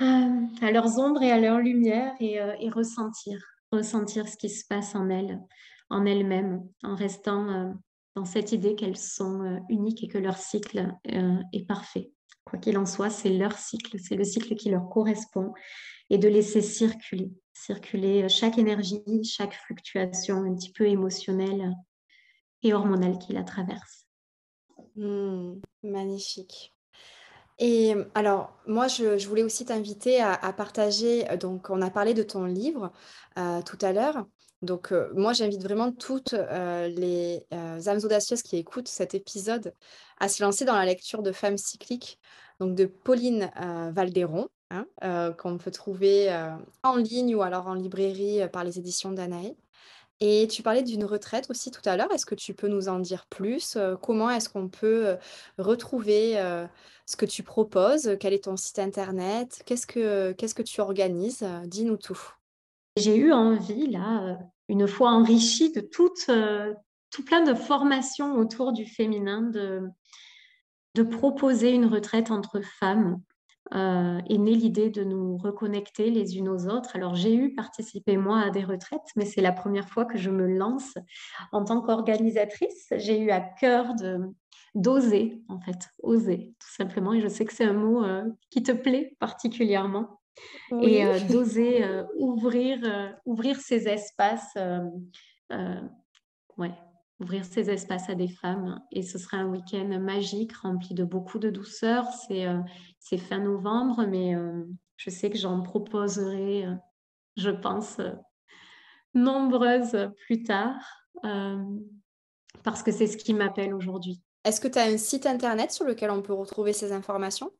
euh, 0.00 0.46
à 0.60 0.72
leurs 0.72 0.98
ombres 0.98 1.22
et 1.22 1.30
à 1.30 1.38
leur 1.38 1.58
lumière 1.58 2.14
euh, 2.20 2.56
et, 2.58 2.68
ressentir, 2.68 3.40
ressentir 3.70 4.26
ce 4.26 4.36
qui 4.36 4.50
se 4.50 4.66
passe 4.66 4.96
en 4.96 5.08
elles, 5.08 5.40
en 5.88 6.04
elles-mêmes, 6.04 6.66
en 6.82 6.96
restant 6.96 7.76
dans 8.16 8.24
cette 8.24 8.50
idée 8.50 8.74
qu'elles 8.74 8.96
sont 8.96 9.62
uniques 9.68 10.02
et 10.02 10.08
que 10.08 10.18
leur 10.18 10.36
cycle 10.36 10.92
est 11.04 11.66
parfait. 11.66 12.10
Quoi 12.44 12.58
qu'il 12.58 12.76
en 12.76 12.86
soit, 12.86 13.10
c'est 13.10 13.30
leur 13.30 13.56
cycle, 13.56 13.98
c'est 14.00 14.16
le 14.16 14.24
cycle 14.24 14.56
qui 14.56 14.70
leur 14.70 14.88
correspond 14.88 15.52
et 16.10 16.18
de 16.18 16.28
laisser 16.28 16.60
circuler, 16.60 17.30
circuler 17.52 18.28
chaque 18.28 18.58
énergie, 18.58 19.02
chaque 19.22 19.54
fluctuation 19.54 20.42
un 20.42 20.54
petit 20.54 20.72
peu 20.72 20.88
émotionnelle 20.88 21.72
et 22.62 22.74
hormonale 22.74 23.18
qui 23.18 23.32
la 23.32 23.44
traverse. 23.44 24.03
Mmh, 24.96 25.60
magnifique. 25.82 26.72
Et 27.58 27.94
alors, 28.14 28.52
moi, 28.66 28.88
je, 28.88 29.26
voulais 29.28 29.42
aussi 29.42 29.64
t'inviter 29.64 30.20
à, 30.20 30.52
partager. 30.52 31.24
Donc, 31.38 31.70
on 31.70 31.82
a 31.82 31.90
parlé 31.90 32.14
de 32.14 32.22
ton 32.22 32.44
livre 32.46 32.92
tout 33.36 33.78
à 33.80 33.92
l'heure. 33.92 34.26
Donc, 34.62 34.92
moi, 35.14 35.32
j'invite 35.32 35.62
vraiment 35.62 35.92
toutes 35.92 36.32
les 36.32 37.46
âmes 37.52 38.00
audacieuses 38.02 38.42
qui 38.42 38.56
écoutent 38.56 38.88
cet 38.88 39.14
épisode 39.14 39.74
à 40.18 40.28
se 40.28 40.42
lancer 40.42 40.64
dans 40.64 40.74
la 40.74 40.84
lecture 40.84 41.22
de 41.22 41.32
Femmes 41.32 41.58
cycliques, 41.58 42.18
donc 42.60 42.74
de 42.74 42.86
Pauline 42.86 43.50
Valderon, 43.92 44.48
hein, 44.70 44.86
qu'on 45.38 45.58
peut 45.58 45.70
trouver 45.70 46.36
en 46.82 46.96
ligne 46.96 47.36
ou 47.36 47.42
alors 47.42 47.68
en 47.68 47.74
librairie 47.74 48.48
par 48.52 48.64
les 48.64 48.78
éditions 48.78 49.12
Danae. 49.12 49.54
Et 50.20 50.48
tu 50.48 50.62
parlais 50.62 50.82
d'une 50.82 51.04
retraite 51.04 51.50
aussi 51.50 51.70
tout 51.70 51.82
à 51.84 51.96
l'heure. 51.96 52.10
Est-ce 52.12 52.26
que 52.26 52.34
tu 52.34 52.54
peux 52.54 52.68
nous 52.68 52.88
en 52.88 52.98
dire 52.98 53.26
plus? 53.28 53.76
comment 54.00 54.30
est-ce 54.30 54.48
qu'on 54.48 54.68
peut, 54.68 55.16
retrouver, 55.58 56.34
ce 57.06 57.16
que 57.16 57.26
tu 57.26 57.42
proposes? 57.42 58.16
Quel 58.20 58.32
est 58.32 58.44
ton 58.44 58.56
site 58.56 58.78
internet? 58.78 59.62
Qu'est-ce 59.66 59.86
que 59.86 60.62
tu 60.62 60.80
organises? 60.80 61.44
dis-nous 61.66 61.96
tout. 61.96 62.20
J'ai 62.96 63.16
eu 63.16 63.32
envie 63.32 63.90
là, 63.90 64.38
une 64.68 64.86
fois 64.86 65.10
enrichie 65.10 65.72
de 65.72 65.80
tout 65.80 66.14
plein 67.26 67.42
de 67.42 67.54
formations 67.54 68.36
autour 68.36 68.72
du 68.72 68.86
féminin, 68.86 69.42
de 69.42 71.02
proposer 71.02 71.70
une 71.70 71.86
retraite 71.86 72.30
entre 72.30 72.60
femmes 72.78 73.20
euh, 73.72 74.20
est 74.28 74.38
née 74.38 74.54
l'idée 74.54 74.90
de 74.90 75.04
nous 75.04 75.38
reconnecter 75.38 76.10
les 76.10 76.36
unes 76.36 76.48
aux 76.48 76.66
autres. 76.68 76.94
Alors 76.94 77.14
j'ai 77.14 77.34
eu 77.34 77.54
participé 77.54 78.16
moi 78.16 78.40
à 78.40 78.50
des 78.50 78.62
retraites, 78.62 79.00
mais 79.16 79.24
c'est 79.24 79.40
la 79.40 79.52
première 79.52 79.88
fois 79.88 80.04
que 80.04 80.18
je 80.18 80.30
me 80.30 80.46
lance 80.46 80.94
en 81.50 81.64
tant 81.64 81.80
qu'organisatrice. 81.80 82.92
J'ai 82.96 83.18
eu 83.18 83.30
à 83.30 83.40
cœur 83.40 83.94
de 83.94 84.20
d'oser 84.74 85.40
en 85.48 85.60
fait, 85.60 85.88
oser 86.02 86.54
tout 86.58 86.74
simplement. 86.74 87.12
Et 87.14 87.20
je 87.20 87.28
sais 87.28 87.44
que 87.44 87.54
c'est 87.54 87.64
un 87.64 87.72
mot 87.72 88.04
euh, 88.04 88.24
qui 88.50 88.62
te 88.62 88.72
plaît 88.72 89.16
particulièrement. 89.18 90.20
et 90.82 91.04
d'oser 91.30 91.84
ouvrir, 92.18 93.16
ouvrir 93.24 93.60
ces 93.60 93.88
espaces. 93.88 94.58
ouais, 96.58 96.72
ouvrir 97.20 97.44
ces 97.44 97.70
espaces 97.70 98.10
à 98.10 98.14
des 98.14 98.28
femmes. 98.28 98.80
Et 98.90 99.02
ce 99.02 99.18
sera 99.18 99.36
un 99.38 99.46
week-end 99.46 99.98
magique, 100.00 100.52
rempli 100.56 100.94
de 100.94 101.04
beaucoup 101.04 101.38
de 101.38 101.50
douceur. 101.50 102.06
C'est 102.18 103.18
fin 103.18 103.38
novembre, 103.38 104.06
mais 104.06 104.34
je 104.96 105.10
sais 105.10 105.30
que 105.30 105.38
j'en 105.38 105.62
proposerai, 105.62 106.66
je 107.36 107.50
pense, 107.50 108.00
nombreuses 109.14 110.10
plus 110.26 110.42
tard, 110.42 111.08
parce 112.62 112.82
que 112.82 112.92
c'est 112.92 113.06
ce 113.06 113.16
qui 113.16 113.34
m'appelle 113.34 113.74
aujourd'hui. 113.74 114.20
Est-ce 114.44 114.60
que 114.60 114.68
tu 114.68 114.78
as 114.78 114.84
un 114.84 114.98
site 114.98 115.26
internet 115.26 115.70
sur 115.70 115.84
lequel 115.86 116.10
on 116.10 116.20
peut 116.20 116.34
retrouver 116.34 116.72
ces 116.72 116.92
informations? 116.92 117.50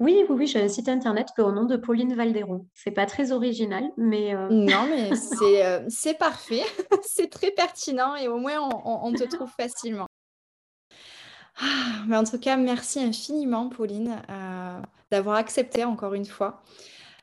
Oui, 0.00 0.24
oui, 0.28 0.36
oui, 0.36 0.46
j'ai 0.46 0.60
un 0.60 0.68
site 0.68 0.88
internet 0.88 1.28
au 1.38 1.52
nom 1.52 1.64
de 1.64 1.76
Pauline 1.76 2.14
Valderon. 2.14 2.66
C'est 2.74 2.90
pas 2.90 3.06
très 3.06 3.32
original, 3.32 3.90
mais... 3.96 4.34
Euh, 4.34 4.48
non, 4.50 4.86
mais 4.88 5.10
euh, 5.42 5.84
c'est 5.88 6.14
parfait. 6.14 6.64
c'est 7.02 7.30
très 7.30 7.50
pertinent 7.50 8.16
et 8.16 8.28
au 8.28 8.38
moins 8.38 8.68
on, 8.84 9.12
te 9.12 9.24
trouve 9.24 9.50
facilement. 9.50 10.06
Ah, 11.58 12.02
mais 12.06 12.16
en 12.16 12.24
tout 12.24 12.38
cas, 12.38 12.56
merci 12.56 13.00
infiniment, 13.00 13.68
Pauline, 13.68 14.20
euh, 14.28 14.80
d'avoir 15.10 15.36
accepté 15.36 15.84
encore 15.84 16.14
une 16.14 16.26
fois. 16.26 16.62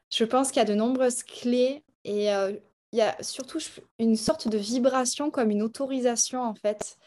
Je 0.09 0.23
pense 0.23 0.49
qu'il 0.49 0.57
y 0.57 0.65
a 0.65 0.67
de 0.67 0.75
nombreuses 0.75 1.23
clés 1.23 1.83
et 2.03 2.27
il 2.27 2.97
y 2.97 3.01
a 3.01 3.15
surtout 3.21 3.59
une 3.99 4.15
sorte 4.15 4.47
de 4.47 4.57
vibration 4.57 5.31
comme 5.31 5.51
une 5.51 5.61
autorisation 5.61 6.41
en 6.41 6.55
fait 6.55 6.97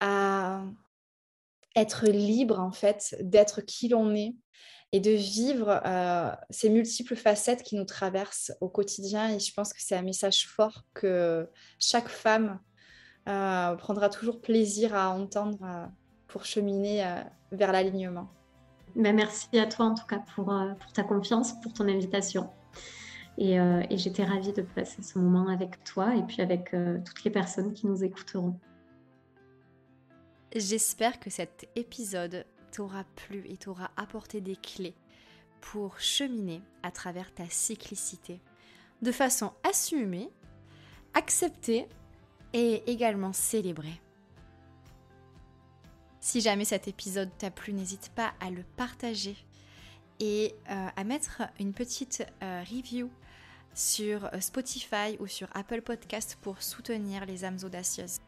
à 0.00 0.62
être 1.76 2.06
libre 2.06 2.58
en 2.58 2.72
fait, 2.72 3.16
d'être 3.20 3.60
qui 3.60 3.88
l'on 3.88 4.14
est 4.14 4.34
et 4.92 5.00
de 5.00 5.10
vivre 5.10 5.80
euh, 5.84 6.30
ces 6.50 6.68
multiples 6.68 7.14
facettes 7.14 7.62
qui 7.62 7.76
nous 7.76 7.84
traversent 7.84 8.52
au 8.60 8.68
quotidien. 8.68 9.30
Et 9.30 9.38
je 9.38 9.52
pense 9.54 9.72
que 9.72 9.80
c'est 9.80 9.96
un 9.96 10.02
message 10.02 10.46
fort 10.48 10.84
que 10.94 11.48
chaque 11.78 12.08
femme 12.08 12.58
euh, 13.28 13.74
prendra 13.76 14.08
toujours 14.08 14.40
plaisir 14.40 14.94
à 14.94 15.10
entendre 15.10 15.58
euh, 15.62 15.86
pour 16.26 16.44
cheminer 16.44 17.04
vers 17.52 17.72
l'alignement. 17.72 18.28
Ben, 18.96 19.14
merci 19.14 19.58
à 19.58 19.66
toi 19.66 19.86
en 19.86 19.94
tout 19.94 20.06
cas 20.06 20.22
pour, 20.34 20.46
pour 20.46 20.92
ta 20.92 21.02
confiance, 21.02 21.60
pour 21.60 21.72
ton 21.72 21.88
invitation. 21.88 22.50
Et, 23.36 23.54
et 23.54 23.96
j'étais 23.96 24.22
ravie 24.22 24.52
de 24.52 24.62
passer 24.62 25.02
ce 25.02 25.18
moment 25.18 25.48
avec 25.48 25.82
toi 25.82 26.14
et 26.14 26.22
puis 26.22 26.40
avec 26.40 26.70
toutes 27.04 27.24
les 27.24 27.30
personnes 27.30 27.72
qui 27.72 27.88
nous 27.88 28.04
écouteront. 28.04 28.60
J'espère 30.54 31.18
que 31.18 31.30
cet 31.30 31.68
épisode 31.74 32.44
t'aura 32.70 33.04
plu 33.16 33.44
et 33.48 33.56
t'aura 33.56 33.90
apporté 33.96 34.40
des 34.40 34.56
clés 34.56 34.94
pour 35.60 36.00
cheminer 36.00 36.62
à 36.82 36.90
travers 36.90 37.32
ta 37.34 37.48
cyclicité 37.48 38.40
de 39.02 39.12
façon 39.12 39.52
assumée, 39.62 40.30
acceptée 41.14 41.88
et 42.52 42.82
également 42.90 43.32
célébrée. 43.32 44.00
Si 46.20 46.40
jamais 46.40 46.64
cet 46.64 46.86
épisode 46.86 47.30
t'a 47.38 47.50
plu, 47.50 47.72
n'hésite 47.72 48.10
pas 48.14 48.34
à 48.40 48.50
le 48.50 48.62
partager 48.76 49.36
et 50.18 50.54
euh, 50.70 50.88
à 50.94 51.04
mettre 51.04 51.42
une 51.58 51.72
petite 51.72 52.26
euh, 52.42 52.62
review 52.62 53.10
sur 53.72 54.28
Spotify 54.40 55.16
ou 55.20 55.26
sur 55.26 55.48
Apple 55.54 55.80
Podcast 55.80 56.36
pour 56.42 56.62
soutenir 56.62 57.24
les 57.24 57.44
âmes 57.44 57.58
audacieuses. 57.62 58.20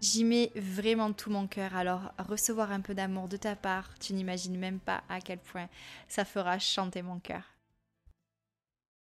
J'y 0.00 0.24
mets 0.24 0.50
vraiment 0.56 1.12
tout 1.12 1.30
mon 1.30 1.46
cœur, 1.46 1.76
alors 1.76 2.12
recevoir 2.18 2.72
un 2.72 2.80
peu 2.80 2.94
d'amour 2.94 3.28
de 3.28 3.36
ta 3.36 3.54
part, 3.54 3.98
tu 3.98 4.14
n'imagines 4.14 4.58
même 4.58 4.80
pas 4.80 5.02
à 5.10 5.20
quel 5.20 5.38
point 5.38 5.68
ça 6.08 6.24
fera 6.24 6.58
chanter 6.58 7.02
mon 7.02 7.18
cœur. 7.18 7.42